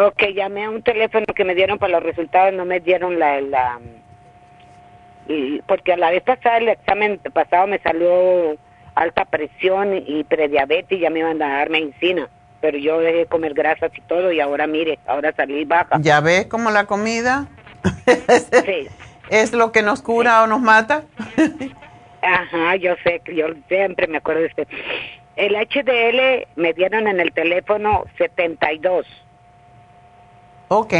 [0.00, 3.40] Ok, llamé a un teléfono que me dieron para los resultados, no me dieron la...
[3.40, 3.80] la
[5.26, 8.56] y, porque a la vez pasada, el examen pasado me salió
[8.94, 12.28] alta presión y prediabetes y ya me iban a dar medicina.
[12.60, 15.98] Pero yo dejé de comer grasas y todo y ahora mire, ahora salí baja.
[16.00, 17.48] ¿Ya ves cómo la comida
[18.64, 18.88] Sí.
[19.30, 21.04] es lo que nos cura o nos mata?
[22.22, 24.66] Ajá, yo sé, yo siempre me acuerdo de este.
[25.36, 29.06] El HDL me dieron en el teléfono 72.
[30.68, 30.92] ok,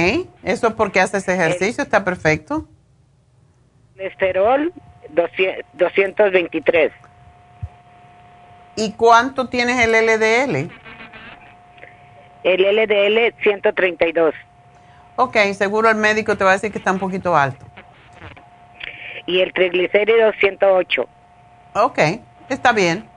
[0.45, 2.67] eso es porque haces ejercicio, está perfecto.
[3.95, 4.73] Colesterol
[5.11, 6.93] 200 223.
[8.77, 10.71] ¿Y cuánto tienes el LDL?
[12.43, 14.35] El LDL 132.
[15.17, 17.67] Ok, seguro el médico te va a decir que está un poquito alto.
[19.27, 21.07] Y el triglicérido 108.
[21.75, 21.99] Ok,
[22.49, 23.09] está bien.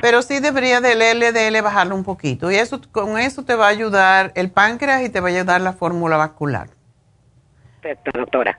[0.00, 2.50] Pero sí debería del LDL bajarlo un poquito.
[2.50, 5.60] Y eso con eso te va a ayudar el páncreas y te va a ayudar
[5.60, 6.68] la fórmula vascular.
[7.80, 8.58] Perfecto, doctora.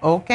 [0.00, 0.30] Ok.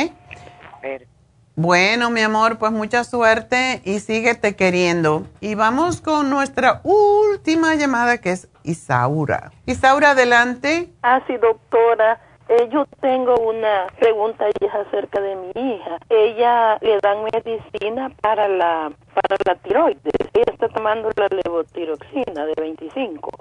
[1.57, 5.23] Bueno, mi amor, pues mucha suerte y síguete queriendo.
[5.39, 9.53] Y vamos con nuestra última llamada que es Isaura.
[9.65, 10.89] Isaura, adelante.
[11.01, 12.19] Ah, sí, doctora.
[12.49, 14.45] Eh, yo tengo una pregunta
[14.85, 15.97] acerca de mi hija.
[16.09, 20.13] Ella le dan medicina para la para la tiroides.
[20.33, 23.31] Ella está tomando la levotiroxina de 25.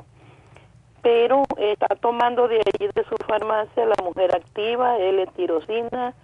[1.03, 6.15] Pero está tomando de allí de su farmacia la mujer activa, L-tirosina,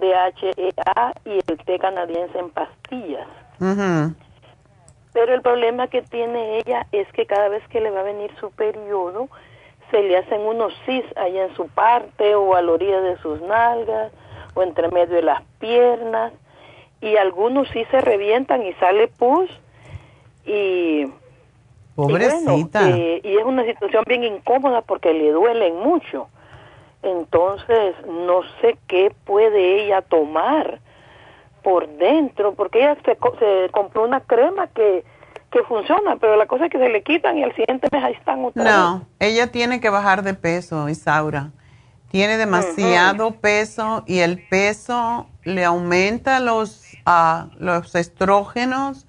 [0.00, 3.28] DHEA y el té canadiense en pastillas.
[5.12, 8.30] Pero el problema que tiene ella es que cada vez que le va a venir
[8.38, 9.28] su periodo,
[9.90, 13.40] se le hacen unos cis allá en su parte o a la orilla de sus
[13.42, 14.12] nalgas
[14.54, 16.32] o entre medio de las piernas
[17.00, 19.50] y algunos sí se revientan y sale pus
[20.44, 21.06] y
[21.94, 22.82] Pobrecita.
[22.82, 26.28] y, bueno, eh, y es una situación bien incómoda porque le duelen mucho.
[27.02, 30.80] Entonces, no sé qué puede ella tomar
[31.62, 35.04] por dentro, porque ella se, se compró una crema que,
[35.50, 38.12] que funciona, pero la cosa es que se le quitan y al siguiente mes ahí
[38.14, 38.72] están otra vez.
[38.72, 41.50] No, ella tiene que bajar de peso, Isaura.
[42.10, 49.06] Tiene demasiado peso y el peso le aumenta los, ah, los estrógenos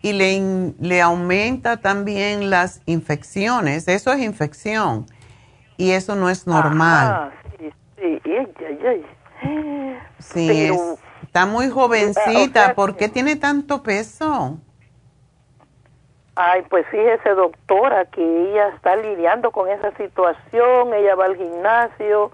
[0.00, 3.86] y le, le aumenta también las infecciones.
[3.86, 5.06] Eso es infección
[5.78, 7.06] y eso no es normal.
[7.08, 9.98] Ah, sí, sí, ay, ay, ay.
[10.18, 12.60] Sí, Pero- es- está muy jovencita.
[12.60, 14.58] O sea ¿Por qué tiene tanto peso?
[16.34, 22.30] Ay, pues fíjese, doctora, que ella está lidiando con esa situación, ella va al gimnasio,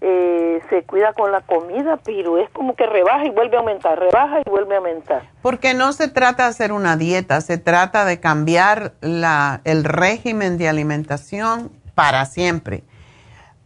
[0.00, 3.98] eh, se cuida con la comida, pero es como que rebaja y vuelve a aumentar,
[3.98, 5.28] rebaja y vuelve a aumentar.
[5.42, 10.56] Porque no se trata de hacer una dieta, se trata de cambiar la, el régimen
[10.56, 12.84] de alimentación para siempre.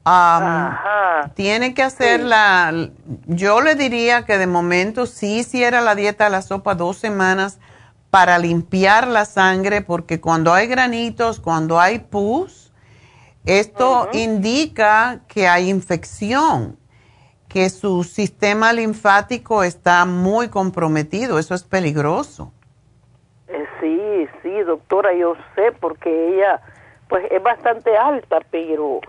[0.04, 0.76] Am,
[1.34, 2.90] tiene que hacer la,
[3.26, 7.58] yo le diría que de momento sí hiciera la dieta de la sopa dos semanas
[8.10, 12.72] para limpiar la sangre, porque cuando hay granitos, cuando hay pus,
[13.44, 16.78] esto indica que hay infección,
[17.48, 22.52] que su sistema linfático está muy comprometido, eso es peligroso.
[23.48, 26.60] Eh, sí, sí, doctora, yo sé, porque ella,
[27.08, 29.00] pues es bastante alta, pero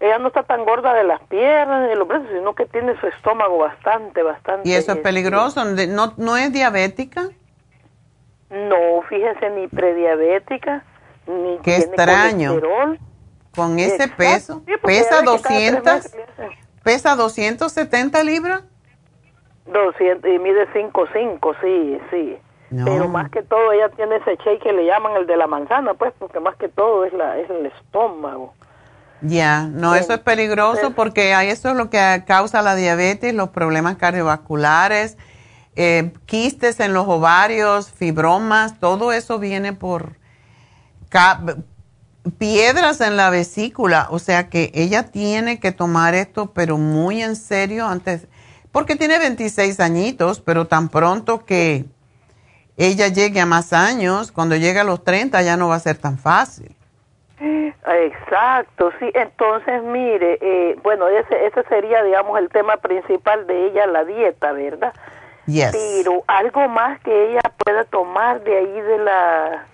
[0.00, 2.98] ella no está tan gorda de las piernas ni de los brazos, sino que tiene
[3.00, 4.68] su estómago bastante, bastante.
[4.68, 7.28] Y eso es peligroso, ¿no, no es diabética?
[8.50, 10.84] No, fíjese, ni prediabética,
[11.26, 12.48] ni Qué tiene extraño.
[12.60, 12.98] colesterol.
[13.54, 17.16] Con ese Exacto, peso, sí, pesa ve que cada tres 200, meses le hacen pesa
[17.16, 18.62] 270 libras.
[19.66, 22.38] 200 y mide 5'5", sí, sí.
[22.70, 22.84] No.
[22.84, 25.94] Pero más que todo ella tiene ese shake que le llaman el de la manzana,
[25.94, 28.54] pues, porque más que todo es, la, es el estómago.
[29.22, 33.50] Ya, no, eso es peligroso porque ahí eso es lo que causa la diabetes, los
[33.50, 35.18] problemas cardiovasculares,
[35.76, 40.14] eh, quistes en los ovarios, fibromas, todo eso viene por
[42.38, 47.36] piedras en la vesícula, o sea que ella tiene que tomar esto, pero muy en
[47.36, 48.26] serio antes,
[48.72, 51.84] porque tiene 26 añitos, pero tan pronto que
[52.86, 55.96] ella llegue a más años, cuando llegue a los 30 ya no va a ser
[55.98, 56.74] tan fácil.
[57.86, 59.10] Exacto, sí.
[59.14, 64.52] Entonces, mire, eh, bueno, ese, ese sería, digamos, el tema principal de ella, la dieta,
[64.52, 64.92] ¿verdad?
[65.46, 65.70] Yes.
[65.72, 69.64] Pero algo más que ella pueda tomar de ahí de la...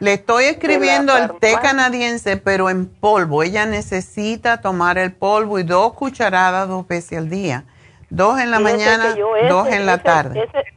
[0.00, 3.42] Le estoy escribiendo el té canadiense, pero en polvo.
[3.42, 7.64] Ella necesita tomar el polvo y dos cucharadas dos veces al día.
[8.10, 10.44] Dos en la Fíjese mañana, que yo ese- dos en la ese- tarde.
[10.44, 10.74] ese-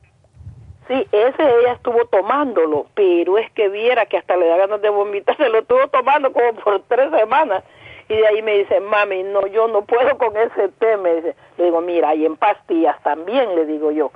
[0.88, 4.90] sí, ese ella estuvo tomándolo, pero es que viera que hasta le da ganas de
[4.90, 7.64] vomitar, se lo estuvo tomando como por tres semanas.
[8.10, 11.36] Y de ahí me dice, mami, no, yo no puedo con ese té, me dice.
[11.58, 14.12] Le digo, mira, y en pastillas también, le digo yo.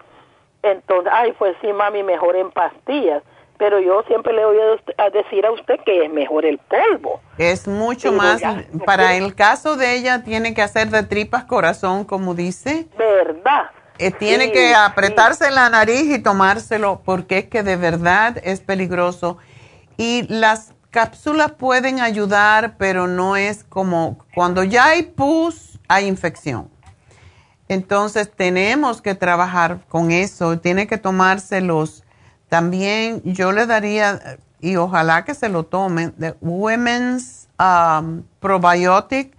[0.64, 3.22] Entonces, ay, pues sí, mami, mejor en pastillas.
[3.58, 4.58] pero yo siempre le voy
[4.98, 7.20] a, decir a usted que es mejor el polvo.
[7.38, 8.42] Es mucho más,
[8.86, 12.88] para el caso de ella tiene que hacer de tripas corazón, como dice.
[12.98, 13.70] ¿Verdad?
[14.02, 19.38] Eh, tiene que apretarse la nariz y tomárselo porque es que de verdad es peligroso.
[19.96, 26.70] Y las cápsulas pueden ayudar, pero no es como cuando ya hay pus, hay infección.
[27.68, 30.58] Entonces tenemos que trabajar con eso.
[30.60, 32.04] Tiene que tomárselos
[32.52, 39.38] también yo le daría, y ojalá que se lo tomen, de Women's um, Probiotic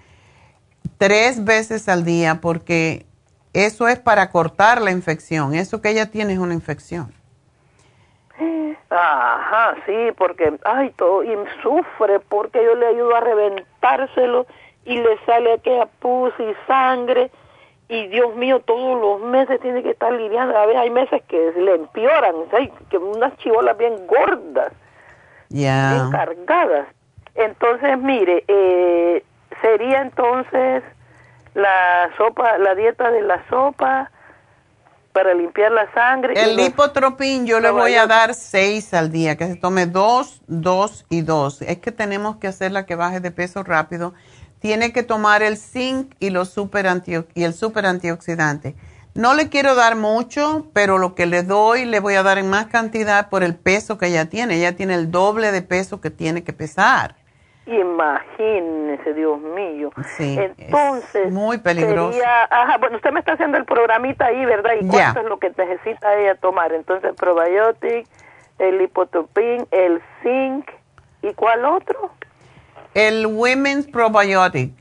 [0.96, 3.04] tres veces al día, porque
[3.52, 5.54] eso es para cortar la infección.
[5.54, 7.12] Eso que ella tiene es una infección.
[8.90, 14.46] Ajá, sí, porque, ay, todo, y sufre porque yo le ayudo a reventárselo
[14.84, 17.30] y le sale aquella pus y sangre
[17.88, 20.56] y Dios mío, todos los meses tiene que estar lidiando.
[20.56, 24.72] A veces hay meses que le empeoran, hay que unas chivolas bien gordas,
[25.50, 26.86] bien cargadas.
[27.34, 29.22] Entonces, mire, eh,
[29.60, 30.82] sería entonces
[31.54, 34.10] la sopa, la dieta de la sopa
[35.12, 36.34] para limpiar la sangre.
[36.36, 41.04] El lipotropín yo le voy a dar seis al día, que se tome dos, dos
[41.10, 41.60] y dos.
[41.62, 44.14] Es que tenemos que hacerla que baje de peso rápido
[44.62, 46.86] tiene que tomar el zinc y, los super
[47.34, 48.76] y el super antioxidante.
[49.12, 52.48] No le quiero dar mucho, pero lo que le doy le voy a dar en
[52.48, 54.56] más cantidad por el peso que ella tiene.
[54.56, 57.16] Ella tiene el doble de peso que tiene que pesar.
[57.66, 59.90] Imagínese, Dios mío.
[60.16, 62.18] Sí, Entonces, muy peligroso.
[62.50, 64.72] ajá, bueno, usted me está haciendo el programita ahí, ¿verdad?
[64.80, 66.72] ¿Y cuánto es lo que necesita ella tomar?
[66.72, 68.06] Entonces, probiotic,
[68.58, 70.70] el lipotropin, el zinc,
[71.22, 72.10] ¿y cuál otro?
[72.94, 74.74] El Women's Probiotic,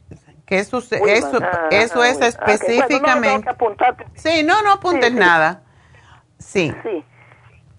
[0.45, 3.47] que eso, eso, ah, eso es específicamente...
[4.15, 5.61] sí, no, no apuntes nada.
[6.39, 6.73] Sí.
[6.83, 7.05] Sí.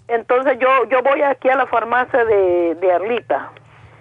[0.08, 3.50] Entonces yo, yo voy aquí a la farmacia de, de Arlita.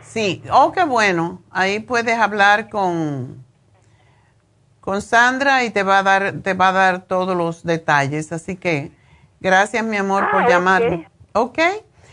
[0.03, 1.41] Sí, oh, qué bueno.
[1.51, 3.43] Ahí puedes hablar con,
[4.81, 8.31] con Sandra y te va a dar, te va a dar todos los detalles.
[8.31, 8.91] Así que
[9.39, 11.09] gracias, mi amor, por ah, llamarme.
[11.33, 11.59] ¿Ok?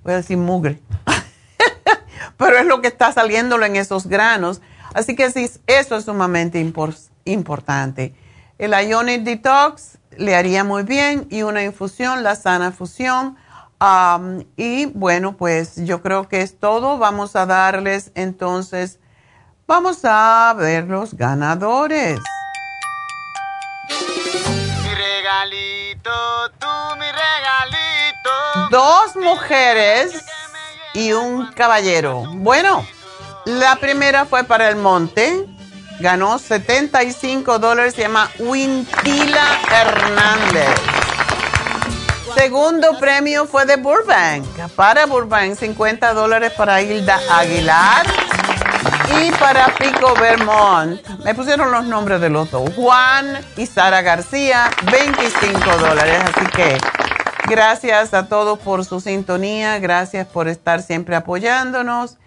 [0.03, 0.81] voy a decir mugre,
[2.37, 4.59] pero es lo que está saliéndolo en esos granos.
[4.95, 6.59] Así que sí, eso es sumamente
[7.25, 8.15] importante.
[8.57, 13.37] El Ionic Detox le haría muy bien y una infusión, la sana fusión.
[14.55, 16.97] y bueno, pues yo creo que es todo.
[16.97, 18.99] Vamos a darles entonces,
[19.65, 22.19] vamos a ver los ganadores
[25.29, 26.67] regalito, tú
[26.97, 28.69] mi regalito.
[28.69, 30.25] Dos mujeres
[30.93, 32.23] y un caballero.
[32.35, 32.85] Bueno,
[33.45, 35.45] la primera fue para el monte.
[35.99, 37.93] Ganó 75 dólares.
[37.95, 40.75] Se llama Wintila Hernández.
[42.35, 44.45] Segundo premio fue de Burbank.
[44.75, 48.05] Para Burbank, 50 dólares para Hilda Aguilar.
[49.21, 54.69] Y para Pico Vermont, me pusieron los nombres de los dos, Juan y Sara García,
[54.91, 56.19] 25 dólares.
[56.23, 56.77] Así que
[57.49, 62.17] gracias a todos por su sintonía, gracias por estar siempre apoyándonos.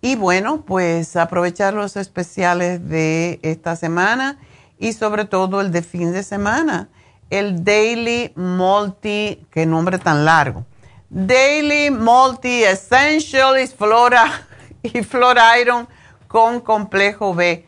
[0.00, 4.38] Y bueno, pues aprovechar los especiales de esta semana
[4.78, 6.88] y sobre todo el de fin de semana,
[7.30, 10.64] el Daily Multi, qué nombre tan largo,
[11.08, 14.46] Daily Multi Essentials Flora
[14.82, 15.88] y Flora Iron
[16.28, 17.64] con complejo B.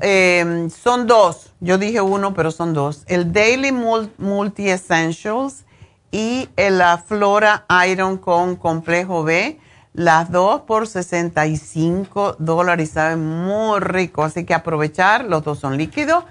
[0.00, 3.02] Em, son dos, yo dije uno, pero son dos.
[3.06, 5.64] El Daily Multi Essentials
[6.10, 9.58] y la Flora Iron con complejo B.
[9.94, 16.24] Las dos por 65 dólares saben muy rico, así que aprovechar, los dos son líquidos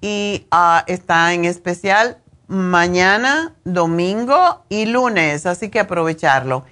[0.00, 6.64] y uh, está en especial mañana, domingo y lunes, así que aprovecharlo.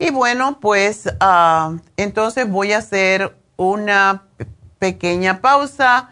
[0.00, 4.24] Y bueno, pues uh, entonces voy a hacer una
[4.80, 6.10] pequeña pausa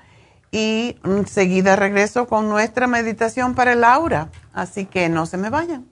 [0.52, 5.91] y enseguida regreso con nuestra meditación para el aura, así que no se me vayan.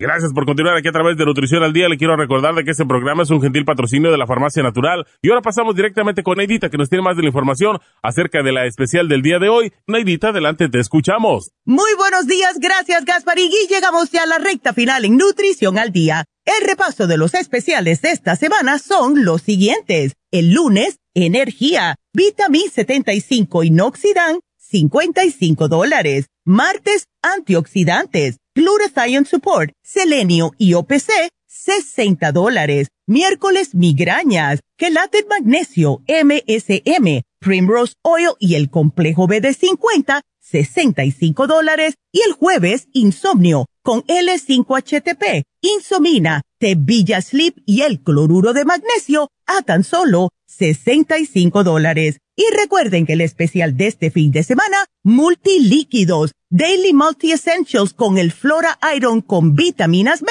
[0.00, 1.86] Gracias por continuar aquí a través de Nutrición al Día.
[1.86, 5.06] Le quiero recordar de que este programa es un gentil patrocinio de la Farmacia Natural.
[5.20, 8.50] Y ahora pasamos directamente con Neidita, que nos tiene más de la información acerca de
[8.50, 9.74] la especial del día de hoy.
[9.86, 11.50] Neidita, adelante, te escuchamos.
[11.66, 13.50] Muy buenos días, gracias Gasparín.
[13.52, 16.24] Y llegamos ya a la recta final en Nutrición al Día.
[16.46, 20.14] El repaso de los especiales de esta semana son los siguientes.
[20.30, 26.28] El lunes, energía, vitamin 75 inoxidan, 55 dólares.
[26.46, 32.88] Martes, antioxidantes Glutathione Support, Selenio y OPC, 60 dólares.
[33.06, 41.94] Miércoles, migrañas, Gelatin Magnesio, MSM, Primrose Oil y el complejo B de 50, 65 dólares.
[42.12, 49.62] Y el jueves, insomnio, con L5HTP, Insomina, Tevilla Sleep y el cloruro de magnesio, a
[49.62, 52.18] tan solo 65 dólares.
[52.40, 58.16] Y recuerden que el especial de este fin de semana, multilíquidos, Daily Multi Essentials con
[58.16, 60.28] el Flora Iron con vitaminas B,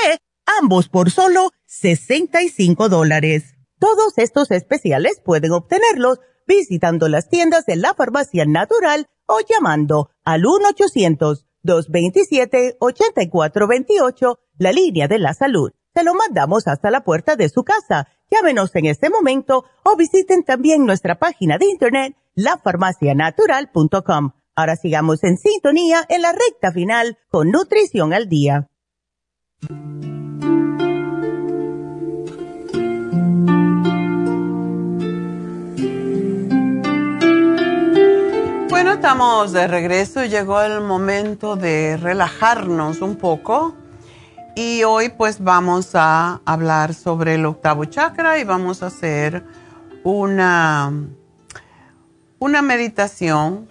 [0.60, 3.54] ambos por solo 65 dólares.
[3.78, 6.18] Todos estos especiales pueden obtenerlos
[6.48, 10.42] visitando las tiendas de la farmacia natural o llamando al
[11.64, 15.74] 1-800-227-8428, la línea de la salud.
[15.94, 18.08] Se lo mandamos hasta la puerta de su casa.
[18.32, 25.38] Llámenos en este momento o visiten también nuestra página de internet, lafarmacianatural.com Ahora sigamos en
[25.38, 28.68] sintonía en la recta final con Nutrición al Día.
[38.70, 40.26] Bueno, estamos de regreso.
[40.26, 43.79] Llegó el momento de relajarnos un poco.
[44.62, 49.42] Y hoy pues vamos a hablar sobre el octavo chakra y vamos a hacer
[50.04, 50.92] una,
[52.40, 53.70] una meditación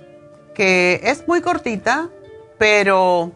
[0.54, 2.08] que es muy cortita,
[2.56, 3.32] pero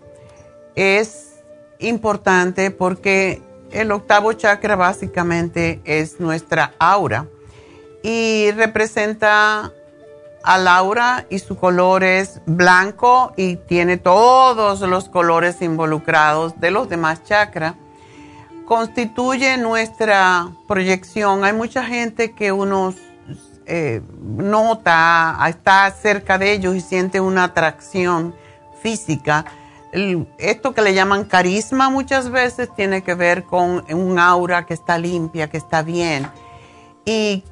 [0.76, 1.42] es
[1.78, 7.26] importante porque el octavo chakra básicamente es nuestra aura
[8.02, 9.74] y representa
[10.44, 16.88] al aura y su color es blanco y tiene todos los colores involucrados de los
[16.88, 17.74] demás chakras.
[18.66, 21.44] Constituye nuestra proyección.
[21.44, 22.96] Hay mucha gente que unos
[23.66, 28.34] eh, nota, está cerca de ellos y siente una atracción
[28.80, 29.44] física.
[30.38, 34.98] esto que le llaman carisma muchas veces tiene que ver con un aura que está
[34.98, 36.26] limpia, que está bien.
[37.04, 37.44] Y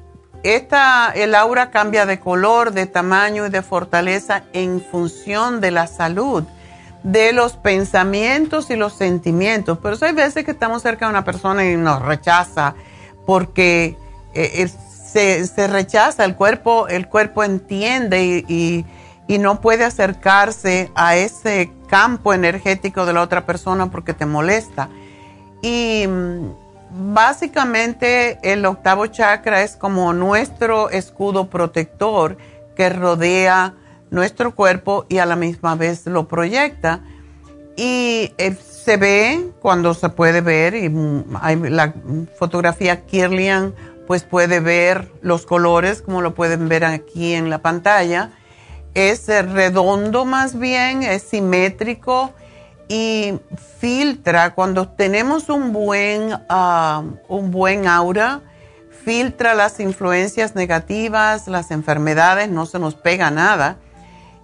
[0.43, 5.87] esta, el aura cambia de color, de tamaño y de fortaleza en función de la
[5.87, 6.43] salud,
[7.03, 9.77] de los pensamientos y los sentimientos.
[9.81, 12.75] Pero hay veces que estamos cerca de una persona y nos rechaza
[13.25, 13.97] porque
[14.33, 14.67] eh,
[15.11, 18.85] se, rechaza, el cuerpo, el cuerpo entiende y,
[19.39, 24.89] no puede acercarse a ese campo energético de la otra persona porque te molesta.
[25.61, 26.49] Y mm,
[26.93, 32.37] básicamente el octavo chakra es como nuestro escudo protector
[32.75, 33.73] que rodea
[34.09, 37.01] nuestro cuerpo y a la misma vez lo proyecta.
[37.77, 40.91] Y se ve cuando se puede ver y
[41.39, 41.93] hay la
[42.37, 43.73] fotografía Kirlian
[44.07, 48.31] pues puede ver los colores como lo pueden ver aquí en la pantalla.
[48.93, 52.33] Es redondo más bien, es simétrico
[52.91, 53.39] y
[53.79, 58.41] filtra cuando tenemos un buen, ah, un buen aura,
[59.05, 63.77] filtra las influencias negativas, las enfermedades, no se nos pega nada.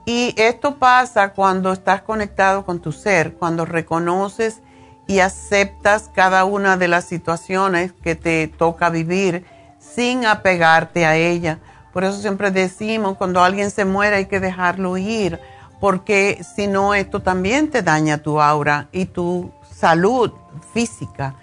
[0.06, 4.62] Y esto pasa cuando estás conectado con tu ser, cuando reconoces
[5.08, 9.44] y aceptas cada una de las situaciones que te toca vivir
[9.78, 11.60] sin apegarte a ella.
[11.92, 15.38] Por eso siempre decimos, cuando alguien se muere hay que dejarlo ir,
[15.80, 20.32] porque si no, esto también te daña tu aura y tu salud
[20.74, 21.36] física.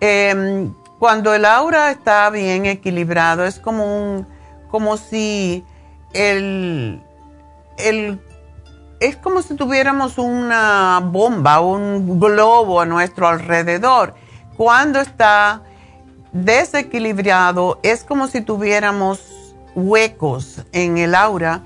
[0.00, 4.26] Em, cuando el aura está bien equilibrado, es como un,
[4.70, 5.64] como si
[6.12, 7.02] el,
[7.76, 8.20] el
[9.00, 14.14] es como si tuviéramos una bomba, un globo a nuestro alrededor.
[14.56, 15.62] Cuando está
[16.32, 21.62] desequilibrado, es como si tuviéramos huecos en el aura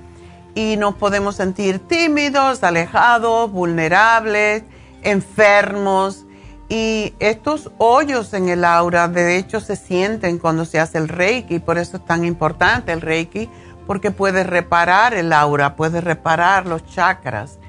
[0.55, 4.63] y nos podemos sentir tímidos, alejados, vulnerables,
[5.01, 6.25] enfermos.
[6.69, 11.59] Y estos hoyos en el aura, de hecho, se sienten cuando se hace el reiki,
[11.59, 13.49] por eso es tan importante el reiki
[13.85, 17.59] porque puede reparar el aura, puede reparar los chakras.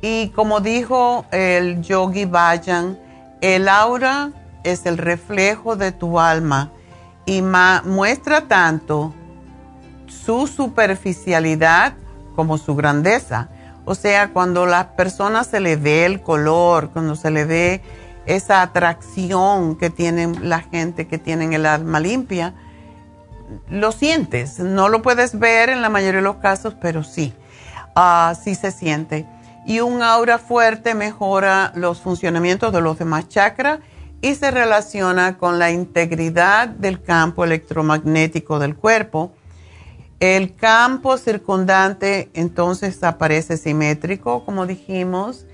[0.00, 2.98] Y como dijo el yogi Vayan,
[3.40, 4.30] el aura
[4.64, 6.70] es el reflejo de tu alma
[7.24, 9.14] y muestra tanto
[10.06, 11.94] su superficialidad
[12.36, 13.48] como su grandeza.
[13.84, 17.82] O sea, cuando a las personas se le ve el color, cuando se le ve
[18.26, 22.54] esa atracción que tienen la gente que tienen el alma limpia,
[23.70, 24.58] lo sientes.
[24.58, 27.32] No lo puedes ver en la mayoría de los casos, pero sí,
[27.96, 29.26] uh, sí se siente.
[29.66, 33.80] Y un aura fuerte mejora los funcionamientos de los demás chakras
[34.20, 39.32] y se relaciona con la integridad del campo electromagnético del cuerpo.
[40.18, 45.44] El campo circundante entonces aparece simétrico, como dijimos,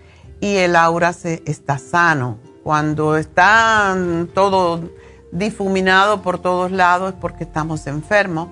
[0.40, 2.38] y el aura se, está sano.
[2.62, 3.96] Cuando está
[4.34, 4.88] todo
[5.32, 8.48] difuminado por todos lados es porque estamos enfermos.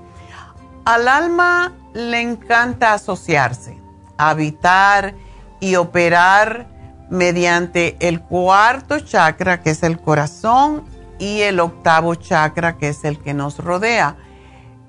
[0.84, 3.78] Al alma le encanta asociarse,
[4.18, 5.14] habitar
[5.60, 6.66] y operar
[7.08, 10.84] mediante el cuarto chakra, que es el corazón,
[11.20, 14.16] y el octavo chakra, que es el que nos rodea.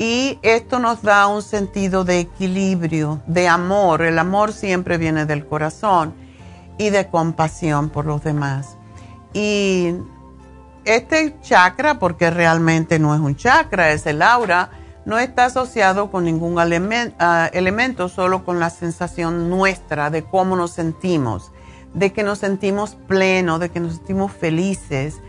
[0.01, 4.01] Y esto nos da un sentido de equilibrio, de amor.
[4.01, 6.15] El amor siempre viene del corazón
[6.79, 8.77] y de compasión por los demás.
[9.35, 9.93] Y
[10.85, 14.71] este chakra, porque realmente no es un chakra, es el aura,
[15.05, 20.71] no está asociado con ningún ah, elemento, solo con la sensación nuestra de cómo nos
[20.71, 21.51] sentimos,
[21.93, 25.21] de que nos sentimos plenos, de que nos sentimos felices.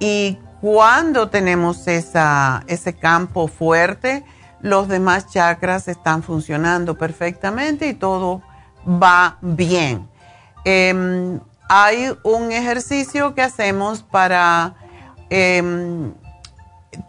[0.00, 4.24] Y cuando tenemos esa, ese campo fuerte,
[4.60, 8.42] los demás chakras están funcionando perfectamente y todo
[8.86, 10.08] va bien.
[10.64, 14.74] Em, hay un ejercicio que hacemos para
[15.30, 16.14] Em,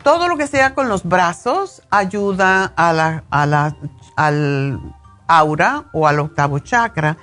[0.04, 3.24] todo lo que sea con los brazos ayuda a la,
[4.16, 4.80] al
[5.28, 7.18] aura o al octavo chakra.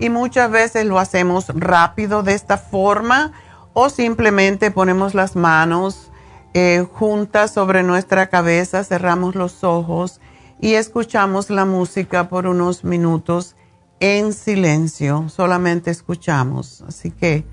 [0.00, 3.32] Y muchas veces lo hacemos rápido de esta forma
[3.72, 6.10] o simplemente ponemos las manos
[6.52, 10.20] eh, juntas sobre nuestra cabeza, cerramos los ojos
[10.60, 13.56] y escuchamos la música por unos minutos
[14.00, 15.28] en silencio.
[15.28, 16.82] Solamente escuchamos.
[16.86, 17.46] Así que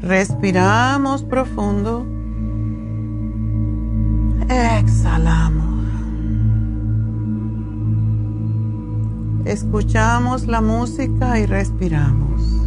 [0.00, 2.06] respiramos profundo.
[4.48, 5.72] Exhalamos.
[9.44, 12.61] Escuchamos la música y respiramos.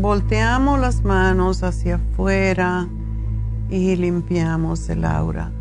[0.00, 2.88] Volteamos las manos hacia afuera
[3.68, 5.52] y limpiamos el aura.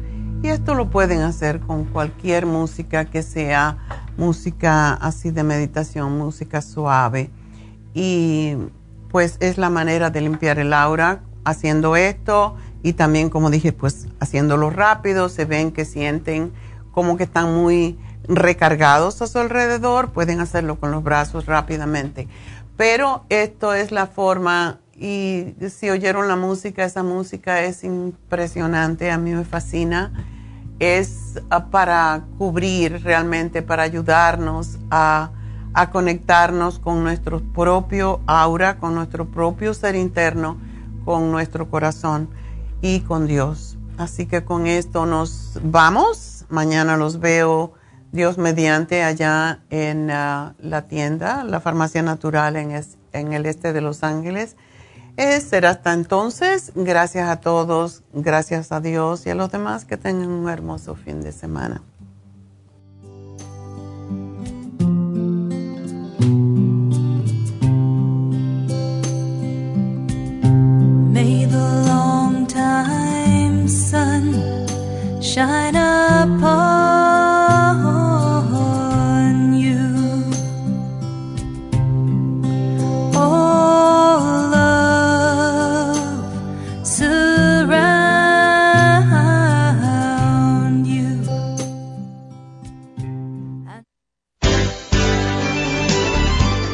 [0.41, 3.77] Y esto lo pueden hacer con cualquier música que sea
[4.17, 7.29] música así de meditación, música suave.
[7.93, 8.55] Y
[9.11, 14.07] pues es la manera de limpiar el aura haciendo esto y también como dije pues
[14.21, 16.53] haciéndolo rápido, se ven que sienten
[16.93, 17.99] como que están muy
[18.29, 22.27] recargados a su alrededor, pueden hacerlo con los brazos rápidamente.
[22.79, 29.17] Pero esto es la forma y si oyeron la música, esa música es impresionante, a
[29.17, 30.13] mí me fascina.
[30.79, 35.31] Es ah, para cubrir realmente, para ayudarnos a,
[35.73, 40.57] a conectarnos con nuestro propio aura, con nuestro propio ser interno,
[41.03, 42.29] con nuestro corazón
[42.81, 43.77] y con Dios.
[43.97, 46.45] Así que con esto nos vamos.
[46.47, 47.73] Mañana los veo
[48.11, 54.03] Dios mediante allá en ah, la tienda, la farmacia natural en, el este de Los
[54.03, 54.55] Ángeles
[55.41, 56.71] será hasta entonces.
[56.75, 61.21] Gracias a todos, gracias a Dios y a los demás que tengan un hermoso fin
[61.21, 61.81] de semana.